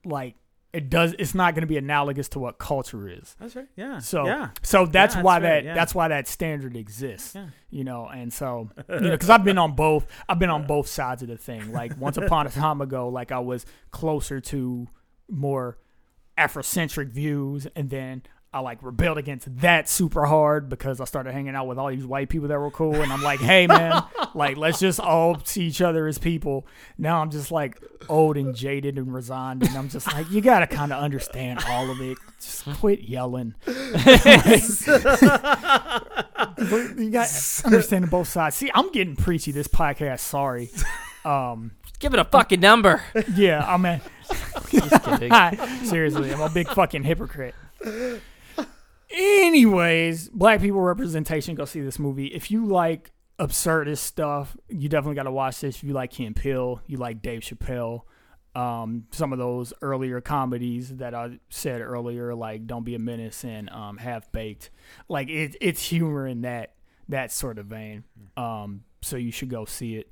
like 0.05 0.35
it 0.73 0.89
does 0.89 1.13
it's 1.19 1.35
not 1.35 1.53
going 1.53 1.61
to 1.61 1.67
be 1.67 1.77
analogous 1.77 2.27
to 2.29 2.39
what 2.39 2.57
culture 2.57 3.07
is. 3.07 3.35
That's 3.39 3.55
right. 3.55 3.67
Yeah. 3.75 3.99
So 3.99 4.25
yeah. 4.25 4.49
so 4.63 4.85
that's 4.87 5.15
Yeah, 5.15 5.21
why 5.21 5.35
right, 5.35 5.41
that 5.41 5.63
yeah. 5.63 5.73
that's 5.75 5.93
why 5.93 6.07
that 6.07 6.27
standard 6.27 6.75
exists. 6.75 7.35
Yeah. 7.35 7.47
You 7.69 7.83
know, 7.83 8.07
and 8.07 8.33
so 8.33 8.69
you 8.89 8.99
know 9.01 9.17
cuz 9.17 9.29
I've 9.29 9.43
been 9.43 9.59
on 9.59 9.75
both 9.75 10.07
I've 10.27 10.39
been 10.39 10.49
on 10.49 10.65
both 10.65 10.87
sides 10.87 11.21
of 11.21 11.27
the 11.27 11.37
thing. 11.37 11.71
Like 11.71 11.95
once 11.99 12.17
upon 12.23 12.47
a 12.47 12.49
time 12.49 12.81
ago 12.81 13.07
like 13.09 13.31
I 13.31 13.39
was 13.39 13.65
closer 13.91 14.39
to 14.41 14.87
more 15.29 15.77
Afrocentric 16.37 17.09
views 17.09 17.67
and 17.75 17.89
then 17.91 18.23
I 18.53 18.59
like 18.59 18.83
rebelled 18.83 19.17
against 19.17 19.47
that 19.61 19.89
super 19.89 20.25
hard 20.25 20.69
because 20.69 21.01
I 21.01 21.05
started 21.05 21.33
hanging 21.33 21.55
out 21.55 21.65
with 21.65 21.79
all 21.79 21.89
these 21.89 22.05
white 22.05 22.29
people 22.29 22.49
that 22.49 22.59
were 22.59 22.69
cool 22.69 22.93
and 22.95 23.11
I'm 23.11 23.23
like, 23.23 23.39
"Hey 23.39 23.65
man, 23.65 24.03
like 24.35 24.57
let's 24.57 24.79
just 24.79 24.99
all 24.99 25.39
see 25.43 25.63
each 25.63 25.81
other 25.81 26.05
as 26.07 26.19
people." 26.19 26.67
Now 26.97 27.21
I'm 27.21 27.31
just 27.31 27.51
like 27.51 27.81
old 28.09 28.37
and 28.37 28.55
jaded 28.55 28.97
and 28.97 29.11
resigned 29.11 29.63
and 29.63 29.75
I'm 29.75 29.89
just 29.89 30.05
like, 30.13 30.29
"You 30.29 30.41
got 30.41 30.59
to 30.59 30.67
kind 30.67 30.93
of 30.93 31.01
understand 31.01 31.61
all 31.67 31.89
of 31.89 31.99
it. 31.99 32.17
Just 32.39 32.65
quit 32.79 33.01
yelling." 33.01 33.55
But 33.65 33.75
you 36.97 37.09
got 37.09 37.61
understanding 37.65 38.09
both 38.09 38.27
sides. 38.27 38.55
See, 38.55 38.71
I'm 38.73 38.91
getting 38.91 39.15
preachy 39.15 39.51
this 39.51 39.67
podcast. 39.67 40.19
Sorry. 40.19 40.69
Um, 41.25 41.71
Give 41.99 42.13
it 42.13 42.19
a 42.19 42.25
fucking 42.25 42.59
number. 42.59 43.01
yeah, 43.35 43.63
I'm 43.65 43.85
a, 43.85 44.01
Just 44.69 45.03
kidding. 45.05 45.85
seriously, 45.85 46.33
I'm 46.33 46.41
a 46.41 46.49
big 46.49 46.67
fucking 46.67 47.03
hypocrite. 47.03 47.55
Anyways, 49.13 50.29
black 50.29 50.59
people 50.59 50.81
representation. 50.81 51.53
Go 51.53 51.65
see 51.65 51.81
this 51.81 51.99
movie. 51.99 52.27
If 52.27 52.49
you 52.49 52.65
like 52.65 53.11
absurdist 53.39 53.99
stuff, 53.99 54.57
you 54.67 54.89
definitely 54.89 55.15
got 55.15 55.23
to 55.23 55.31
watch 55.31 55.61
this. 55.61 55.77
If 55.77 55.83
you 55.83 55.93
like 55.93 56.11
Key 56.11 56.25
and 56.25 56.35
Peele, 56.35 56.81
you 56.87 56.97
like 56.97 57.21
Dave 57.21 57.41
Chappelle, 57.41 58.01
um, 58.55 59.05
some 59.11 59.31
of 59.31 59.37
those 59.37 59.71
earlier 59.83 60.19
comedies 60.19 60.97
that 60.97 61.13
I 61.13 61.39
said 61.49 61.81
earlier, 61.81 62.33
like 62.33 62.65
Don't 62.65 62.83
Be 62.83 62.95
a 62.95 62.99
Menace 62.99 63.43
and 63.43 63.69
um, 63.69 63.97
Half 63.97 64.31
Baked. 64.31 64.71
Like 65.07 65.29
it, 65.29 65.55
it's 65.61 65.87
humor 65.87 66.27
in 66.27 66.41
that 66.41 66.73
that 67.09 67.31
sort 67.31 67.59
of 67.59 67.67
vein. 67.67 68.05
Um, 68.35 68.83
so 69.01 69.17
you 69.17 69.31
should 69.31 69.49
go 69.49 69.65
see 69.65 69.95
it. 69.95 70.11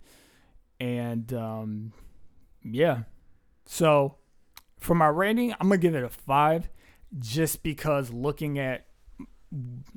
And 0.80 1.32
um, 1.34 1.94
yeah, 2.64 3.04
so 3.66 4.18
for 4.80 4.94
my 4.94 5.08
rating, 5.08 5.54
I'm 5.54 5.70
gonna 5.70 5.78
give 5.78 5.96
it 5.96 6.04
a 6.04 6.10
five, 6.10 6.70
just 7.20 7.64
because 7.64 8.12
looking 8.12 8.60
at 8.60 8.86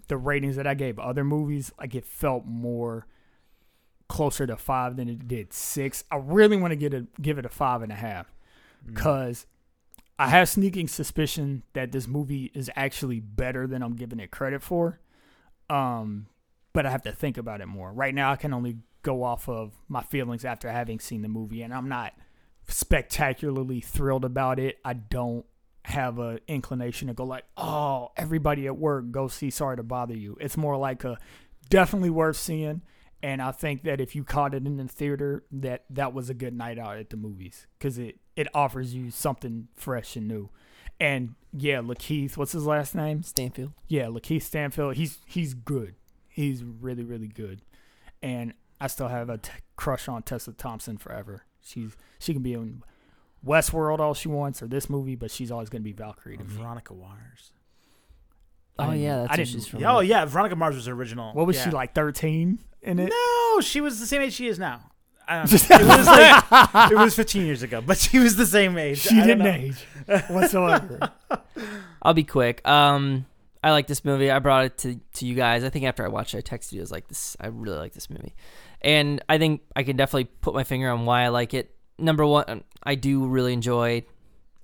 the 0.09 0.16
ratings 0.16 0.57
that 0.57 0.66
I 0.66 0.74
gave 0.74 0.98
other 0.98 1.24
movies, 1.24 1.72
like 1.78 1.94
it 1.94 2.05
felt 2.05 2.44
more 2.46 3.07
closer 4.09 4.46
to 4.46 4.57
five 4.57 4.96
than 4.96 5.09
it 5.09 5.26
did 5.26 5.52
six. 5.52 6.05
I 6.11 6.16
really 6.16 6.57
want 6.57 6.72
to 6.72 6.76
get 6.76 6.94
a 6.94 7.07
give 7.20 7.38
it 7.38 7.46
a 7.46 7.48
five 7.48 7.82
and 7.82 7.92
a 7.92 7.96
half 7.96 8.32
because 8.84 9.46
I 10.18 10.28
have 10.28 10.48
sneaking 10.48 10.88
suspicion 10.88 11.62
that 11.72 11.92
this 11.92 12.07
movie 12.07 12.50
is 12.55 12.70
actually 12.76 13.20
better 13.20 13.66
than 13.66 13.82
I'm 13.82 13.96
giving 13.96 14.20
it 14.20 14.30
credit 14.30 14.62
for. 14.62 15.00
Um, 15.70 16.26
but 16.72 16.86
I 16.86 16.90
have 16.90 17.02
to 17.02 17.12
think 17.12 17.38
about 17.38 17.61
it 17.61 17.66
more. 17.66 17.92
Right 17.92 18.14
now, 18.14 18.32
I 18.32 18.36
can 18.36 18.52
only 18.52 18.78
go 19.02 19.22
off 19.22 19.48
of 19.48 19.72
my 19.88 20.02
feelings 20.02 20.44
after 20.44 20.70
having 20.70 21.00
seen 21.00 21.22
the 21.22 21.28
movie, 21.28 21.62
and 21.62 21.72
I'm 21.72 21.88
not 21.88 22.14
spectacularly 22.68 23.80
thrilled 23.80 24.24
about 24.24 24.59
it. 24.59 24.78
I 24.84 24.94
don't 24.94 25.46
have 25.85 26.18
a 26.18 26.39
inclination 26.49 27.09
to 27.09 27.14
go 27.14 27.24
like, 27.24 27.45
oh, 27.57 28.11
everybody 28.16 28.66
at 28.66 28.76
work 28.76 29.11
go 29.11 29.28
see 29.28 29.51
Sorry 29.51 29.76
to 29.76 29.82
Bother 29.82 30.16
You. 30.16 30.37
It's 30.41 30.57
more 30.57 30.76
like 30.76 31.05
a 31.05 31.18
definitely 31.68 32.11
worth 32.11 32.37
seeing. 32.37 32.82
And 33.22 33.41
I 33.41 33.53
think 33.53 33.85
that 33.85 34.01
if 34.01 34.14
you 34.14 34.22
caught 34.24 34.55
it 34.55 34.66
in 34.66 34.76
the 34.76 34.89
theater, 34.89 35.45
that 35.51 35.85
that 35.91 36.12
was 36.12 36.28
a 36.28 36.35
good 36.35 36.55
night 36.55 36.78
out 36.78 36.99
at 36.99 37.11
the 37.11 37.16
movies 37.16 37.66
because 37.78 37.99
it 37.99 38.18
it 38.37 38.49
offers 38.55 38.95
you 38.95 39.11
something 39.11 39.68
fresh 39.74 40.16
and 40.16 40.28
new. 40.28 40.51
And 41.01 41.35
yeah, 41.53 41.78
Lakeith, 41.78 42.37
what's 42.37 42.53
his 42.53 42.66
last 42.66 42.95
name? 42.95 43.22
Stanfield. 43.22 43.72
Yeah, 43.89 44.07
Lakeith 44.07 44.43
Stanfield. 44.43 44.97
He's 44.97 45.20
he's 45.26 45.55
good. 45.55 45.95
He's 46.28 46.62
really 46.62 47.05
really 47.05 47.28
good. 47.28 47.62
And 48.22 48.55
I 48.80 48.89
still 48.89 49.09
have 49.09 49.30
a 49.30 49.39
t- 49.39 49.51
crush 49.76 50.09
on 50.09 50.22
Tessa 50.22 50.53
Thompson 50.53 50.99
forever. 50.99 51.45
She's 51.62 51.97
she 52.18 52.32
can 52.32 52.43
be 52.43 52.53
in 52.55 52.82
Westworld 53.45 53.99
all 53.99 54.14
she 54.14 54.28
wants 54.28 54.62
or 54.62 54.66
this 54.66 54.88
movie, 54.88 55.14
but 55.16 55.30
she's 55.30 55.51
always 55.51 55.68
gonna 55.68 55.82
be 55.84 55.92
Valkyrie 55.92 56.36
to 56.38 56.45
me. 56.45 56.49
Veronica 56.51 56.95
Mars. 56.95 57.53
I 58.78 58.86
Oh 58.86 58.90
didn't- 58.90 59.03
yeah, 59.03 59.14
I 59.14 59.16
that's 59.18 59.28
what 59.30 59.36
didn't- 59.36 59.49
she's 59.51 59.66
from. 59.66 59.84
Oh 59.84 60.01
yeah, 60.01 60.24
Veronica 60.24 60.57
Mars 60.57 60.74
was 60.74 60.88
original. 60.88 61.32
What 61.34 61.47
was 61.47 61.57
Yeah. 61.57 61.64
she 61.64 61.70
like? 61.70 61.95
Thirteen 61.95 62.59
in 62.82 62.99
it? 62.99 63.11
No, 63.11 63.61
she 63.61 63.80
was 63.80 64.01
the 64.01 64.07
same 64.07 64.22
age 64.22 64.32
she 64.32 64.49
is 64.49 64.59
now. 64.59 64.90
I 65.26 65.36
don't 65.38 65.53
know. 65.53 65.76
it 65.76 65.99
was 65.99 66.07
like 66.07 66.92
it 66.92 66.97
was 66.99 67.14
15 67.14 67.47
years 67.47 67.62
ago, 67.62 67.80
but 67.80 67.97
she 67.97 68.18
was 68.18 68.36
the 68.36 68.45
same 68.47 68.76
age. 68.76 68.99
She 68.99 69.14
I 69.14 69.26
don't 69.26 69.38
didn't 69.38 69.45
know. 69.45 69.51
age 69.51 69.86
whatsoever. 70.28 71.12
I'll 72.03 72.12
be 72.14 72.24
quick. 72.24 72.66
Um, 72.68 73.24
I 73.62 73.70
like 73.70 73.86
this 73.86 74.05
movie. 74.05 74.30
I 74.30 74.38
brought 74.40 74.66
it 74.66 74.78
to, 74.78 75.01
to 75.14 75.26
you 75.26 75.34
guys. 75.34 75.64
I 75.64 75.70
think 75.70 75.86
after 75.86 76.05
I 76.05 76.09
watched 76.09 76.34
it, 76.34 76.38
I 76.47 76.57
texted 76.57 76.72
you. 76.72 76.80
I 76.80 76.82
was 76.82 76.90
like, 76.92 77.09
"This, 77.09 77.36
I 77.40 77.47
really 77.47 77.78
like 77.78 77.95
this 77.95 78.11
movie," 78.11 78.34
and 78.82 79.22
I 79.26 79.38
think 79.38 79.62
I 79.74 79.82
can 79.84 79.97
definitely 79.97 80.24
put 80.24 80.53
my 80.53 80.64
finger 80.64 80.90
on 80.90 81.07
why 81.07 81.22
I 81.22 81.28
like 81.28 81.55
it. 81.55 81.73
Number 81.99 82.26
one, 82.26 82.64
I 82.82 82.95
do 82.95 83.26
really 83.26 83.53
enjoy 83.53 84.05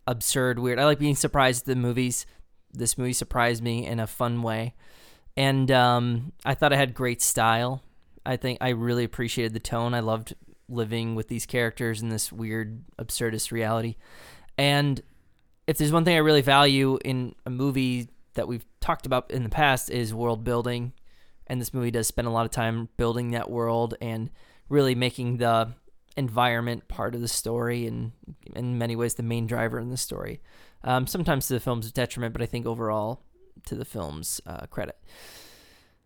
absurd, 0.06 0.58
weird. 0.58 0.78
I 0.78 0.84
like 0.84 0.98
being 0.98 1.16
surprised 1.16 1.62
at 1.62 1.66
the 1.66 1.76
movies. 1.76 2.26
This 2.72 2.98
movie 2.98 3.12
surprised 3.12 3.62
me 3.62 3.86
in 3.86 4.00
a 4.00 4.06
fun 4.06 4.42
way, 4.42 4.74
and 5.36 5.70
um, 5.70 6.32
I 6.44 6.54
thought 6.54 6.72
it 6.72 6.76
had 6.76 6.94
great 6.94 7.22
style. 7.22 7.82
I 8.24 8.36
think 8.36 8.58
I 8.60 8.70
really 8.70 9.04
appreciated 9.04 9.54
the 9.54 9.60
tone. 9.60 9.94
I 9.94 10.00
loved 10.00 10.34
living 10.68 11.14
with 11.14 11.28
these 11.28 11.46
characters 11.46 12.00
in 12.02 12.10
this 12.10 12.32
weird, 12.32 12.84
absurdist 12.96 13.50
reality, 13.50 13.96
and 14.56 15.00
if 15.66 15.78
there's 15.78 15.92
one 15.92 16.04
thing 16.04 16.16
I 16.16 16.18
really 16.18 16.42
value 16.42 16.98
in 17.04 17.34
a 17.46 17.50
movie 17.50 18.08
that 18.34 18.48
we've 18.48 18.64
talked 18.80 19.06
about 19.06 19.30
in 19.30 19.44
the 19.44 19.48
past 19.48 19.90
is 19.90 20.12
world 20.12 20.42
building, 20.44 20.92
and 21.46 21.60
this 21.60 21.74
movie 21.74 21.90
does 21.90 22.08
spend 22.08 22.28
a 22.28 22.30
lot 22.30 22.44
of 22.44 22.50
time 22.50 22.88
building 22.96 23.30
that 23.30 23.50
world 23.50 23.94
and 24.00 24.30
really 24.68 24.94
making 24.94 25.36
the 25.36 25.74
environment 26.16 26.88
part 26.88 27.14
of 27.14 27.20
the 27.20 27.28
story 27.28 27.86
and 27.86 28.12
in 28.54 28.78
many 28.78 28.96
ways 28.96 29.14
the 29.14 29.22
main 29.22 29.46
driver 29.46 29.78
in 29.78 29.90
the 29.90 29.96
story. 29.96 30.40
Um, 30.82 31.06
sometimes 31.06 31.46
to 31.48 31.54
the 31.54 31.60
film's 31.60 31.90
detriment, 31.92 32.32
but 32.32 32.42
I 32.42 32.46
think 32.46 32.66
overall 32.66 33.22
to 33.66 33.74
the 33.74 33.84
film's 33.84 34.40
uh, 34.46 34.66
credit. 34.66 34.98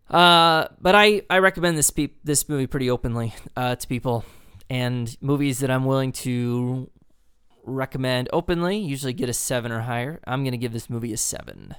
Uh, 0.09 0.67
but 0.79 0.95
I, 0.95 1.23
I 1.29 1.39
recommend 1.39 1.77
this 1.77 1.89
pe- 1.89 2.09
this 2.23 2.47
movie 2.47 2.67
pretty 2.67 2.89
openly 2.89 3.33
uh, 3.55 3.75
to 3.75 3.87
people, 3.87 4.23
and 4.69 5.15
movies 5.21 5.59
that 5.59 5.71
I'm 5.71 5.85
willing 5.85 6.11
to 6.11 6.89
recommend 7.63 8.29
openly 8.31 8.77
usually 8.77 9.13
get 9.13 9.29
a 9.29 9.33
seven 9.33 9.71
or 9.71 9.81
higher. 9.81 10.19
I'm 10.27 10.43
gonna 10.43 10.57
give 10.57 10.73
this 10.73 10.89
movie 10.89 11.13
a 11.13 11.17
seven. 11.17 11.75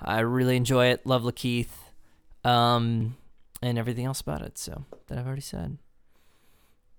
I 0.00 0.20
really 0.20 0.56
enjoy 0.56 0.86
it. 0.86 1.06
Love 1.06 1.22
Lakeith, 1.22 1.70
um, 2.44 3.16
and 3.62 3.78
everything 3.78 4.04
else 4.04 4.20
about 4.20 4.42
it. 4.42 4.58
So 4.58 4.84
that 5.06 5.18
I've 5.18 5.26
already 5.26 5.42
said. 5.42 5.78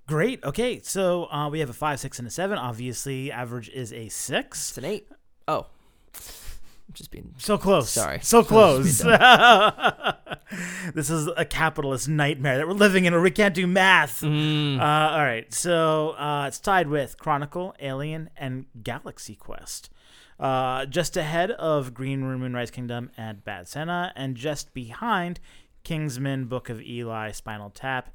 Great. 0.10 0.44
Okay, 0.44 0.82
so 0.82 1.32
uh, 1.32 1.50
we 1.50 1.60
have 1.60 1.70
a 1.70 1.74
five, 1.74 2.00
six, 2.00 2.18
and 2.18 2.28
a 2.28 2.32
seven. 2.32 2.58
Obviously, 2.58 3.32
average 3.32 3.70
is 3.70 3.94
a 3.94 4.10
six. 4.10 4.70
It's 4.70 4.78
an 4.80 4.86
eight. 4.86 5.08
Oh, 5.48 5.68
I'm 6.16 6.94
just 6.94 7.12
being. 7.12 7.36
So 7.38 7.60
close. 7.60 7.92
Sorry. 7.92 8.18
So 8.24 8.44
Close. 8.44 8.98
this 10.96 11.12
is 11.12 11.30
a 11.38 11.46
capitalist 11.46 12.10
nightmare 12.10 12.58
that 12.58 12.68
we're 12.68 12.74
living 12.74 13.06
in 13.06 13.14
where 13.14 13.22
we 13.22 13.30
can't 13.30 13.54
do 13.54 13.68
math. 13.68 14.22
Mm. 14.22 14.80
Uh, 14.80 14.84
all 14.84 15.24
right. 15.24 15.54
So 15.54 16.16
uh, 16.18 16.46
it's 16.48 16.58
tied 16.58 16.88
with 16.88 17.20
Chronicle, 17.20 17.76
Alien, 17.80 18.32
and 18.36 18.66
Galaxy 18.82 19.36
Quest. 19.36 19.92
Uh, 20.40 20.88
just 20.88 21.18
ahead 21.18 21.52
of 21.52 21.94
Green 21.94 22.24
Room, 22.24 22.42
and 22.42 22.56
Rise 22.56 22.72
Kingdom, 22.72 23.12
and 23.16 23.46
Bad 23.46 23.68
Santa, 23.68 24.12
and 24.16 24.36
just 24.36 24.74
behind 24.74 25.40
Kingsman, 25.84 26.46
Book 26.46 26.68
of 26.68 26.82
Eli, 26.82 27.30
Spinal 27.30 27.70
Tap, 27.70 28.10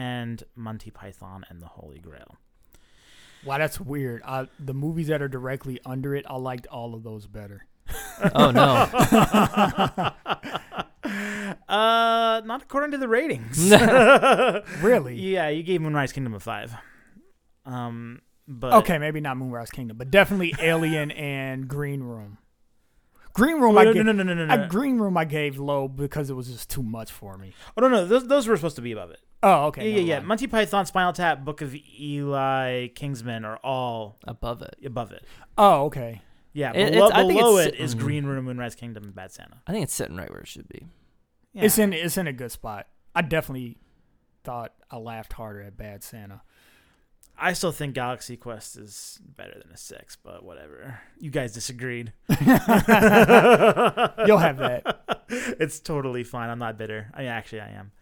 and 0.00 0.42
Monty 0.56 0.90
Python 0.90 1.44
and 1.50 1.60
the 1.60 1.66
Holy 1.66 1.98
Grail. 1.98 2.38
Wow, 3.44 3.58
that's 3.58 3.78
weird. 3.78 4.22
I, 4.24 4.48
the 4.58 4.72
movies 4.72 5.08
that 5.08 5.20
are 5.20 5.28
directly 5.28 5.78
under 5.84 6.14
it, 6.14 6.24
I 6.26 6.36
liked 6.36 6.66
all 6.68 6.94
of 6.94 7.02
those 7.02 7.26
better. 7.26 7.66
oh 8.34 8.50
no. 8.50 8.88
Uh, 11.68 12.40
not 12.44 12.62
according 12.62 12.92
to 12.92 12.98
the 12.98 13.08
ratings. 13.08 13.72
Really? 14.82 15.14
yeah, 15.16 15.48
you 15.48 15.62
gave 15.62 15.80
Moonrise 15.80 16.12
Kingdom 16.12 16.34
a 16.34 16.40
five. 16.40 16.74
Um, 17.64 18.22
but 18.46 18.72
Okay, 18.74 18.98
maybe 18.98 19.20
not 19.20 19.36
Moonrise 19.36 19.70
Kingdom, 19.70 19.96
but 19.96 20.10
definitely 20.10 20.54
Alien 20.60 21.10
and 21.12 21.68
Green 21.68 22.02
Room. 22.02 22.38
Green 23.32 23.60
Room, 23.60 23.78
I 23.78 23.84
no, 23.84 23.92
gave, 23.92 24.04
no, 24.04 24.12
no, 24.12 24.22
no, 24.22 24.34
no, 24.34 24.44
no, 24.46 24.56
no. 24.56 24.68
Green 24.68 24.98
Room, 24.98 25.16
I 25.16 25.24
gave 25.24 25.58
low 25.58 25.86
because 25.88 26.30
it 26.30 26.34
was 26.34 26.48
just 26.48 26.68
too 26.70 26.82
much 26.82 27.10
for 27.12 27.36
me. 27.38 27.52
Oh 27.76 27.80
no, 27.80 27.88
no, 27.88 28.04
those, 28.06 28.26
those 28.26 28.46
were 28.48 28.56
supposed 28.56 28.76
to 28.76 28.82
be 28.82 28.92
above 28.92 29.10
it. 29.10 29.20
Oh, 29.42 29.66
okay. 29.66 29.88
yeah, 29.90 29.96
yeah, 30.00 30.02
yeah. 30.16 30.20
Monty 30.20 30.46
Python, 30.46 30.84
Spinal 30.84 31.12
Tap, 31.14 31.44
Book 31.44 31.62
of 31.62 31.74
Eli, 31.74 32.88
Kingsman 32.88 33.44
are 33.44 33.56
all 33.58 34.18
above 34.26 34.62
it. 34.62 34.76
above 34.84 35.12
it. 35.12 35.24
Oh, 35.56 35.84
okay. 35.86 36.20
Yeah, 36.52 36.72
It- 36.74 36.92
below, 36.92 37.06
it's- 37.06 37.18
I 37.18 37.26
think 37.26 37.38
below 37.40 37.58
it's- 37.58 37.74
it 37.78 37.80
is. 37.82 37.94
Green 37.94 38.26
Room, 38.26 38.44
Moonrise 38.46 38.74
Kingdom, 38.74 39.04
and 39.04 39.14
Bad 39.14 39.30
Santa. 39.32 39.62
I 39.66 39.72
think 39.72 39.84
it's 39.84 39.94
sitting 39.94 40.16
right 40.16 40.28
where 40.30 40.40
it 40.40 40.48
should 40.48 40.68
be. 40.68 40.86
Yeah. 41.52 41.64
It's 41.64 41.78
in 41.78 41.92
it's 41.92 42.18
in 42.18 42.26
a 42.26 42.32
good 42.32 42.52
spot. 42.52 42.86
I 43.14 43.22
definitely 43.22 43.76
thought 44.44 44.72
I 44.90 44.96
laughed 44.98 45.32
harder 45.34 45.62
at 45.62 45.76
Bad 45.76 46.02
Santa. 46.02 46.42
I 47.42 47.54
still 47.54 47.72
think 47.72 47.94
Galaxy 47.94 48.36
Quest 48.36 48.76
is 48.76 49.18
better 49.36 49.58
than 49.62 49.72
a 49.72 49.76
six, 49.76 50.16
but 50.16 50.44
whatever. 50.44 51.00
You 51.18 51.30
guys 51.30 51.54
disagreed. 51.54 52.12
You'll 52.28 52.36
have 54.38 54.58
that. 54.58 55.24
it's 55.28 55.80
totally 55.80 56.22
fine. 56.22 56.50
I'm 56.50 56.58
not 56.58 56.76
bitter. 56.76 57.10
I 57.14 57.20
mean, 57.20 57.28
actually, 57.28 57.62
I 57.62 57.70
am. 57.70 57.92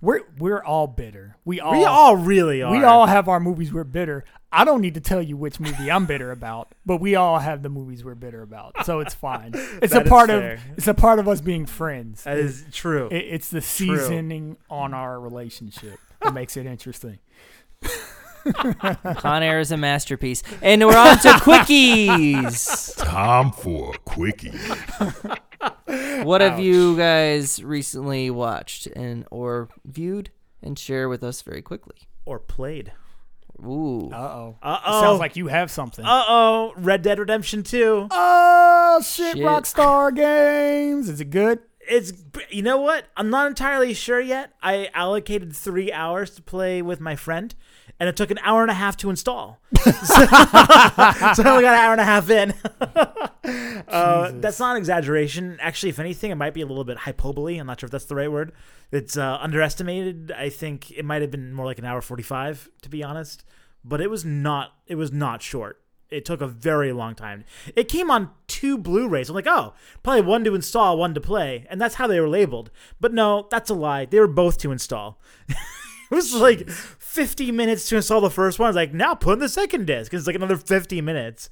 We're 0.00 0.20
we're 0.38 0.62
all 0.62 0.86
bitter. 0.86 1.36
We 1.44 1.60
all 1.60 1.72
we 1.72 1.84
all 1.84 2.16
really 2.16 2.62
are. 2.62 2.70
we 2.70 2.84
all 2.84 3.06
have 3.06 3.28
our 3.28 3.40
movies 3.40 3.72
we're 3.72 3.82
bitter. 3.82 4.24
I 4.52 4.64
don't 4.64 4.80
need 4.80 4.94
to 4.94 5.00
tell 5.00 5.20
you 5.20 5.36
which 5.36 5.58
movie 5.58 5.90
I'm 5.90 6.06
bitter 6.06 6.30
about, 6.30 6.72
but 6.86 7.00
we 7.00 7.16
all 7.16 7.40
have 7.40 7.62
the 7.62 7.68
movies 7.68 8.04
we're 8.04 8.14
bitter 8.14 8.42
about, 8.42 8.86
so 8.86 9.00
it's 9.00 9.14
fine. 9.26 9.52
It's 9.82 9.94
a 9.94 10.04
part 10.04 10.30
of 10.30 10.60
it's 10.76 10.86
a 10.86 10.94
part 10.94 11.18
of 11.18 11.26
us 11.26 11.40
being 11.40 11.66
friends. 11.66 12.22
That 12.24 12.38
is 12.38 12.64
true. 12.70 13.08
It, 13.10 13.24
it's 13.24 13.48
the 13.48 13.60
seasoning 13.60 14.56
on 14.70 14.94
our 14.94 15.18
relationship 15.18 15.98
that 16.22 16.32
makes 16.32 16.56
it 16.56 16.64
interesting. 16.64 17.18
Con 19.18 19.42
Air 19.42 19.60
is 19.60 19.72
a 19.72 19.76
masterpiece. 19.76 20.42
And 20.62 20.84
we're 20.86 20.96
on 20.96 21.18
to 21.18 21.28
quickies. 21.28 22.96
Time 22.96 23.50
for 23.52 23.94
a 23.94 23.98
quickie. 23.98 24.52
What 26.22 26.40
have 26.40 26.58
you 26.60 26.96
guys 26.96 27.62
recently 27.62 28.30
watched 28.30 28.86
and 28.88 29.26
or 29.30 29.68
viewed 29.84 30.30
and 30.62 30.78
share 30.78 31.08
with 31.08 31.22
us 31.24 31.42
very 31.42 31.62
quickly? 31.62 31.96
or 32.26 32.38
played. 32.38 32.92
Ooh. 33.64 34.10
Uh 34.12 34.16
oh. 34.16 34.56
Uh 34.62 34.78
oh. 34.84 35.00
Sounds 35.00 35.18
like 35.18 35.34
you 35.34 35.46
have 35.48 35.70
something. 35.70 36.04
Uh 36.04 36.24
oh. 36.28 36.74
Red 36.76 37.00
Dead 37.02 37.18
Redemption 37.18 37.62
2. 37.62 38.08
oh 38.10 39.00
shit, 39.02 39.36
Shit. 39.36 39.44
Rockstar 39.44 40.14
Games. 40.14 41.08
Is 41.08 41.20
it 41.22 41.30
good? 41.30 41.60
It's 41.80 42.12
you 42.50 42.60
know 42.62 42.76
what? 42.76 43.06
I'm 43.16 43.30
not 43.30 43.46
entirely 43.48 43.94
sure 43.94 44.20
yet. 44.20 44.52
I 44.62 44.90
allocated 44.92 45.56
three 45.56 45.90
hours 45.90 46.30
to 46.32 46.42
play 46.42 46.82
with 46.82 47.00
my 47.00 47.16
friend, 47.16 47.54
and 48.00 48.08
it 48.08 48.16
took 48.16 48.30
an 48.30 48.38
hour 48.42 48.62
and 48.62 48.70
a 48.70 48.74
half 48.74 48.96
to 48.98 49.10
install. 49.10 49.60
so, 49.82 49.82
so 49.84 50.22
I 50.22 51.42
only 51.46 51.62
got 51.62 51.74
an 51.74 51.80
hour 51.80 51.92
and 51.92 52.00
a 52.00 52.04
half 52.04 52.30
in. 52.30 52.54
uh, 53.88 54.32
that's 54.34 54.60
not 54.60 54.72
an 54.72 54.76
exaggeration. 54.76 55.58
Actually, 55.60 55.90
if 55.90 55.98
anything, 55.98 56.30
it 56.30 56.36
might 56.36 56.54
be 56.54 56.60
a 56.60 56.66
little 56.66 56.84
bit 56.84 56.98
hyperbole. 56.98 57.58
I'm 57.58 57.66
not 57.66 57.80
sure 57.80 57.86
if 57.86 57.90
that's 57.90 58.04
the 58.04 58.14
right 58.14 58.30
word. 58.30 58.52
It's 58.92 59.16
uh, 59.16 59.38
underestimated. 59.40 60.32
I 60.32 60.48
think 60.48 60.90
it 60.92 61.04
might 61.04 61.22
have 61.22 61.30
been 61.30 61.52
more 61.52 61.66
like 61.66 61.78
an 61.78 61.84
hour 61.84 62.00
45, 62.00 62.70
to 62.82 62.88
be 62.88 63.02
honest. 63.02 63.44
But 63.84 64.00
it 64.00 64.10
was 64.10 64.24
not. 64.24 64.74
It 64.86 64.94
was 64.94 65.12
not 65.12 65.42
short. 65.42 65.80
It 66.10 66.24
took 66.24 66.40
a 66.40 66.46
very 66.46 66.92
long 66.92 67.14
time. 67.14 67.44
It 67.76 67.88
came 67.88 68.10
on 68.10 68.30
two 68.46 68.78
Blu-rays. 68.78 69.28
I'm 69.28 69.34
like, 69.34 69.46
oh, 69.46 69.74
probably 70.02 70.22
one 70.22 70.42
to 70.44 70.54
install, 70.54 70.96
one 70.96 71.12
to 71.12 71.20
play, 71.20 71.66
and 71.68 71.78
that's 71.78 71.96
how 71.96 72.06
they 72.06 72.18
were 72.18 72.28
labeled. 72.28 72.70
But 72.98 73.12
no, 73.12 73.46
that's 73.50 73.68
a 73.68 73.74
lie. 73.74 74.06
They 74.06 74.18
were 74.18 74.26
both 74.26 74.56
to 74.58 74.72
install. 74.72 75.20
it 76.10 76.14
was 76.14 76.34
like 76.34 76.68
50 76.68 77.52
minutes 77.52 77.88
to 77.88 77.96
install 77.96 78.20
the 78.20 78.30
first 78.30 78.58
one. 78.58 78.66
I 78.66 78.70
was 78.70 78.76
like, 78.76 78.94
now 78.94 79.14
put 79.14 79.34
in 79.34 79.38
the 79.40 79.48
second 79.48 79.86
disc. 79.86 80.12
It's 80.14 80.26
like 80.26 80.36
another 80.36 80.56
50 80.56 81.00
minutes. 81.00 81.48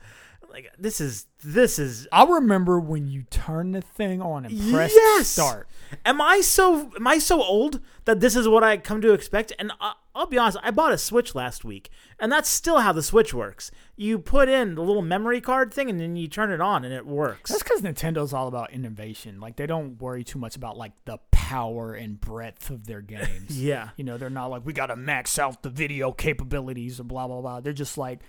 Like 0.51 0.73
this 0.79 1.01
is 1.03 1.27
this 1.45 1.79
is. 1.79 2.09
I 2.11 2.25
remember 2.25 2.81
when 2.81 3.09
you 3.09 3.25
turn 3.25 3.73
the 3.73 3.83
thing 3.83 4.23
on 4.23 4.47
and 4.47 4.73
press 4.73 4.93
Yes! 4.95 5.29
start. 5.29 5.69
Am 6.07 6.19
I 6.21 6.41
so 6.41 6.91
am 6.97 7.07
I 7.07 7.19
so 7.19 7.43
old 7.43 7.81
that 8.07 8.21
this 8.21 8.35
is 8.35 8.49
what 8.49 8.65
I 8.65 8.79
come 8.79 9.03
to 9.03 9.13
expect? 9.13 9.53
And 9.59 9.73
I, 9.83 9.93
I'll 10.17 10.27
be 10.27 10.39
honest, 10.39 10.59
I 10.63 10.71
bought 10.71 10.93
a 10.93 10.99
Switch 10.99 11.35
last 11.35 11.65
week, 11.65 11.91
and 12.19 12.33
that's 12.33 12.49
still 12.49 12.79
how 12.79 12.93
the 12.93 13.03
Switch 13.03 13.35
works. 13.35 13.71
You 13.97 14.19
put 14.19 14.49
in 14.49 14.75
the 14.75 14.83
little 14.83 15.03
memory 15.03 15.41
card 15.41 15.73
thing, 15.73 15.91
and 15.91 16.01
then 16.01 16.17
you 16.17 16.27
turn 16.27 16.51
it 16.51 16.61
on, 16.61 16.85
and 16.85 16.95
it 16.95 17.07
works. 17.07 17.51
That's 17.51 17.63
because 17.63 17.83
Nintendo's 17.83 18.33
all 18.33 18.49
about 18.49 18.73
innovation. 18.73 19.41
Like 19.41 19.57
they 19.57 19.67
don't 19.67 20.01
worry 20.01 20.25
too 20.25 20.39
much 20.39 20.57
about 20.57 20.77
like 20.77 20.93
the 21.05 21.19
power 21.31 21.93
and 21.95 22.21
breadth 22.21 22.71
of 22.71 22.87
their 22.87 23.03
games. 23.03 23.27
Yeah. 23.67 23.91
You 23.97 24.05
know, 24.05 24.17
they're 24.19 24.31
not 24.31 24.51
like 24.51 24.65
we 24.65 24.73
gotta 24.73 24.97
max 24.97 25.39
out 25.39 25.63
the 25.63 25.71
video 25.71 26.13
capabilities 26.13 26.99
or 27.01 27.05
blah 27.05 27.27
blah 27.27 27.41
blah. 27.41 27.61
They're 27.61 27.73
just 27.73 27.99
like, 27.99 28.21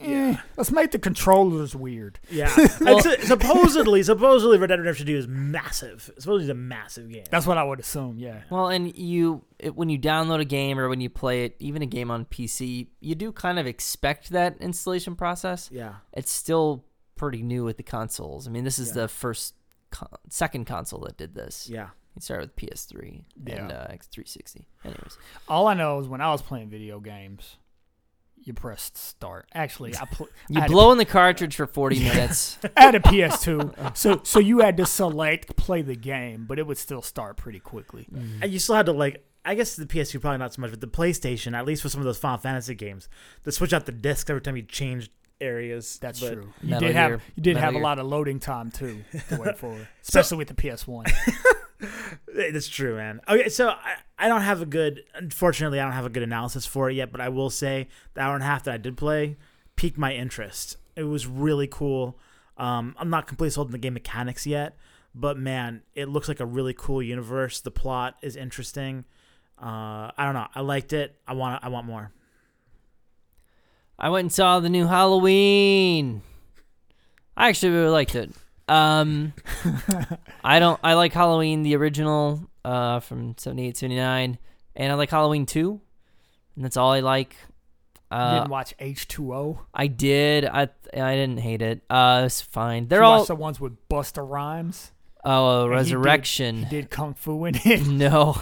eh, 0.00 0.36
let's 0.56 0.70
make 0.70 0.90
the 0.90 0.98
controllers 0.98 1.74
weird. 1.74 2.18
Yeah. 2.30 2.50
And 2.80 3.02
su- 3.02 3.16
supposedly, 3.22 4.02
supposedly, 4.02 4.58
Red 4.58 4.68
Dead 4.68 4.78
Redemption 4.80 5.06
2 5.06 5.16
is 5.16 5.28
massive. 5.28 6.02
Supposedly, 6.18 6.42
it's 6.44 6.50
a 6.50 6.54
massive 6.54 7.10
game. 7.10 7.24
That's 7.30 7.46
what 7.46 7.58
I 7.58 7.64
would 7.64 7.80
assume. 7.80 8.18
Yeah. 8.18 8.42
Well, 8.50 8.68
and 8.68 8.94
you 8.96 9.44
it, 9.58 9.74
when 9.76 9.88
you 9.88 9.98
download 9.98 10.40
a 10.40 10.44
game 10.44 10.78
or 10.78 10.88
when 10.88 11.00
you 11.00 11.10
play 11.10 11.44
it, 11.44 11.56
even 11.58 11.82
a 11.82 11.86
game 11.86 12.10
on 12.10 12.24
PC, 12.24 12.88
you 13.00 13.14
do 13.14 13.32
kind 13.32 13.58
of 13.58 13.66
expect 13.66 14.30
that 14.30 14.56
installation 14.60 15.14
process. 15.16 15.68
yeah. 15.72 15.94
It's 16.12 16.30
still 16.30 16.84
pretty 17.16 17.42
new 17.42 17.64
with 17.64 17.76
the 17.76 17.82
consoles. 17.84 18.48
I 18.48 18.50
mean, 18.50 18.64
this 18.64 18.78
is 18.78 18.88
Yeah. 18.88 19.02
the 19.02 19.08
first, 19.08 19.54
con- 19.90 20.08
second 20.28 20.64
console 20.66 21.00
that 21.00 21.16
did 21.16 21.34
this. 21.34 21.68
Yeah. 21.70 21.90
You 22.16 22.20
started 22.20 22.50
with 22.50 22.56
PS3 22.56 23.24
and 23.36 23.48
Yeah. 23.48 23.68
uh, 23.68 23.92
X360. 23.92 24.64
Anyways, 24.84 25.16
All 25.48 25.66
I 25.68 25.74
know 25.74 25.98
is 26.00 26.08
when 26.08 26.20
I 26.20 26.30
was 26.32 26.42
playing 26.42 26.68
video 26.68 27.00
games, 27.00 27.56
you 28.44 28.52
pressed 28.54 28.96
start. 28.96 29.48
Actually, 29.54 29.96
I 29.96 30.04
pl- 30.06 30.28
you 30.48 30.58
I 30.58 30.62
had 30.62 30.70
a 30.70 30.72
blow 30.72 30.92
in 30.92 30.98
the 30.98 31.04
cartridge 31.04 31.56
for 31.56 31.66
40 31.66 32.00
minutes. 32.00 32.58
I 32.76 32.82
had 32.82 32.94
a 32.94 33.00
PS2, 33.00 33.96
so 33.96 34.20
so 34.24 34.38
you 34.38 34.60
had 34.60 34.76
to 34.78 34.86
select 34.86 35.56
play 35.56 35.82
the 35.82 35.96
game, 35.96 36.44
but 36.48 36.58
it 36.58 36.66
would 36.66 36.78
still 36.78 37.02
start 37.02 37.36
pretty 37.36 37.60
quickly. 37.60 38.06
And 38.40 38.52
you 38.52 38.58
still 38.58 38.74
had 38.74 38.86
to, 38.86 38.92
like, 38.92 39.24
I 39.44 39.54
guess 39.54 39.76
the 39.76 39.86
PS2 39.86 40.20
probably 40.20 40.38
not 40.38 40.54
so 40.54 40.60
much, 40.62 40.70
but 40.70 40.80
the 40.80 40.86
PlayStation, 40.86 41.56
at 41.56 41.64
least 41.66 41.82
for 41.82 41.88
some 41.88 42.00
of 42.00 42.04
those 42.04 42.18
Final 42.18 42.38
Fantasy 42.38 42.74
games, 42.74 43.08
to 43.44 43.52
switch 43.52 43.72
out 43.72 43.86
the 43.86 43.92
discs 43.92 44.28
every 44.30 44.40
time 44.42 44.56
you 44.56 44.62
changed 44.62 45.10
areas. 45.40 45.98
That's 46.00 46.20
But 46.20 46.34
true. 46.34 46.52
You 46.62 46.70
Metal 46.70 46.88
did 46.88 46.96
have 46.96 47.22
you 47.34 47.42
did 47.42 47.54
Metal 47.54 47.72
have 47.72 47.74
a 47.80 47.84
lot 47.84 47.98
of 47.98 48.06
loading 48.06 48.38
time 48.40 48.70
too 48.70 49.02
to 49.28 49.36
wait 49.36 49.58
for, 49.58 49.76
especially 50.02 50.38
with 50.38 50.48
the 50.48 50.54
PS1. 50.54 51.10
That's 52.34 52.68
true, 52.68 52.96
man. 52.96 53.20
Okay, 53.28 53.48
so 53.48 53.68
I, 53.68 53.96
I 54.18 54.28
don't 54.28 54.42
have 54.42 54.62
a 54.62 54.66
good, 54.66 55.02
unfortunately, 55.14 55.80
I 55.80 55.84
don't 55.84 55.92
have 55.92 56.06
a 56.06 56.10
good 56.10 56.22
analysis 56.22 56.66
for 56.66 56.90
it 56.90 56.94
yet, 56.94 57.12
but 57.12 57.20
I 57.20 57.28
will 57.28 57.50
say 57.50 57.88
the 58.14 58.20
hour 58.20 58.34
and 58.34 58.42
a 58.42 58.46
half 58.46 58.64
that 58.64 58.74
I 58.74 58.78
did 58.78 58.96
play 58.96 59.36
piqued 59.76 59.98
my 59.98 60.12
interest. 60.12 60.76
It 60.96 61.04
was 61.04 61.26
really 61.26 61.66
cool. 61.66 62.18
Um, 62.56 62.94
I'm 62.98 63.10
not 63.10 63.26
completely 63.26 63.50
sold 63.50 63.68
on 63.68 63.72
the 63.72 63.78
game 63.78 63.94
mechanics 63.94 64.46
yet, 64.46 64.76
but 65.14 65.36
man, 65.36 65.82
it 65.94 66.08
looks 66.08 66.28
like 66.28 66.40
a 66.40 66.46
really 66.46 66.74
cool 66.74 67.02
universe. 67.02 67.60
The 67.60 67.70
plot 67.70 68.16
is 68.22 68.36
interesting. 68.36 69.04
Uh, 69.60 70.10
I 70.16 70.24
don't 70.24 70.34
know. 70.34 70.48
I 70.54 70.60
liked 70.60 70.92
it. 70.92 71.16
I 71.26 71.34
want. 71.34 71.62
I 71.64 71.68
want 71.68 71.86
more. 71.86 72.12
I 73.98 74.08
went 74.08 74.24
and 74.24 74.32
saw 74.32 74.58
the 74.58 74.68
new 74.68 74.86
Halloween. 74.86 76.22
I 77.36 77.48
actually 77.48 77.72
really 77.72 77.90
liked 77.90 78.14
it. 78.14 78.32
Um, 78.68 79.32
I 80.44 80.58
don't. 80.58 80.78
I 80.82 80.94
like 80.94 81.12
Halloween 81.12 81.62
the 81.62 81.76
original 81.76 82.48
uh, 82.64 83.00
from 83.00 83.34
78, 83.38 83.76
79, 83.76 84.38
and 84.76 84.92
I 84.92 84.94
like 84.94 85.10
Halloween 85.10 85.46
2. 85.46 85.80
And 86.56 86.64
that's 86.64 86.76
all 86.76 86.92
I 86.92 87.00
like. 87.00 87.34
you 88.10 88.16
Uh, 88.18 88.38
didn't 88.40 88.50
watch 88.50 88.76
H2O. 88.78 89.58
I 89.74 89.86
did. 89.86 90.44
I 90.44 90.68
I 90.94 91.14
didn't 91.14 91.38
hate 91.38 91.62
it. 91.62 91.82
Uh, 91.88 92.22
it's 92.26 92.40
fine. 92.40 92.88
They're 92.88 93.00
you 93.00 93.06
all 93.06 93.24
the 93.24 93.34
ones 93.34 93.58
with 93.60 93.76
Busta 93.88 94.26
Rhymes. 94.28 94.92
oh 95.24 95.62
And 95.64 95.64
he 95.64 95.68
did- 95.68 95.76
Resurrection. 95.76 96.56
He 96.58 96.64
did 96.66 96.90
kung 96.90 97.14
fu 97.14 97.44
in 97.46 97.56
it. 97.64 97.86
No, 97.86 98.40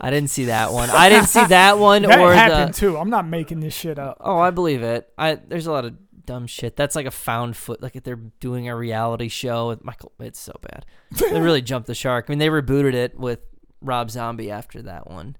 I 0.00 0.10
didn't 0.10 0.30
see 0.30 0.46
that 0.46 0.72
one. 0.72 0.90
I 0.90 1.08
didn't 1.08 1.28
see 1.28 1.44
that 1.46 1.78
one 1.90 2.02
that 2.02 2.18
or 2.18 2.34
happened 2.34 2.74
the. 2.74 2.78
too. 2.78 2.98
I'm 2.98 3.10
not 3.10 3.26
making 3.26 3.60
this 3.60 3.74
shit 3.74 3.98
up. 3.98 4.18
Oh, 4.20 4.38
I 4.38 4.50
believe 4.50 4.82
it. 4.82 5.08
I 5.16 5.36
there's 5.36 5.66
a 5.66 5.72
lot 5.72 5.84
of 5.86 5.94
dumb 6.26 6.46
shit. 6.46 6.76
That's 6.76 6.96
like 6.96 7.06
a 7.06 7.10
found 7.10 7.56
foot. 7.56 7.82
Like 7.82 7.96
if 7.96 8.04
they're 8.04 8.16
doing 8.40 8.68
a 8.68 8.76
reality 8.76 9.28
show 9.28 9.68
with 9.68 9.84
Michael. 9.84 10.12
It's 10.18 10.40
so 10.40 10.58
bad. 10.62 10.86
they 11.30 11.40
really 11.40 11.62
jumped 11.62 11.86
the 11.86 11.94
shark. 11.94 12.26
I 12.28 12.32
mean, 12.32 12.38
they 12.38 12.48
rebooted 12.48 12.94
it 12.94 13.18
with 13.18 13.40
Rob 13.80 14.10
Zombie 14.10 14.50
after 14.50 14.82
that 14.82 15.10
one, 15.10 15.36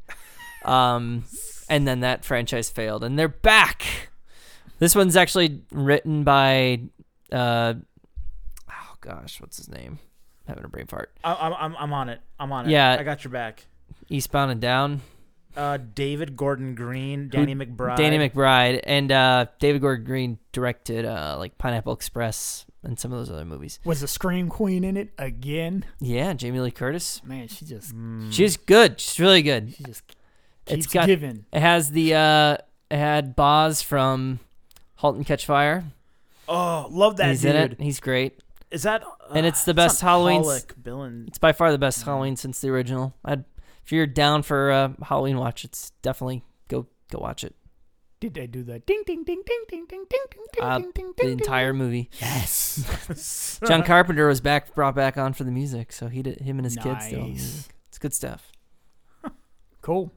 um, 0.65 1.25
and 1.69 1.89
then 1.89 2.01
that 2.01 2.25
franchise 2.25 2.71
failed, 2.71 3.05
and 3.05 3.19
they're 3.19 3.29
back. 3.29 4.11
This 4.79 4.95
one's 4.95 5.17
actually 5.17 5.63
written 5.71 6.25
by, 6.25 6.81
uh, 7.33 7.75
oh 8.71 8.95
gosh, 9.01 9.41
what's 9.41 9.57
his 9.57 9.69
name? 9.69 9.99
having 10.47 10.65
a 10.65 10.69
brain 10.69 10.87
fart. 10.87 11.11
I, 11.23 11.35
I'm, 11.35 11.53
I'm, 11.55 11.77
I'm 11.77 11.93
on 11.93 12.09
it. 12.09 12.21
I'm 12.39 12.53
on 12.53 12.67
it. 12.67 12.71
Yeah. 12.71 12.97
I 12.99 13.03
got 13.03 13.25
your 13.25 13.31
back. 13.31 13.67
Eastbound 14.09 14.51
and 14.51 14.61
Down. 14.61 15.01
Uh, 15.57 15.79
David 15.95 16.37
Gordon 16.37 16.75
Green, 16.75 17.29
Danny 17.29 17.55
McBride. 17.55 17.97
Danny 17.97 18.19
McBride 18.29 18.81
and 18.85 19.13
uh, 19.13 19.47
David 19.61 19.81
Gordon 19.83 20.05
Green 20.05 20.39
directed 20.53 21.05
uh, 21.05 21.37
like 21.39 21.57
Pineapple 21.59 21.93
Express 21.93 22.67
and 22.83 22.99
some 22.99 23.13
of 23.13 23.19
those 23.19 23.31
other 23.31 23.45
movies. 23.45 23.79
Was 23.85 24.01
the 24.01 24.09
Scream 24.09 24.49
Queen 24.49 24.83
in 24.85 24.97
it 24.97 25.11
again? 25.17 25.85
Yeah, 26.01 26.33
Jamie 26.33 26.61
Lee 26.61 26.71
Curtis. 26.73 27.23
Man, 27.25 27.47
she 27.49 27.65
just 27.65 27.95
Mm. 27.95 28.33
She's 28.33 28.57
good. 28.57 29.01
She's 29.01 29.21
really 29.21 29.43
good. 29.43 29.75
she 29.77 29.85
just 29.85 30.03
It's 30.67 30.87
keeps 30.87 30.93
got 30.93 31.07
giving. 31.07 31.45
it 31.53 31.61
has 31.61 31.91
the 31.93 32.15
uh, 32.15 32.57
it 32.91 32.97
had 32.99 33.37
Boz 33.37 33.81
from 33.81 34.41
*Halt 34.97 35.17
and 35.17 35.25
Catch 35.27 35.47
Fire*. 35.47 35.85
Oh, 36.49 36.89
love 36.91 37.17
that 37.19 37.31
He's 37.31 37.43
dude. 37.43 37.55
in 37.55 37.73
it. 37.73 37.81
He's 37.81 38.01
great. 38.01 38.41
Is 38.71 38.83
that 38.83 39.03
And 39.33 39.47
it's 39.47 39.65
the 39.65 39.73
best 39.73 40.01
Halloween. 40.01 40.43
Pollock, 40.43 40.75
Bill 40.83 41.03
and 41.03 41.29
It's 41.29 41.39
by 41.39 41.53
far 41.53 41.71
the 41.71 41.79
best 41.79 42.03
Halloween 42.05 42.35
since 42.37 42.61
the 42.61 42.69
original. 42.71 43.15
I'd, 43.25 43.45
if 43.85 43.93
you're 43.93 44.07
down 44.07 44.43
for 44.43 44.71
a 44.71 44.95
Halloween 45.03 45.37
watch, 45.39 45.65
it's 45.65 45.91
definitely 46.03 46.43
go 46.69 46.87
go 47.11 47.19
watch 47.19 47.45
it. 47.45 47.55
Did 48.21 48.35
they 48.35 48.47
do 48.47 48.63
the 48.63 48.79
ding 48.79 49.03
ding 49.07 49.23
ding 49.25 49.43
ding 49.45 49.65
ding 49.69 49.87
ding 49.87 50.05
ding 50.09 50.25
ding 50.31 50.45
ding 50.53 50.63
Uh, 50.65 50.79
ding 50.79 50.91
ding 50.95 51.13
The 51.17 51.23
ding? 51.25 51.33
entire 51.33 51.75
movie. 51.75 52.09
yes. 52.21 53.61
John 53.67 53.83
Carpenter 53.83 54.27
was 54.27 54.41
back 54.41 54.75
brought 54.75 54.95
back 54.95 55.19
on 55.19 55.35
for 55.35 55.45
the 55.45 55.51
music, 55.51 55.93
so 55.93 56.09
he 56.09 56.23
did 56.23 56.41
him 56.41 56.59
and 56.59 56.65
his 56.65 56.77
kids 56.77 57.09
did 57.09 57.19
all 57.19 57.25
the 57.27 57.31
Nice. 57.33 57.43
music. 57.43 57.75
It's 57.89 57.99
good 57.99 58.15
stuff. 58.15 58.51
Cool. 59.83 60.11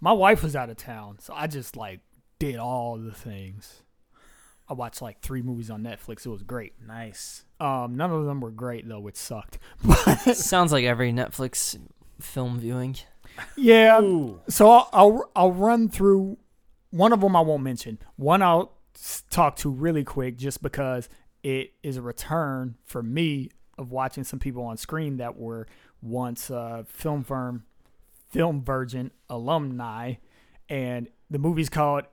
My 0.00 0.12
wife 0.12 0.42
was 0.42 0.56
out 0.56 0.70
of 0.70 0.76
town, 0.78 1.18
so 1.20 1.34
I 1.36 1.46
just 1.48 1.76
like 1.76 2.00
did 2.38 2.56
all 2.56 2.96
the 2.96 3.12
things. 3.12 3.82
I 4.68 4.72
watched 4.74 5.02
like 5.02 5.20
three 5.20 5.42
movies 5.42 5.70
on 5.70 5.82
Netflix. 5.82 6.24
It 6.24 6.30
was 6.30 6.42
great. 6.42 6.72
nice. 6.86 7.44
Um, 7.60 7.96
none 7.96 8.10
of 8.12 8.24
them 8.26 8.40
were 8.40 8.50
great 8.50 8.88
though, 8.88 9.00
which 9.00 9.16
sucked. 9.16 9.58
But 9.84 10.16
Sounds 10.36 10.72
like 10.72 10.84
every 10.84 11.12
Netflix 11.12 11.76
film 12.20 12.58
viewing. 12.58 12.96
yeah, 13.56 14.00
Ooh. 14.00 14.40
so 14.48 14.70
I'll, 14.70 14.88
I'll 14.92 15.30
I'll 15.36 15.52
run 15.52 15.88
through 15.88 16.38
one 16.90 17.12
of 17.12 17.20
them. 17.20 17.36
I 17.36 17.40
won't 17.40 17.62
mention. 17.62 17.98
One 18.16 18.42
I'll 18.42 18.72
talk 19.30 19.56
to 19.56 19.70
really 19.70 20.04
quick, 20.04 20.36
just 20.36 20.62
because 20.62 21.08
it 21.42 21.72
is 21.82 21.96
a 21.96 22.02
return 22.02 22.76
for 22.84 23.02
me 23.02 23.50
of 23.76 23.92
watching 23.92 24.24
some 24.24 24.38
people 24.40 24.64
on 24.64 24.76
screen 24.76 25.18
that 25.18 25.36
were 25.36 25.68
once 26.02 26.50
uh, 26.50 26.82
film 26.86 27.22
firm, 27.22 27.64
film 28.30 28.62
virgin 28.64 29.12
alumni, 29.30 30.14
and 30.68 31.08
the 31.30 31.38
movie's 31.38 31.68
called 31.68 32.04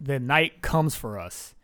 "The 0.00 0.20
Night 0.20 0.60
Comes 0.62 0.94
for 0.94 1.18
Us," 1.18 1.54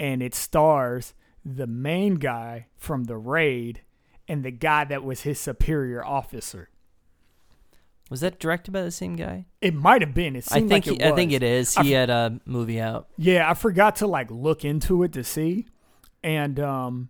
and 0.00 0.22
it 0.22 0.34
stars 0.34 1.14
the 1.44 1.66
main 1.66 2.14
guy 2.14 2.66
from 2.78 3.04
the 3.04 3.18
raid 3.18 3.82
and 4.26 4.42
the 4.42 4.50
guy 4.50 4.84
that 4.84 5.04
was 5.04 5.22
his 5.22 5.38
superior 5.38 6.02
officer. 6.02 6.70
Was 8.10 8.20
that 8.20 8.38
directed 8.38 8.70
by 8.72 8.82
the 8.82 8.90
same 8.90 9.16
guy? 9.16 9.46
It 9.60 9.74
might 9.74 10.02
have 10.02 10.14
been. 10.14 10.36
It 10.36 10.44
I 10.50 10.60
think 10.60 10.70
like 10.70 10.86
it 10.86 11.00
he- 11.02 11.04
I 11.04 11.12
think 11.12 11.32
it 11.32 11.42
is. 11.42 11.74
He 11.74 11.94
f- 11.94 12.00
had 12.00 12.10
a 12.10 12.38
movie 12.44 12.80
out. 12.80 13.08
Yeah, 13.16 13.48
I 13.50 13.54
forgot 13.54 13.96
to 13.96 14.06
like 14.06 14.30
look 14.30 14.64
into 14.64 15.02
it 15.02 15.12
to 15.14 15.24
see, 15.24 15.66
and 16.22 16.60
um, 16.60 17.08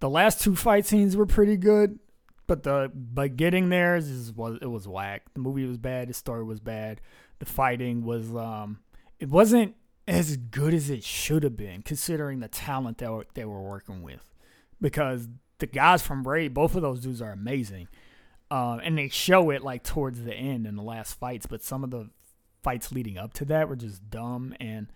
the 0.00 0.10
last 0.10 0.42
two 0.42 0.54
fight 0.54 0.84
scenes 0.86 1.16
were 1.16 1.26
pretty 1.26 1.56
good, 1.56 1.98
but 2.46 2.62
the 2.62 2.90
but 2.94 3.36
getting 3.36 3.70
there 3.70 3.96
is 3.96 4.32
was 4.36 4.58
it 4.60 4.66
was 4.66 4.86
whack. 4.86 5.22
The 5.32 5.40
movie 5.40 5.64
was 5.66 5.78
bad. 5.78 6.08
The 6.08 6.14
story 6.14 6.44
was 6.44 6.60
bad. 6.60 7.00
The 7.38 7.46
fighting 7.46 8.04
was 8.04 8.34
um, 8.36 8.80
it 9.18 9.30
wasn't 9.30 9.74
as 10.06 10.36
good 10.36 10.74
as 10.74 10.90
it 10.90 11.02
should 11.02 11.42
have 11.42 11.56
been 11.56 11.80
considering 11.80 12.40
the 12.40 12.48
talent 12.48 12.98
that 12.98 13.10
were, 13.10 13.24
they 13.32 13.46
were 13.46 13.62
working 13.62 14.02
with, 14.02 14.22
because 14.78 15.26
the 15.58 15.66
guys 15.66 16.02
from 16.02 16.28
Raid, 16.28 16.52
both 16.52 16.74
of 16.76 16.82
those 16.82 17.00
dudes 17.00 17.22
are 17.22 17.32
amazing. 17.32 17.88
Um, 18.54 18.80
and 18.84 18.96
they 18.96 19.08
show 19.08 19.50
it 19.50 19.64
like 19.64 19.82
towards 19.82 20.22
the 20.22 20.32
end 20.32 20.64
in 20.64 20.76
the 20.76 20.82
last 20.82 21.18
fights, 21.18 21.44
but 21.44 21.60
some 21.60 21.82
of 21.82 21.90
the 21.90 22.08
fights 22.62 22.92
leading 22.92 23.18
up 23.18 23.32
to 23.34 23.44
that 23.46 23.68
were 23.68 23.74
just 23.74 24.08
dumb 24.10 24.54
and 24.60 24.86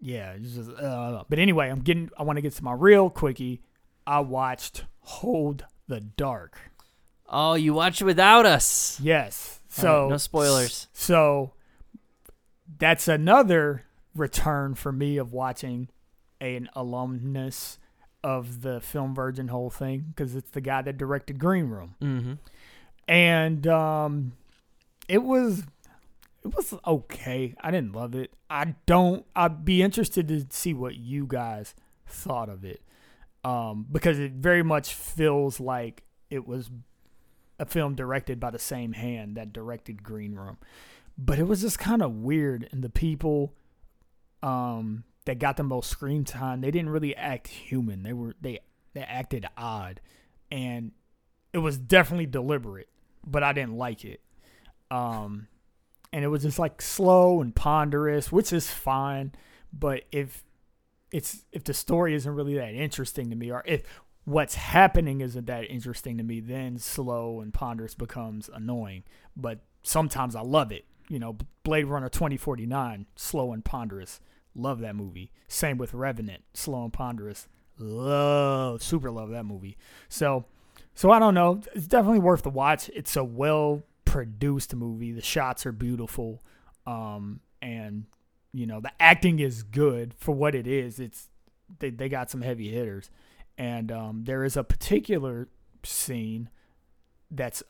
yeah, 0.00 0.32
it's 0.32 0.54
just 0.54 0.70
uh, 0.70 1.24
but 1.28 1.38
anyway, 1.38 1.68
I'm 1.68 1.80
getting 1.80 2.08
I 2.16 2.22
want 2.22 2.38
to 2.38 2.40
get 2.40 2.54
to 2.54 2.64
my 2.64 2.72
real 2.72 3.10
quickie. 3.10 3.60
I 4.06 4.20
watched 4.20 4.84
Hold 5.00 5.66
the 5.88 6.00
Dark. 6.00 6.56
Oh, 7.28 7.52
you 7.52 7.74
watched 7.74 8.00
it 8.00 8.06
without 8.06 8.46
us. 8.46 8.98
Yes. 8.98 9.60
So 9.68 10.04
right, 10.04 10.10
no 10.12 10.16
spoilers. 10.16 10.88
So 10.94 11.52
that's 12.78 13.08
another 13.08 13.84
return 14.14 14.74
for 14.74 14.90
me 14.90 15.18
of 15.18 15.34
watching 15.34 15.90
an 16.40 16.70
alumnus 16.74 17.78
of 18.22 18.62
the 18.62 18.80
Film 18.80 19.14
Virgin 19.14 19.48
whole 19.48 19.68
thing 19.68 20.06
because 20.08 20.34
it's 20.34 20.50
the 20.52 20.62
guy 20.62 20.80
that 20.80 20.96
directed 20.96 21.38
Green 21.38 21.66
Room. 21.66 21.94
Mm-hmm. 22.00 22.32
And 23.08 23.66
um, 23.66 24.32
it 25.08 25.22
was 25.22 25.64
it 26.44 26.54
was 26.54 26.74
okay. 26.86 27.54
I 27.60 27.70
didn't 27.70 27.94
love 27.94 28.14
it. 28.14 28.32
I 28.50 28.74
don't. 28.86 29.24
I'd 29.34 29.64
be 29.64 29.82
interested 29.82 30.28
to 30.28 30.46
see 30.50 30.74
what 30.74 30.94
you 30.94 31.26
guys 31.26 31.74
thought 32.06 32.48
of 32.48 32.64
it, 32.64 32.82
um, 33.44 33.86
because 33.90 34.18
it 34.18 34.32
very 34.32 34.62
much 34.62 34.94
feels 34.94 35.58
like 35.58 36.04
it 36.30 36.46
was 36.46 36.70
a 37.58 37.64
film 37.64 37.94
directed 37.94 38.40
by 38.40 38.50
the 38.50 38.58
same 38.58 38.92
hand 38.92 39.36
that 39.36 39.52
directed 39.52 40.02
Green 40.02 40.34
Room, 40.34 40.58
but 41.16 41.38
it 41.38 41.44
was 41.44 41.62
just 41.62 41.78
kind 41.78 42.02
of 42.02 42.12
weird, 42.12 42.68
and 42.72 42.82
the 42.82 42.90
people, 42.90 43.54
um, 44.42 45.04
that 45.24 45.38
got 45.38 45.56
the 45.56 45.62
most 45.62 45.88
screen 45.88 46.24
time, 46.24 46.60
they 46.60 46.70
didn't 46.70 46.90
really 46.90 47.16
act 47.16 47.48
human. 47.48 48.02
They 48.02 48.12
were 48.12 48.34
they 48.40 48.60
they 48.92 49.02
acted 49.02 49.46
odd, 49.56 50.00
and 50.50 50.92
it 51.52 51.58
was 51.58 51.78
definitely 51.78 52.26
deliberate 52.26 52.88
but 53.26 53.42
I 53.42 53.52
didn't 53.52 53.76
like 53.76 54.04
it. 54.04 54.20
Um, 54.90 55.48
and 56.12 56.24
it 56.24 56.28
was 56.28 56.42
just 56.42 56.58
like 56.58 56.80
slow 56.80 57.40
and 57.40 57.54
ponderous, 57.54 58.30
which 58.30 58.52
is 58.52 58.70
fine. 58.70 59.32
But 59.72 60.04
if 60.12 60.44
it's 61.10 61.44
if 61.52 61.64
the 61.64 61.74
story 61.74 62.14
isn't 62.14 62.34
really 62.34 62.54
that 62.54 62.74
interesting 62.74 63.30
to 63.30 63.36
me, 63.36 63.50
or 63.50 63.62
if 63.66 63.82
what's 64.24 64.54
happening 64.54 65.20
isn't 65.20 65.46
that 65.46 65.64
interesting 65.70 66.18
to 66.18 66.24
me, 66.24 66.40
then 66.40 66.78
slow 66.78 67.40
and 67.40 67.52
ponderous 67.52 67.94
becomes 67.94 68.48
annoying. 68.52 69.04
But 69.36 69.60
sometimes 69.82 70.36
I 70.36 70.42
love 70.42 70.72
it. 70.72 70.84
You 71.08 71.18
know, 71.18 71.36
Blade 71.64 71.86
Runner 71.86 72.08
twenty 72.08 72.36
forty 72.36 72.66
nine, 72.66 73.06
slow 73.16 73.52
and 73.52 73.64
ponderous. 73.64 74.20
Love 74.54 74.78
that 74.80 74.94
movie. 74.94 75.32
Same 75.48 75.78
with 75.78 75.92
Revenant, 75.94 76.44
slow 76.54 76.84
and 76.84 76.92
ponderous. 76.92 77.48
Love, 77.76 78.82
super 78.82 79.10
love 79.10 79.30
that 79.30 79.44
movie. 79.44 79.76
So 80.08 80.44
so 80.94 81.10
I 81.10 81.18
don't 81.18 81.34
know. 81.34 81.60
It's 81.74 81.86
definitely 81.86 82.20
worth 82.20 82.42
the 82.42 82.50
watch. 82.50 82.88
It's 82.94 83.16
a 83.16 83.24
well 83.24 83.82
produced 84.04 84.74
movie. 84.74 85.12
The 85.12 85.22
shots 85.22 85.66
are 85.66 85.72
beautiful. 85.72 86.42
Um, 86.86 87.40
and 87.60 88.04
you 88.52 88.66
know, 88.66 88.80
the 88.80 88.92
acting 89.00 89.40
is 89.40 89.62
good 89.64 90.14
for 90.14 90.32
what 90.32 90.54
it 90.54 90.66
is. 90.66 91.00
It's 91.00 91.28
they, 91.80 91.90
they 91.90 92.08
got 92.08 92.30
some 92.30 92.42
heavy 92.42 92.70
hitters. 92.70 93.10
And 93.58 93.90
um, 93.90 94.24
there 94.24 94.44
is 94.44 94.56
a 94.56 94.64
particular 94.64 95.48
scene 95.82 96.48
that's 97.30 97.62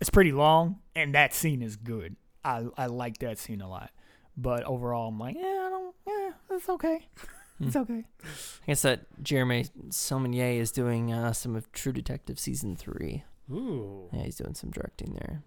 it's 0.00 0.10
pretty 0.10 0.32
long 0.32 0.78
and 0.94 1.14
that 1.14 1.34
scene 1.34 1.62
is 1.62 1.76
good. 1.76 2.16
I 2.44 2.66
I 2.76 2.86
like 2.86 3.18
that 3.18 3.38
scene 3.38 3.60
a 3.60 3.68
lot. 3.68 3.90
But 4.36 4.64
overall 4.64 5.08
I'm 5.08 5.18
like, 5.18 5.36
yeah, 5.36 5.42
I 5.42 5.68
don't 5.70 5.94
yeah, 6.06 6.30
it's 6.50 6.68
okay. 6.68 7.08
It's 7.62 7.76
okay. 7.76 8.04
I 8.24 8.66
guess 8.66 8.82
that 8.82 9.06
Jeremy 9.22 9.66
Saulnier 9.90 10.60
is 10.60 10.72
doing 10.72 11.12
uh, 11.12 11.32
some 11.32 11.54
of 11.56 11.70
True 11.72 11.92
Detective 11.92 12.38
season 12.38 12.76
three. 12.76 13.24
Ooh. 13.50 14.08
Yeah, 14.12 14.22
he's 14.24 14.36
doing 14.36 14.54
some 14.54 14.70
directing 14.70 15.14
there. 15.14 15.42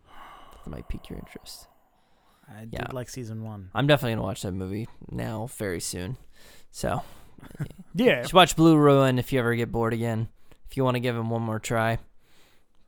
That 0.63 0.69
might 0.69 0.87
pique 0.87 1.09
your 1.09 1.19
interest. 1.19 1.67
I 2.49 2.61
did 2.61 2.73
Yeah. 2.73 2.87
like 2.91 3.09
season 3.09 3.43
one. 3.43 3.69
I'm 3.73 3.87
definitely 3.87 4.13
gonna 4.15 4.27
watch 4.27 4.41
that 4.43 4.51
movie 4.53 4.87
now, 5.11 5.47
very 5.57 5.79
soon. 5.79 6.17
So, 6.71 7.01
Yeah. 7.95 8.17
you 8.19 8.23
should 8.25 8.33
watch 8.33 8.55
Blue 8.55 8.77
Ruin 8.77 9.17
if 9.19 9.33
you 9.33 9.39
ever 9.39 9.55
get 9.55 9.71
bored 9.71 9.93
again. 9.93 10.29
If 10.69 10.77
you 10.77 10.83
want 10.83 10.95
to 10.95 10.99
give 11.01 11.15
him 11.15 11.29
one 11.29 11.41
more 11.41 11.59
try, 11.59 11.99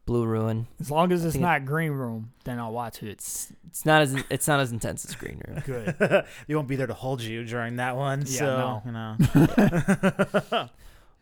Blue 0.07 0.25
Ruin. 0.25 0.65
As 0.79 0.89
long 0.89 1.11
as 1.11 1.23
it's 1.23 1.33
think 1.33 1.43
it- 1.43 1.45
not 1.45 1.65
Green 1.65 1.91
Room, 1.91 2.31
then 2.45 2.57
I'll 2.59 2.71
watch 2.71 3.03
it. 3.03 3.09
It's 3.09 3.53
it's 3.67 3.85
not 3.85 4.01
as 4.01 4.15
it's 4.31 4.47
not 4.47 4.59
as 4.59 4.71
intense 4.71 5.05
as 5.05 5.13
Green 5.13 5.39
Room. 5.47 5.61
Good. 5.63 6.25
you 6.47 6.55
won't 6.55 6.67
be 6.67 6.75
there 6.77 6.87
to 6.87 6.95
hold 6.95 7.21
you 7.21 7.43
during 7.43 7.75
that 7.75 7.95
one, 7.95 8.21
Yeah, 8.25 8.39
so 8.39 8.45
no. 8.57 8.81
you 8.85 8.91
know. 10.49 10.69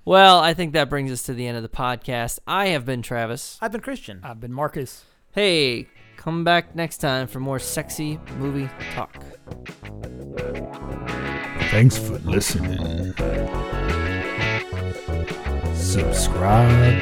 Well, 0.07 0.37
I 0.39 0.53
think 0.53 0.73
that 0.73 0.87
brings 0.87 1.11
us 1.11 1.23
to 1.23 1.33
the 1.33 1.47
end 1.47 1.57
of 1.57 1.63
the 1.63 1.67
podcast. 1.69 2.37
I 2.45 2.67
have 2.67 2.85
been 2.85 3.01
Travis. 3.01 3.57
I've 3.59 3.71
been 3.71 3.81
Christian. 3.81 4.19
I've 4.23 4.39
been 4.39 4.53
Marcus. 4.53 5.03
Hey, 5.31 5.87
come 6.15 6.43
back 6.43 6.75
next 6.75 6.99
time 6.99 7.25
for 7.25 7.39
more 7.39 7.57
sexy 7.57 8.19
movie 8.37 8.69
talk. 8.93 9.15
Thanks 11.71 11.97
for 11.97 12.19
listening. 12.19 13.15
Subscribe 15.73 17.01